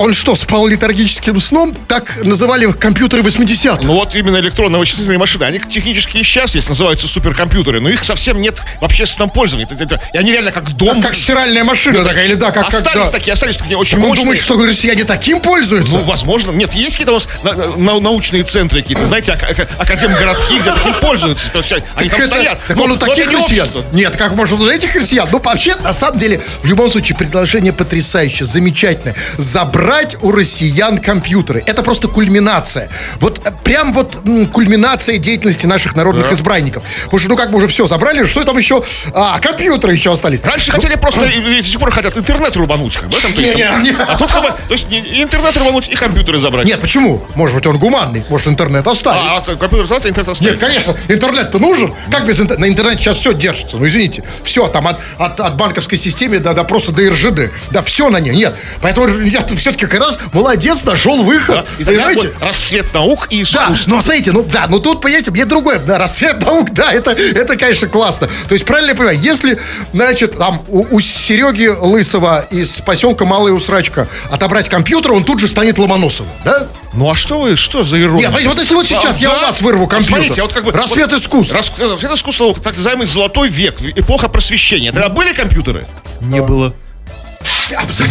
Он 0.00 0.14
что, 0.14 0.34
спал 0.34 0.66
летаргическим 0.66 1.38
сном? 1.42 1.74
Так 1.86 2.24
называли 2.24 2.72
компьютеры 2.72 3.22
80-х. 3.22 3.80
Ну 3.82 3.92
вот 3.92 4.14
именно 4.14 4.38
электронно-вычислительные 4.38 5.18
машины. 5.18 5.44
Они 5.44 5.58
технически 5.60 6.16
и 6.16 6.22
сейчас 6.22 6.54
есть, 6.54 6.70
называются 6.70 7.06
суперкомпьютеры, 7.06 7.80
но 7.82 7.90
их 7.90 8.02
совсем 8.06 8.40
нет 8.40 8.62
в 8.80 8.84
общественном 8.86 9.28
пользовании. 9.28 9.70
Это- 9.70 9.84
это- 9.84 10.00
и 10.14 10.16
они 10.16 10.32
реально 10.32 10.52
как 10.52 10.70
дом. 10.74 11.02
Как 11.02 11.14
стиральная 11.14 11.64
машина 11.64 12.02
такая, 12.02 12.24
или 12.24 12.32
да, 12.32 12.50
как... 12.50 12.64
как 12.70 12.74
остались 12.76 13.08
да. 13.08 13.10
такие, 13.10 13.34
остались 13.34 13.58
такие 13.58 13.76
очень 13.76 13.96
Так 13.96 14.02
он 14.04 14.08
мощные. 14.08 14.24
думает, 14.24 14.40
что 14.40 14.64
россияне 14.64 15.04
таким 15.04 15.38
пользуются? 15.38 15.98
Ну, 15.98 16.04
возможно. 16.04 16.50
Нет, 16.52 16.72
есть 16.72 16.92
какие-то 16.92 17.12
у 17.12 17.16
нас 17.16 17.28
на- 17.42 17.52
на- 17.76 18.00
научные 18.00 18.42
центры 18.42 18.80
какие-то, 18.80 19.04
знаете, 19.04 19.32
ак- 19.32 19.42
ак- 19.42 19.68
академгородки, 19.78 20.54
где 20.60 20.72
таким 20.72 20.94
пользуются. 20.94 21.50
То 21.50 21.58
есть 21.58 21.72
они 21.72 21.82
Так 22.08 22.10
там 22.10 22.20
это- 22.20 22.26
стоят. 22.36 22.60
Так 22.66 22.76
Но- 22.78 22.84
он 22.84 22.92
у 22.92 22.96
таких 22.96 23.30
россиян? 23.30 23.68
Нет, 23.92 24.16
как 24.16 24.32
может 24.32 24.58
у 24.60 24.66
этих 24.66 24.94
россиян? 24.94 25.28
Ну, 25.30 25.40
вообще, 25.40 25.76
на 25.76 25.92
самом 25.92 26.18
деле, 26.18 26.40
в 26.62 26.66
любом 26.66 26.90
случае, 26.90 27.18
предложение 27.18 27.74
потрясающее, 27.74 28.46
замечательное. 28.46 29.14
Забрать 29.36 29.89
у 30.22 30.30
россиян 30.32 30.98
компьютеры. 30.98 31.62
Это 31.66 31.82
просто 31.82 32.08
кульминация. 32.08 32.88
Вот 33.18 33.40
э, 33.44 33.50
прям 33.64 33.92
вот 33.92 34.16
м, 34.24 34.46
кульминация 34.46 35.18
деятельности 35.18 35.66
наших 35.66 35.96
народных 35.96 36.32
избранников. 36.32 36.82
Потому 37.04 37.18
что, 37.20 37.28
ну, 37.30 37.36
как 37.36 37.50
бы 37.50 37.58
уже 37.58 37.66
все 37.66 37.86
забрали, 37.86 38.24
что 38.26 38.44
там 38.44 38.56
еще? 38.58 38.82
А, 39.14 39.38
компьютеры 39.40 39.92
еще 39.92 40.12
остались. 40.12 40.42
Раньше 40.42 40.70
хотели 40.70 40.94
просто, 40.96 41.26
и, 41.26 41.58
и 41.58 41.62
до 41.62 41.66
сих 41.68 41.80
пор 41.80 41.90
хотят 41.90 42.16
интернет 42.16 42.54
рубануть, 42.56 42.96
как 42.96 43.08
бы, 43.08 43.16
да, 43.16 43.20
там, 43.22 43.32
то 43.32 43.40
есть, 43.40 43.54
Не, 43.56 43.64
там- 43.64 43.82
не, 43.82 43.90
не. 43.90 43.96
а 43.96 44.16
тут 44.16 44.30
как 44.30 44.42
бы, 44.42 44.48
то 44.48 44.72
есть 44.72 44.86
и- 44.90 45.22
интернет 45.22 45.56
рубануть, 45.56 45.88
и 45.88 45.94
компьютеры 45.94 46.38
забрать. 46.38 46.66
Нет, 46.66 46.80
почему? 46.80 47.24
Может 47.34 47.56
быть, 47.56 47.66
он 47.66 47.78
гуманный, 47.78 48.24
может, 48.28 48.48
интернет 48.48 48.86
оставить. 48.86 49.20
А, 49.22 49.36
а 49.38 49.56
компьютер 49.56 49.86
а 49.92 49.96
интернет 50.08 50.28
оставить. 50.28 50.52
Нет, 50.52 50.58
конечно, 50.58 50.96
интернет-то 51.08 51.58
нужен. 51.58 51.92
Как 52.10 52.26
без 52.26 52.40
интернета? 52.40 52.60
На 52.60 52.68
интернете 52.68 53.02
сейчас 53.02 53.16
все 53.16 53.32
держится. 53.32 53.76
Ну, 53.78 53.86
извините. 53.86 54.22
Все, 54.44 54.68
там 54.68 54.86
от, 54.86 54.98
от, 55.18 55.40
от 55.40 55.56
банковской 55.56 55.98
системы 55.98 56.38
до, 56.38 56.54
до 56.54 56.64
просто 56.64 56.92
до 56.92 57.08
РЖД. 57.08 57.50
Да, 57.70 57.82
все 57.82 58.08
на 58.10 58.20
ней. 58.20 58.34
Нет. 58.34 58.54
Поэтому 58.80 59.08
я 59.08 59.40
все-таки 59.72 59.86
как 59.90 60.00
раз 60.06 60.18
молодец, 60.32 60.84
нашел 60.84 61.22
выход. 61.22 61.56
Да, 61.56 61.64
и 61.78 61.84
Понимаете? 61.84 62.20
будет 62.22 62.34
расцвет 62.42 62.92
наук 62.94 63.26
и 63.30 63.38
Да, 63.38 63.42
искусства. 63.42 63.90
но 63.90 64.02
смотрите, 64.02 64.32
ну 64.32 64.42
да, 64.42 64.66
ну 64.68 64.78
тут, 64.78 65.00
понимаете, 65.00 65.30
мне 65.30 65.44
другое, 65.44 65.78
да, 65.78 65.98
рассвет 65.98 66.44
наук, 66.44 66.70
да, 66.72 66.92
это, 66.92 67.12
это, 67.12 67.56
конечно, 67.56 67.88
классно. 67.88 68.28
То 68.48 68.54
есть, 68.54 68.64
правильно 68.64 68.90
я 68.90 68.94
понимаю, 68.96 69.18
если, 69.20 69.58
значит, 69.92 70.38
там 70.38 70.62
у, 70.68 70.86
у 70.96 71.00
Сереги 71.00 71.66
Лысого 71.68 72.46
из 72.50 72.80
поселка 72.80 73.24
Малая 73.24 73.52
Усрачка 73.52 74.08
отобрать 74.30 74.68
компьютер, 74.68 75.12
он 75.12 75.24
тут 75.24 75.40
же 75.40 75.48
станет 75.48 75.78
Ломоносовым, 75.78 76.32
да? 76.44 76.66
Ну 76.92 77.08
а 77.10 77.14
что 77.14 77.40
вы, 77.40 77.56
что 77.56 77.84
за 77.84 78.00
ирония? 78.00 78.28
Нет, 78.30 78.46
вот 78.46 78.58
если 78.58 78.74
вот 78.74 78.86
сейчас 78.86 79.20
я 79.20 79.30
у 79.30 79.40
вас 79.40 79.60
вырву 79.60 79.86
компьютер, 79.86 80.16
Смотрите, 80.16 80.42
вот 80.42 80.52
как 80.52 80.64
бы... 80.64 80.72
рассвет 80.72 81.10
вот- 81.12 81.20
искусств. 81.20 81.52
Рас- 81.54 81.70
Рассвет 81.78 82.10
искусства, 82.12 82.54
так 82.54 82.76
называемый 82.76 83.06
золотой 83.06 83.48
век, 83.48 83.76
эпоха 83.94 84.28
просвещения. 84.28 84.90
Тогда 84.92 85.08
были 85.08 85.32
компьютеры? 85.32 85.86
Не 86.20 86.40
было. 86.42 86.74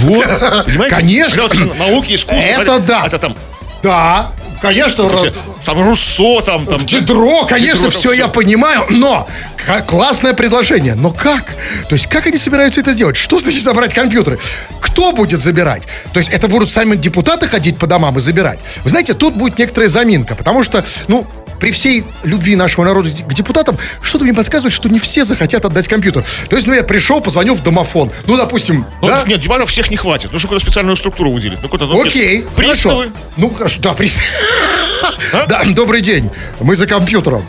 Вот, 0.02 0.66
понимаете? 0.66 0.96
Конечно. 0.96 1.50
Когда 1.50 1.74
науки, 1.76 2.16
искусство. 2.16 2.48
Это 2.48 2.80
да. 2.80 3.04
Это 3.06 3.20
там, 3.20 3.36
Да, 3.84 4.32
конечно, 4.62 5.16
все, 5.16 5.34
там 5.66 5.82
Руссо, 5.82 6.42
там... 6.42 6.66
там 6.66 6.86
Дидро, 6.86 7.46
конечно, 7.46 7.88
Дидро, 7.88 8.00
все 8.00 8.12
всё. 8.12 8.14
я 8.14 8.28
понимаю, 8.28 8.86
но 8.90 9.28
классное 9.88 10.34
предложение. 10.34 10.96
Но 10.96 11.12
как? 11.12 11.46
То 11.88 11.96
есть 11.96 12.08
как 12.08 12.28
они 12.28 12.38
собираются 12.38 12.82
это 12.82 12.94
сделать? 12.94 13.16
Что 13.18 13.40
значит 13.40 13.64
забрать 13.64 13.94
компьютеры? 13.94 14.40
Кто 14.82 15.12
будет 15.12 15.42
забирать? 15.42 15.84
То 16.14 16.20
есть 16.20 16.30
это 16.30 16.48
будут 16.48 16.70
сами 16.70 16.96
депутаты 16.96 17.48
ходить 17.48 17.78
по 17.78 17.88
домам 17.88 18.18
и 18.18 18.22
забирать? 18.22 18.60
Вы 18.84 18.90
знаете, 18.90 19.14
тут 19.14 19.36
будет 19.36 19.58
некоторая 19.58 19.90
заминка, 19.90 20.36
потому 20.36 20.64
что, 20.64 20.84
ну, 21.08 21.28
при 21.60 21.72
всей 21.72 22.06
любви 22.24 22.56
нашего 22.56 22.86
народа 22.86 23.10
к 23.10 23.34
депутатам, 23.34 23.78
что-то 24.02 24.24
мне 24.26 24.34
подсказывает, 24.34 24.74
что 24.74 24.90
не 24.90 25.00
все 25.00 25.24
захотят 25.24 25.66
отдать 25.66 25.88
компьютер. 25.88 26.24
То 26.50 26.56
есть, 26.56 26.68
ну, 26.68 26.74
я 26.74 26.84
пришел, 26.84 27.22
позвонил 27.22 27.56
в 27.56 27.64
домофон. 27.64 28.12
Ну, 28.26 28.38
допустим, 28.38 28.86
Ну, 29.02 29.08
да? 29.08 29.24
Нет, 29.28 29.42
дебатов 29.42 29.70
всех 29.70 29.90
не 29.92 29.98
хватит. 29.98 30.32
Нужно 30.32 30.48
какую-то 30.48 30.66
специальную 30.66 30.96
структуру 30.96 31.32
выделить. 31.32 31.60
Ну, 31.62 31.70
ну, 31.72 32.02
Окей, 32.02 32.46
Приставы. 32.56 32.96
хорошо. 32.96 33.12
Ну, 33.38 33.50
хорошо, 33.50 33.82
да, 33.82 33.94
прис... 33.94 34.20
Да, 35.48 35.64
добрый 35.76 36.02
день. 36.02 36.30
Мы 36.60 36.76
за 36.76 36.88
компьютером. 36.88 37.46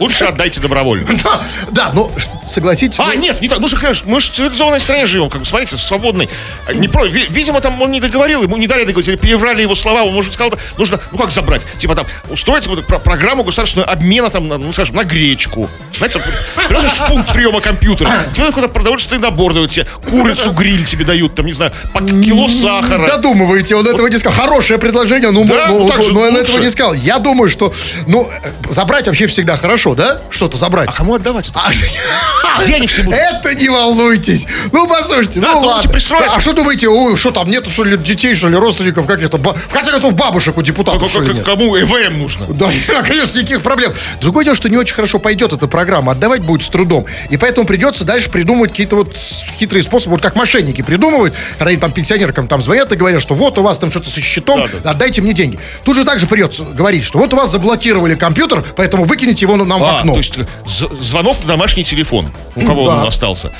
Лучше 0.00 0.24
отдайте 0.24 0.60
добровольно. 0.60 1.08
Да, 1.24 1.40
да, 1.70 1.90
ну, 1.94 2.10
согласитесь. 2.44 2.98
А, 3.00 3.06
ну, 3.14 3.20
нет, 3.20 3.40
не 3.42 3.48
так. 3.48 3.58
Ну, 3.58 3.68
же, 3.68 3.76
конечно, 3.76 4.10
мы 4.10 4.20
же 4.20 4.30
в 4.30 4.34
цивилизованной 4.34 4.80
стране 4.80 5.06
живем, 5.06 5.28
как 5.30 5.40
бы, 5.40 5.46
смотрите, 5.46 5.76
свободной. 5.76 6.28
Не 6.74 6.88
про... 6.88 7.04
ви- 7.06 7.26
Видимо, 7.28 7.60
там 7.60 7.80
он 7.82 7.90
не 7.90 8.00
договорил, 8.00 8.42
ему 8.42 8.56
не 8.56 8.66
дали 8.66 8.84
договорить, 8.84 9.08
или 9.08 9.16
переврали 9.16 9.62
его 9.62 9.74
слова, 9.74 10.02
он, 10.04 10.14
может, 10.14 10.32
сказал, 10.34 10.52
нужно, 10.78 11.00
ну, 11.12 11.18
как 11.18 11.30
забрать? 11.30 11.62
Типа 11.78 11.94
там, 11.94 12.06
устроить 12.30 12.66
вот 12.66 12.86
про- 12.86 12.98
программу 12.98 13.42
государственного 13.44 13.90
обмена, 13.90 14.30
там, 14.30 14.48
на, 14.48 14.58
ну, 14.58 14.72
скажем, 14.72 14.96
на 14.96 15.04
гречку. 15.04 15.68
Знаете, 15.96 16.20
в 16.20 17.08
пункт 17.08 17.32
приема 17.32 17.60
компьютера, 17.60 18.10
тебе 18.34 18.46
какой-то 18.46 18.68
продовольственный 18.68 19.20
набор 19.20 19.54
дают, 19.54 19.70
тебе 19.70 19.86
курицу 20.08 20.52
гриль 20.52 20.84
тебе 20.84 21.04
дают, 21.04 21.34
там, 21.34 21.46
не 21.46 21.52
знаю, 21.52 21.72
по 21.92 22.00
кило 22.00 22.48
сахара. 22.48 23.06
Додумываете, 23.06 23.74
он 23.76 23.86
этого 23.86 24.06
не 24.06 24.18
сказал. 24.18 24.38
Хорошее 24.44 24.78
предложение, 24.78 25.30
ну, 25.30 25.44
Да, 25.44 25.66
ну, 25.68 25.88
ну, 25.88 25.94
ну, 25.96 26.12
но 26.12 26.20
он 26.20 26.36
этого 26.36 26.58
не 26.58 26.70
сказал. 26.70 26.94
Я 26.94 27.18
думаю, 27.18 27.48
что, 27.48 27.72
ну, 28.06 28.28
забрать 28.68 29.06
вообще 29.06 29.26
всегда 29.26 29.56
хорошо, 29.56 29.77
хорошо, 29.78 29.94
да? 29.94 30.20
Что-то 30.30 30.56
забрать. 30.56 30.88
А 30.88 30.92
кому 30.92 31.14
отдавать? 31.14 31.50
это? 31.50 31.60
А, 31.64 32.62
Где 32.62 32.74
они 32.74 32.86
все 32.86 33.02
будут? 33.02 33.18
Это 33.20 33.54
не 33.54 33.68
волнуйтесь. 33.68 34.46
Ну, 34.72 34.86
послушайте, 34.88 35.40
Да, 35.40 35.52
ну 35.52 35.60
ладно. 35.60 35.90
пристроят? 35.90 36.30
А 36.34 36.40
что 36.40 36.52
думаете, 36.52 36.88
ой, 36.88 37.16
что 37.16 37.30
там, 37.30 37.48
нету, 37.50 37.70
что 37.70 37.84
ли, 37.84 37.96
детей, 37.96 38.34
что 38.34 38.48
ли, 38.48 38.56
родственников, 38.56 39.06
как 39.06 39.22
это? 39.22 39.36
В 39.38 39.72
конце 39.72 39.92
концов, 39.92 40.14
бабушек 40.14 40.56
у 40.58 40.62
депутатов, 40.62 41.04
К- 41.04 41.10
что 41.10 41.20
ли, 41.20 41.32
к- 41.32 41.34
нет? 41.36 41.44
Кому 41.44 41.76
ЭВМ 41.78 42.18
нужно? 42.18 42.46
Да, 42.48 42.70
да, 42.88 43.02
конечно, 43.02 43.38
никаких 43.38 43.62
проблем. 43.62 43.92
Другое 44.20 44.44
дело, 44.44 44.56
что 44.56 44.68
не 44.68 44.76
очень 44.76 44.94
хорошо 44.94 45.18
пойдет 45.18 45.52
эта 45.52 45.68
программа, 45.68 46.12
отдавать 46.12 46.42
будет 46.42 46.62
с 46.64 46.68
трудом. 46.68 47.06
И 47.30 47.36
поэтому 47.36 47.66
придется 47.66 48.04
дальше 48.04 48.30
придумывать 48.30 48.70
какие-то 48.72 48.96
вот 48.96 49.16
хитрые 49.58 49.82
способы, 49.82 50.12
вот 50.14 50.22
как 50.22 50.34
мошенники 50.36 50.82
придумывают, 50.82 51.34
когда 51.58 51.70
они 51.70 51.78
там 51.78 51.92
пенсионеркам 51.92 52.48
там 52.48 52.62
звонят 52.62 52.90
и 52.92 52.96
говорят, 52.96 53.22
что 53.22 53.34
вот 53.34 53.58
у 53.58 53.62
вас 53.62 53.78
там 53.78 53.90
что-то 53.90 54.10
со 54.10 54.20
счетом, 54.20 54.68
Да, 54.82 54.90
отдайте 54.90 55.20
мне 55.22 55.32
деньги. 55.32 55.58
Тут 55.84 55.96
же 55.96 56.04
также 56.04 56.26
придется 56.26 56.64
говорить, 56.64 57.04
что 57.04 57.18
вот 57.18 57.32
у 57.32 57.36
вас 57.36 57.50
заблокировали 57.50 58.14
компьютер, 58.14 58.64
поэтому 58.76 59.04
выкините 59.04 59.44
его 59.44 59.56
нам 59.64 59.80
в 59.80 59.84
А, 59.84 59.98
окно. 59.98 60.12
то 60.12 60.18
есть 60.18 60.38
звонок 60.66 61.38
на 61.42 61.48
домашний 61.48 61.84
телефон. 61.84 62.30
У 62.56 62.60
кого 62.60 62.86
Да. 62.86 63.00
он 63.00 63.06
остался? 63.08 63.52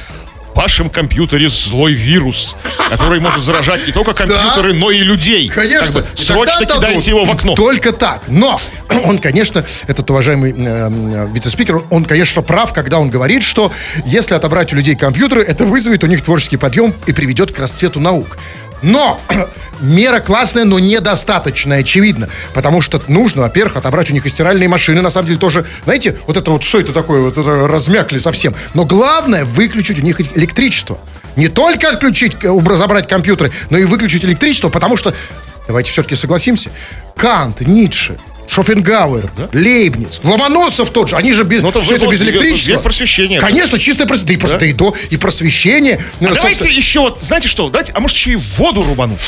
В 0.53 0.61
вашем 0.61 0.91
компьютере 0.91 1.49
злой 1.49 1.93
вирус, 1.93 2.57
который 2.91 3.21
может 3.21 3.45
заражать 3.45 3.87
не 3.87 3.93
только 3.93 4.13
компьютеры, 4.13 4.73
но 4.75 4.91
и 4.91 4.99
людей. 4.99 5.49
Конечно. 5.49 5.87
Как 5.87 5.95
бы 5.95 6.05
срочно 6.17 6.67
кидайте 6.67 7.13
его 7.13 7.25
в 7.25 7.31
окно. 7.31 7.55
Только 7.55 7.93
так. 7.93 8.23
Но 8.27 8.59
он, 9.05 9.19
конечно, 9.19 9.65
этот 9.87 10.11
уважаемый 10.11 10.53
э, 10.57 11.29
вице-спикер, 11.33 11.83
он, 11.91 12.05
конечно, 12.05 12.43
прав, 12.43 12.73
когда 12.73 12.99
он 12.99 13.09
говорит, 13.09 13.45
что 13.45 13.71
если 14.05 14.35
отобрать 14.35 14.73
у 14.73 14.77
людей 14.77 14.97
компьютеры, 14.97 15.43
это 15.45 15.65
вызовет 15.65 16.03
у 16.03 16.09
них 16.09 16.23
творческий 16.23 16.57
подъем 16.57 16.93
и 17.07 17.13
приведет 17.13 17.53
к 17.53 17.59
расцвету 17.61 18.01
наук. 18.01 18.37
Но 18.83 19.21
мера 19.81 20.21
классная, 20.21 20.65
но 20.65 20.79
недостаточная, 20.79 21.81
очевидно. 21.81 22.29
Потому 22.55 22.81
что 22.81 23.00
нужно, 23.09 23.42
во-первых, 23.42 23.77
отобрать 23.77 24.11
у 24.11 24.15
них 24.15 24.27
и 24.27 24.29
стиральные 24.29 24.69
машины. 24.69 25.00
На 25.02 25.11
самом 25.11 25.29
деле 25.29 25.38
тоже, 25.38 25.65
знаете, 25.85 26.19
вот 26.27 26.37
это 26.37 26.50
вот, 26.50 26.63
что 26.63 26.79
это 26.79 26.92
такое, 26.92 27.21
вот 27.21 27.38
это 27.38 27.67
размякли 27.67 28.19
совсем. 28.19 28.55
Но 28.75 28.85
главное, 28.85 29.44
выключить 29.44 29.98
у 29.98 30.02
них 30.02 30.21
электричество. 30.37 30.98
Не 31.37 31.48
только 31.48 31.90
отключить, 31.90 32.37
э, 32.42 32.75
забрать 32.75 33.09
компьютеры, 33.09 33.52
но 33.71 33.79
и 33.79 33.85
выключить 33.85 34.25
электричество, 34.25 34.71
потому 34.71 34.96
что, 34.96 35.15
давайте 35.67 35.90
все-таки 35.92 36.17
согласимся, 36.17 36.71
Кант, 37.17 37.61
Ницше, 37.61 38.19
Шопенгауэр, 38.49 39.31
Лейбниц, 39.53 40.21
Ломоносов 40.23 40.90
тот 40.90 41.09
же, 41.11 41.17
они 41.17 41.33
же 41.33 41.44
без, 41.44 41.63
Ну, 41.63 41.69
это 41.69 41.81
все 41.83 41.96
это 41.96 42.07
вот 42.07 42.13
без 42.13 42.23
электричества. 42.23 42.71
век 42.73 42.83
просвещения. 42.83 43.40
Конечно, 43.40 43.79
чистое 43.79 44.07
просвещение. 44.07 44.38
Да 44.49 44.57
и, 44.57 44.59
да 44.59 44.67
и, 44.67 44.73
до, 44.73 44.94
и 45.11 45.17
просвещение. 45.17 45.96
А 45.96 46.01
Ну, 46.21 46.29
давайте 46.35 46.57
собственно, 46.57 46.73
еще 46.73 47.01
вот, 47.01 47.21
знаете 47.21 47.49
что, 47.49 47.69
давайте, 47.69 47.92
а 47.94 48.01
может 48.01 48.17
еще 48.17 48.33
и 48.33 48.37
воду 48.37 48.83
рубануть? 48.83 49.21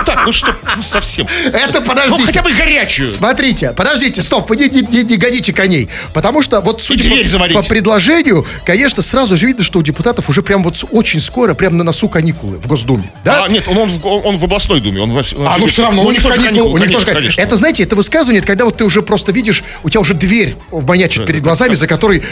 Ну 0.00 0.04
так, 0.06 0.26
ну 0.26 0.32
что, 0.32 0.54
ну 0.76 0.82
совсем. 0.82 1.26
Это 1.44 1.80
Ну 1.80 1.86
подождите. 1.86 2.24
хотя 2.24 2.42
бы 2.42 2.52
горячую. 2.52 3.06
Смотрите, 3.06 3.72
подождите, 3.76 4.22
стоп, 4.22 4.48
вы 4.48 4.56
не, 4.56 4.68
не- 4.68 4.80
не- 4.82 5.04
не 5.04 5.16
годите 5.16 5.52
коней. 5.52 5.88
Потому 6.14 6.42
что 6.42 6.60
вот 6.60 6.82
судя 6.82 7.08
по, 7.10 7.48
по 7.48 7.62
предложению, 7.68 8.46
конечно, 8.64 9.02
сразу 9.02 9.36
же 9.36 9.46
видно, 9.46 9.62
что 9.64 9.78
у 9.78 9.82
депутатов 9.82 10.28
уже 10.28 10.42
прям 10.42 10.62
вот 10.62 10.82
очень 10.90 11.20
скоро, 11.20 11.54
прям 11.54 11.76
на 11.76 11.84
носу 11.84 12.08
каникулы 12.08 12.56
в 12.58 12.66
Госдуме. 12.66 13.04
Да? 13.24 13.44
А, 13.44 13.48
нет, 13.48 13.64
он, 13.68 13.76
он, 13.78 13.90
в- 13.90 14.06
он 14.06 14.38
в 14.38 14.44
областной 14.44 14.80
думе. 14.80 15.00
Он, 15.02 15.10
вс- 15.12 15.34
А, 15.46 15.58
ну 15.58 15.66
все 15.66 15.82
равно, 15.82 16.02
ну, 16.02 16.08
у 16.08 16.12
них 16.12 16.22
каникулы, 16.22 16.70
у 16.70 16.78
них 16.78 16.90
тоже 16.90 17.06
конечно, 17.06 17.06
каникулы. 17.06 17.14
конечно. 17.14 17.40
Это, 17.42 17.56
знаете, 17.56 17.82
это 17.82 17.96
высказывание, 17.96 18.38
это 18.38 18.46
когда 18.46 18.64
вот 18.64 18.76
ты 18.78 18.84
уже 18.84 19.02
просто 19.02 19.32
видишь, 19.32 19.62
у 19.82 19.90
тебя 19.90 20.00
уже 20.00 20.14
дверь 20.14 20.56
маячит 20.72 21.26
перед 21.26 21.42
глазами, 21.42 21.74
за 21.74 21.86
которой... 21.86 22.22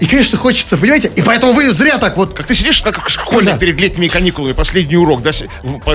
И, 0.00 0.06
конечно, 0.06 0.38
хочется, 0.38 0.76
понимаете? 0.76 1.10
И 1.16 1.22
поэтому 1.22 1.52
вы 1.52 1.72
зря 1.72 1.98
так 1.98 2.16
вот... 2.16 2.34
Как 2.34 2.46
ты 2.46 2.54
сидишь, 2.54 2.82
как 2.82 3.08
школьник 3.10 3.52
Да. 3.52 3.58
перед 3.58 3.80
летними 3.80 4.08
каникулами, 4.08 4.52
последний 4.52 4.96
урок, 4.96 5.22
да, 5.22 5.32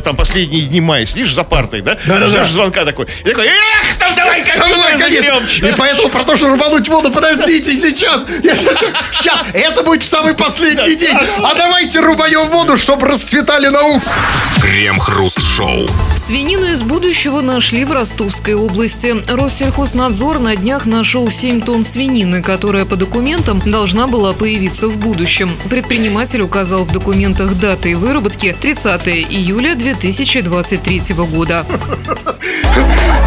там 0.02 0.16
последние 0.16 0.64
дни 0.64 0.82
мая, 0.82 1.06
сидишь 1.06 1.21
за 1.30 1.44
партой, 1.44 1.82
да? 1.82 1.98
Да-да-да. 2.06 2.28
Ждешь 2.28 2.52
звонка 2.52 2.86
такой. 2.86 3.06
И 3.24 3.30
такой, 3.30 3.48
эх, 3.48 3.56
ну 4.00 4.16
давай 4.16 4.32
Давай, 4.32 4.98
компьютер 4.98 5.32
конечно. 5.32 5.66
И 5.68 5.74
поэтому 5.78 6.10
про 6.10 6.24
то, 6.24 6.36
что 6.36 6.50
рубануть 6.50 6.88
воду, 6.88 7.12
подождите, 7.12 7.76
сейчас. 7.76 8.26
Сейчас. 9.12 9.42
Это 9.54 9.84
будет 9.84 10.04
в 10.04 10.08
самый 10.08 10.34
последний 10.34 10.96
день. 10.96 11.16
А 11.44 11.54
давайте 11.54 12.00
рубанем 12.00 12.48
воду, 12.50 12.78
чтобы 12.78 13.08
расцветали 13.08 13.68
науку. 13.68 14.02
Крем-хруст-шоу. 14.62 15.88
Свинину 16.16 16.66
из 16.66 16.82
будущего 16.84 17.42
нашли 17.42 17.84
в 17.84 17.92
Ростовской 17.92 18.54
области. 18.54 19.16
Россельхознадзор 19.28 20.40
на 20.40 20.56
днях 20.56 20.86
нашел 20.86 21.30
7 21.30 21.62
тонн 21.62 21.84
свинины, 21.84 22.42
которая 22.42 22.86
по 22.86 22.96
документам 22.96 23.62
должна 23.66 24.08
была 24.08 24.34
появиться 24.34 24.88
в 24.88 24.98
будущем. 24.98 25.58
Предприниматель 25.70 26.42
указал 26.42 26.86
в 26.86 26.92
документах 26.92 27.56
даты 27.56 27.98
выработки 27.98 28.56
30 28.60 29.08
июля 29.08 29.76
2023 29.76 31.11
года. 31.14 31.66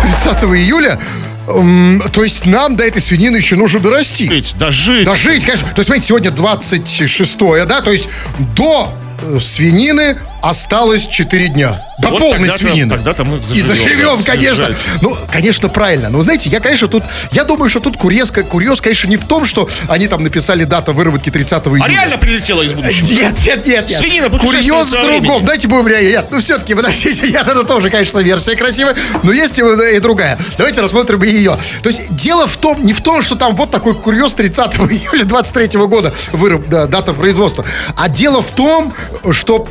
30 0.02 0.44
июля, 0.54 0.98
то 1.46 2.22
есть 2.22 2.46
нам 2.46 2.76
до 2.76 2.84
этой 2.84 3.02
свинины 3.02 3.36
еще 3.36 3.56
нужно 3.56 3.80
дорасти. 3.80 4.28
Ведь 4.28 4.56
Дожить. 4.56 5.04
Дожить, 5.04 5.44
конечно. 5.44 5.68
То 5.68 5.80
есть, 5.80 5.86
смотрите, 5.86 6.08
сегодня 6.08 6.30
26 6.30 7.38
да, 7.66 7.80
то 7.82 7.92
есть 7.92 8.08
до 8.56 8.92
э, 9.22 9.38
свинины 9.40 10.18
осталось 10.42 11.06
4 11.06 11.48
дня. 11.48 11.86
Вот 12.14 12.20
полной 12.20 12.48
тогда-то- 12.48 12.58
свинины. 12.58 12.90
тогда-то 12.90 13.24
мы 13.24 13.36
И 13.38 13.60
заживем, 13.60 13.66
заживем, 13.66 14.16
да, 14.18 14.24
конечно. 14.32 14.64
съезжать. 14.66 14.76
Ну, 15.02 15.16
конечно, 15.30 15.68
правильно. 15.68 16.08
Но, 16.10 16.22
знаете, 16.22 16.48
я, 16.50 16.60
конечно, 16.60 16.88
тут... 16.88 17.02
Я 17.32 17.44
думаю, 17.44 17.68
что 17.68 17.80
тут 17.80 17.96
курьез, 17.96 18.30
курьез, 18.30 18.80
конечно, 18.80 19.08
не 19.08 19.16
в 19.16 19.24
том, 19.26 19.44
что 19.44 19.68
они 19.88 20.06
там 20.08 20.22
написали 20.22 20.64
дата 20.64 20.92
выработки 20.92 21.30
30 21.30 21.66
июля. 21.66 21.82
А 21.84 21.88
реально 21.88 22.18
прилетела 22.18 22.62
из 22.62 22.72
будущего? 22.72 23.04
Нет, 23.14 23.34
нет, 23.44 23.66
нет, 23.66 23.88
нет. 23.88 23.98
Свинина 23.98 24.30
Курьез 24.30 24.88
в 24.88 24.90
другом. 24.90 25.20
времени. 25.20 25.46
Дайте 25.46 25.68
будем 25.68 25.88
реально. 25.88 26.08
Нет, 26.08 26.26
ну 26.30 26.40
все-таки, 26.40 26.74
подождите, 26.74 27.28
нет, 27.30 27.48
это 27.48 27.64
тоже, 27.64 27.90
конечно, 27.90 28.18
версия 28.18 28.56
красивая, 28.56 28.94
но 29.22 29.32
есть 29.32 29.58
и, 29.58 29.62
и 29.62 29.98
другая. 30.00 30.38
Давайте 30.58 30.80
рассмотрим 30.80 31.22
ее. 31.22 31.56
То 31.82 31.88
есть 31.88 32.14
дело 32.14 32.46
в 32.46 32.56
том, 32.56 32.84
не 32.84 32.92
в 32.92 33.02
том, 33.02 33.22
что 33.22 33.34
там 33.36 33.54
вот 33.56 33.70
такой 33.70 33.94
курьез 33.94 34.34
30 34.34 34.74
июля 34.90 35.24
23 35.24 35.78
года 35.86 36.12
выраб, 36.32 36.68
да, 36.68 36.86
дата 36.86 37.12
производства, 37.12 37.64
а 37.96 38.08
дело 38.08 38.42
в 38.42 38.50
том, 38.52 38.92
что... 39.32 39.66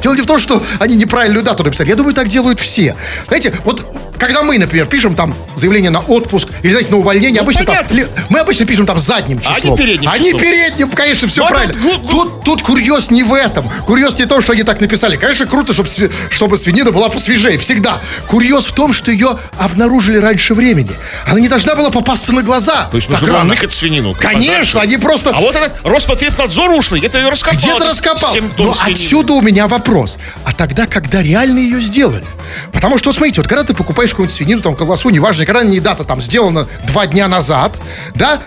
Дело 0.00 0.14
не 0.14 0.22
в 0.22 0.26
том, 0.26 0.38
что 0.38 0.62
они 0.78 0.96
неправильную 0.96 1.44
дату 1.44 1.64
написали. 1.64 1.88
Я 1.88 1.96
думаю, 1.96 2.14
так 2.14 2.28
делают 2.28 2.60
все. 2.60 2.96
Знаете, 3.28 3.54
вот 3.64 3.86
когда 4.22 4.42
мы, 4.42 4.58
например, 4.58 4.86
пишем 4.86 5.14
там 5.14 5.34
заявление 5.56 5.90
на 5.90 6.00
отпуск 6.00 6.48
или, 6.62 6.70
знаете, 6.70 6.90
на 6.90 6.98
увольнение, 6.98 7.40
обычно 7.40 7.64
там, 7.64 7.74
Ну, 7.74 7.82
понятно. 7.88 7.94
ли- 7.94 8.06
мы 8.30 8.38
обычно 8.40 8.64
пишем 8.66 8.86
там 8.86 8.98
задним 8.98 9.40
А 9.44 9.48
они 9.50 9.60
числом. 9.60 9.76
передним 9.76 10.10
Они 10.10 10.24
числом. 10.26 10.40
передним, 10.40 10.90
конечно, 10.90 11.28
все 11.28 11.40
Ну, 11.42 11.46
это 11.48 11.54
правильно. 11.54 11.80
глу- 11.80 11.98
Тут, 12.08 12.44
тут 12.44 12.62
курьез 12.62 13.10
не 13.10 13.22
в 13.22 13.32
этом. 13.34 13.68
Курьез 13.86 14.18
не 14.18 14.24
в 14.24 14.28
том, 14.28 14.40
что 14.40 14.52
они 14.52 14.62
так 14.62 14.80
написали. 14.80 15.16
Конечно, 15.16 15.46
круто, 15.46 15.72
чтобы, 15.72 15.88
чтобы 16.30 16.56
свинина 16.56 16.90
была 16.92 17.08
посвежее. 17.08 17.58
Всегда. 17.58 17.98
Курьез 18.26 18.64
в 18.66 18.72
том, 18.72 18.92
что 18.92 19.10
ее 19.10 19.38
обнаружили 19.58 20.16
раньше 20.18 20.54
времени. 20.54 20.90
Она 21.26 21.40
не 21.40 21.48
должна 21.48 21.74
была 21.74 21.90
попасться 21.90 22.32
на 22.32 22.42
глаза. 22.42 22.88
То 22.90 22.96
есть 22.96 23.08
нужно 23.10 23.26
было 23.28 23.38
рано. 23.38 23.50
ныкать 23.54 23.72
свинину. 23.72 24.14
Конечно, 24.14 24.48
подальше. 24.52 24.78
они 24.78 24.96
просто... 24.98 25.30
А 25.30 25.40
вот 25.40 25.54
этот 25.56 25.72
Роспотребнадзор 25.84 26.70
ушлый, 26.70 27.00
это 27.04 27.18
ее 27.18 27.28
раскопал. 27.28 27.58
Где-то 27.58 27.76
Это 27.76 27.86
раскопал. 27.86 28.32
7 28.32 28.50
тонн 28.50 28.66
Но 28.68 28.74
свинины. 28.74 28.92
отсюда 28.94 29.32
у 29.34 29.42
меня 29.42 29.66
вопрос. 29.66 30.18
А 30.44 30.52
тогда, 30.52 30.86
когда 30.86 31.22
реально 31.22 31.58
ее 31.58 31.80
сделали? 31.80 32.24
Потому 32.72 32.98
что, 32.98 33.12
смотрите, 33.12 33.40
вот 33.40 33.48
когда 33.48 33.64
ты 33.64 33.72
покупаешь 33.72 34.11
какую-нибудь 34.12 34.34
свинину, 34.34 34.62
там, 34.62 34.74
колбасу, 34.76 35.10
неважно, 35.10 35.44
когда 35.46 35.62
не 35.62 35.80
дата 35.80 36.04
там 36.04 36.22
сделана 36.22 36.68
два 36.86 37.06
дня 37.06 37.28
назад, 37.28 37.72
да, 38.14 38.40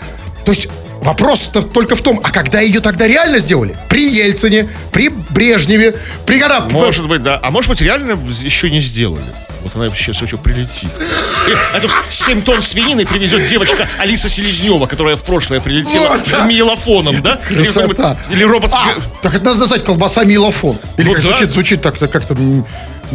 то 0.45 0.51
есть 0.51 0.67
вопрос-то 1.01 1.61
только 1.61 1.95
в 1.95 2.01
том, 2.01 2.19
а 2.23 2.31
когда 2.31 2.61
ее 2.61 2.79
тогда 2.79 3.05
реально 3.07 3.39
сделали? 3.39 3.75
При 3.89 4.09
Ельцине, 4.09 4.67
при 4.91 5.09
Брежневе, 5.29 5.95
при 6.25 6.39
когда... 6.39 6.61
Может 6.71 7.07
быть, 7.07 7.21
да. 7.21 7.39
А 7.43 7.51
может 7.51 7.69
быть, 7.69 7.81
реально 7.81 8.17
еще 8.41 8.71
не 8.71 8.79
сделали. 8.79 9.23
Вот 9.61 9.75
она 9.75 9.89
сейчас 9.95 10.21
еще 10.21 10.37
прилетит. 10.37 10.91
И 11.47 11.75
Эту 11.77 11.89
7 12.09 12.43
тонн 12.43 12.61
свинины 12.61 13.03
привезет 13.05 13.47
девочка 13.47 13.87
Алиса 13.97 14.29
Селезнева, 14.29 14.85
которая 14.85 15.15
в 15.15 15.23
прошлое 15.23 15.59
прилетела 15.59 16.07
Вот, 16.09 16.27
с 16.27 16.31
да. 16.31 16.45
миелофоном, 16.45 17.21
да? 17.23 17.39
Или 17.49 17.63
Красота. 17.63 17.87
какой-нибудь- 17.87 18.31
Или 18.31 18.43
робот... 18.43 18.71
А, 18.75 18.95
так 19.23 19.33
это 19.33 19.43
надо 19.45 19.59
назвать 19.61 19.83
колбаса 19.83 20.23
милофон. 20.23 20.77
Или 20.97 21.07
Ну 21.07 21.13
как 21.13 21.23
да. 21.23 21.29
звучит, 21.29 21.51
звучит 21.51 21.81
так-то 21.81 22.07
как-то... 22.07 22.35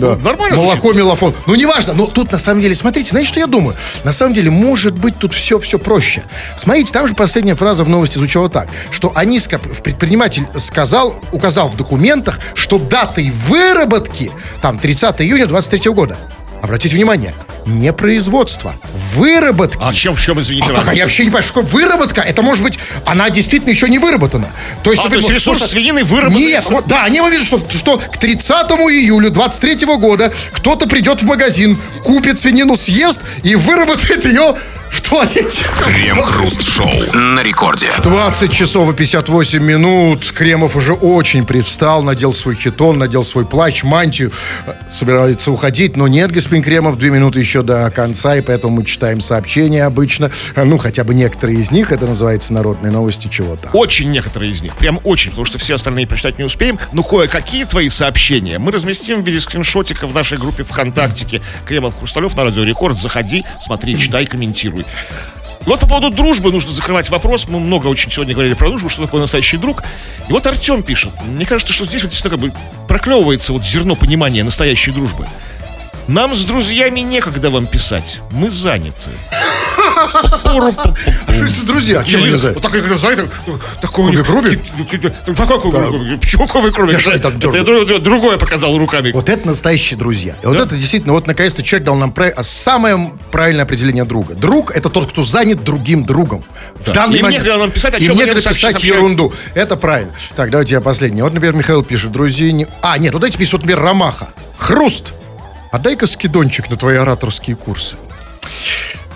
Да. 0.01 0.17
Ну, 0.17 0.25
нормально 0.25 0.57
Молоко 0.57 0.93
милофон. 0.93 1.35
Ну, 1.47 1.55
неважно. 1.55 1.93
Но 1.95 2.07
тут, 2.07 2.33
на 2.33 2.39
самом 2.39 2.63
деле, 2.63 2.75
смотрите, 2.75 3.11
знаете, 3.11 3.29
что 3.29 3.41
я 3.41 3.47
думаю? 3.47 3.77
На 4.05 4.13
самом 4.13 4.35
деле, 4.35 4.51
может 4.51 4.95
быть, 4.95 5.19
тут 5.19 5.35
все, 5.35 5.59
все 5.59 5.79
проще. 5.79 6.23
Смотрите, 6.57 6.93
там 6.93 7.07
же 7.07 7.15
последняя 7.15 7.55
фраза 7.55 7.85
в 7.85 7.89
новости 7.89 8.17
звучала 8.17 8.49
так, 8.49 8.69
что 8.91 9.13
они, 9.15 9.39
предприниматель 9.83 10.47
сказал, 10.57 11.17
указал 11.33 11.69
в 11.69 11.77
документах, 11.77 12.41
что 12.55 12.79
датой 12.79 13.31
выработки, 13.31 14.31
там, 14.63 14.79
30 14.79 15.21
июня 15.23 15.47
23 15.47 15.91
года. 15.93 16.17
Обратите 16.63 16.95
внимание, 16.95 17.35
не 17.67 17.93
производство, 17.93 18.75
выработки. 19.15 19.79
А 19.81 19.93
в 19.93 19.95
чем, 19.95 20.15
в 20.15 20.21
чем, 20.21 20.41
извините, 20.41 20.73
А 20.73 20.83
как? 20.85 20.95
Я 20.95 21.05
вообще 21.05 21.25
не 21.25 21.31
понимаю, 21.31 21.43
что 21.43 21.55
такое 21.55 21.71
выработка. 21.71 22.21
Это 22.21 22.43
может 22.43 22.63
быть, 22.63 22.79
она 23.07 23.31
действительно 23.31 23.71
еще 23.71 23.89
не 23.89 23.99
выработана. 23.99 24.51
То 24.83 24.91
есть, 24.91 25.01
А, 25.01 25.05
то 25.05 25.11
например, 25.11 25.33
есть 25.33 25.47
ресурс 25.47 25.71
свинины 25.71 26.05
выработается? 26.05 26.49
Нет, 26.49 26.71
вот, 26.71 26.87
да, 26.87 27.05
они 27.05 27.21
видят, 27.31 27.47
что, 27.47 27.65
что 27.71 27.99
к 27.99 28.19
30 28.19 28.71
июля 28.91 29.31
23 29.31 29.87
года 29.97 30.33
кто-то 30.53 30.87
придет 30.87 31.23
в 31.23 31.27
магазин, 31.27 31.79
купит 32.05 32.39
свинину, 32.39 32.77
съест 32.77 33.21
и 33.43 33.55
выработает 33.55 34.25
ее 34.27 34.57
в 35.11 35.13
туалете. 35.13 35.63
Крем-хруст-шоу 35.83 37.17
на 37.19 37.43
рекорде. 37.43 37.89
20 38.01 38.53
часов 38.53 38.93
и 38.93 38.97
58 38.97 39.61
минут. 39.61 40.31
Кремов 40.31 40.77
уже 40.77 40.93
очень 40.93 41.45
привстал, 41.45 42.05
надел 42.05 42.33
свой 42.33 42.55
хитон, 42.55 42.99
надел 42.99 43.25
свой 43.25 43.45
плащ, 43.45 43.83
мантию. 43.83 44.31
Собирается 44.89 45.51
уходить, 45.51 45.97
но 45.97 46.07
нет, 46.07 46.31
господин 46.31 46.63
Кремов, 46.63 46.97
две 46.97 47.11
минуты 47.11 47.41
еще 47.41 47.63
до 47.63 47.91
конца, 47.91 48.37
и 48.37 48.41
поэтому 48.41 48.77
мы 48.77 48.85
читаем 48.85 49.21
сообщения 49.21 49.85
обычно. 49.85 50.31
Ну, 50.55 50.79
хотя 50.79 51.03
бы 51.03 51.13
некоторые 51.13 51.59
из 51.59 51.73
них. 51.73 51.91
Это 51.91 52.07
называется 52.07 52.53
народные 52.53 52.93
новости 52.93 53.27
чего-то. 53.29 53.71
Очень 53.73 54.13
некоторые 54.13 54.53
из 54.53 54.63
них, 54.63 54.77
прям 54.77 55.01
очень, 55.03 55.31
потому 55.31 55.45
что 55.45 55.59
все 55.59 55.75
остальные 55.75 56.07
прочитать 56.07 56.39
не 56.39 56.45
успеем. 56.45 56.79
Но 56.93 57.03
кое-какие 57.03 57.65
твои 57.65 57.89
сообщения 57.89 58.61
мы 58.61 58.71
разместим 58.71 59.25
в 59.25 59.27
виде 59.27 59.41
скриншотика 59.41 60.07
в 60.07 60.15
нашей 60.15 60.39
группе 60.39 60.63
ВКонтактике. 60.63 61.43
Кремов 61.67 61.99
Хрусталев 61.99 62.37
на 62.37 62.45
Радио 62.45 62.63
Рекорд. 62.63 62.97
Заходи, 62.97 63.43
смотри, 63.59 63.99
читай, 63.99 64.25
комментируй. 64.25 64.85
Вот 65.67 65.81
по 65.81 65.87
поводу 65.87 66.11
дружбы 66.11 66.51
нужно 66.51 66.73
закрывать 66.73 67.11
вопрос. 67.11 67.47
Мы 67.49 67.61
много 67.61 67.87
очень 67.89 68.11
сегодня 68.11 68.33
говорили 68.33 68.55
про 68.55 68.69
дружбу, 68.69 68.89
что 68.89 69.03
такое 69.03 69.21
настоящий 69.21 69.59
друг. 69.59 69.83
И 70.29 70.33
вот 70.33 70.47
Артем 70.47 70.83
пишет. 70.83 71.13
Мне 71.27 71.45
кажется, 71.45 71.73
что 71.73 71.85
здесь 71.85 72.03
вот 72.03 72.11
действительно 72.11 72.39
как 72.39 72.51
бы 72.51 72.59
проклевывается 72.89 73.53
вот 73.53 73.65
зерно 73.65 73.95
понимания 73.95 74.43
настоящей 74.43 74.91
дружбы. 74.91 75.27
Нам 76.09 76.35
с 76.35 76.45
друзьями 76.45 77.01
некогда 77.01 77.51
вам 77.51 77.67
писать. 77.67 78.21
Мы 78.33 78.51
заняты. 78.51 79.11
А 79.77 81.33
что 81.33 81.45
это 81.45 81.67
друзья? 81.67 82.03
Чем 82.05 82.25
они 82.25 82.35
заняты? 82.37 82.61
Вот 82.61 82.73
такой, 82.73 82.99
заняты. 82.99 83.29
Такой 83.81 84.07
Кубик 84.07 84.29
Рубик? 84.29 84.61
Какой 85.37 85.61
кубик 85.61 85.81
Рубик? 85.81 86.21
Почему 86.21 86.49
кубик 86.49 86.77
Рубик? 86.77 87.01
Я 87.07 87.19
так 87.19 87.35
Это 87.43 87.99
другое 88.01 88.39
показал 88.39 88.77
руками. 88.79 89.13
Вот 89.13 89.29
это 89.29 89.47
настоящие 89.47 89.99
друзья. 89.99 90.35
И 90.43 90.47
вот 90.47 90.57
это 90.57 90.77
действительно, 90.77 91.13
вот 91.13 91.27
наконец-то 91.27 91.63
человек 91.63 91.87
дал 91.87 91.97
нам 91.97 92.13
про- 92.13 92.33
самое 92.43 93.13
правильное 93.31 93.65
определение 93.65 94.05
друга. 94.05 94.35
Друг– 94.35 94.71
это 94.75 94.89
тот, 94.89 95.11
кто 95.11 95.23
занят 95.23 95.63
другим 95.65 96.05
другом. 96.05 96.43
В 96.81 96.87
Да. 96.87 96.93
данный 96.95 97.19
Им 97.19 97.25
момент. 97.25 97.43
некогда 97.45 97.59
нам 97.61 97.71
писать, 97.71 97.95
о 97.95 98.01
чем 98.01 98.17
нам 98.17 98.27
писать 98.35 98.83
ерунду. 98.85 99.33
Это 99.55 99.77
правильно. 99.77 100.13
Так, 100.35 100.51
давайте 100.51 100.75
я 100.75 100.81
последний. 100.81 101.23
Вот, 101.23 101.33
например, 101.33 101.55
Михаил 101.55 101.83
пишет, 101.83 102.11
друзья... 102.13 102.51
Не... 102.51 102.67
А, 102.83 102.99
нет, 102.99 103.13
вот 103.13 103.23
пишет, 103.37 103.53
вот, 103.53 103.63
например, 103.63 103.81
Ромаха. 103.83 104.29
Хруст. 104.57 105.13
А 105.71 105.79
дай-ка 105.79 106.07
скидончик 106.07 106.69
на 106.71 106.77
твои 106.77 106.97
ораторские 106.97 107.57
курсы. 107.57 107.97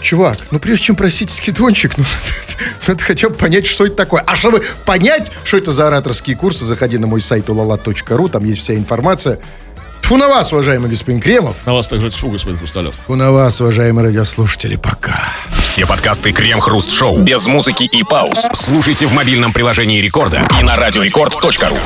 Чувак, 0.01 0.37
ну 0.51 0.59
прежде 0.59 0.85
чем 0.85 0.97
просить 0.97 1.31
скидончик, 1.31 1.97
ну, 1.97 2.05
надо 2.87 3.03
хотя 3.03 3.31
бы 3.31 3.35
понять, 3.35 3.67
что 3.67 3.87
это 3.87 3.97
такое. 3.97 4.23
А 4.27 4.37
чтобы 4.37 4.63
понять, 4.85 5.31
что 5.45 5.57
это 5.57 5.73
за 5.73 5.87
ораторские 5.87 6.37
курсы, 6.37 6.65
заходи 6.65 6.99
на 6.99 7.07
мой 7.07 7.23
сайт 7.23 7.49
ulala.ru, 7.49 8.29
там 8.29 8.45
есть 8.45 8.61
вся 8.61 8.75
информация. 8.75 9.39
Тьфу 10.03 10.19
на 10.19 10.29
вас, 10.29 10.53
уважаемый 10.53 10.91
господин 10.91 11.23
Кремов. 11.23 11.57
На 11.65 11.73
вас 11.73 11.87
также 11.89 12.11
спуга, 12.11 12.35
господин 12.35 12.59
Хрусталев. 12.59 12.93
Тьфу 12.95 13.15
на 13.15 13.33
вас, 13.33 13.63
уважаемые 13.63 14.05
радиослушатели, 14.09 14.77
пока. 14.77 15.19
Все 15.63 15.87
подкасты 15.87 16.33
Крем-хруст-шоу 16.33 17.23
без 17.23 17.47
музыки 17.47 17.85
и 17.85 18.05
пауз. 18.05 18.47
Слушайте 18.53 19.07
в 19.07 19.15
мобильном 19.15 19.55
приложении 19.55 20.03
рекорда 20.03 20.47
и 20.61 20.63
на 20.63 20.77
радиорекорд.ру. 20.77 21.79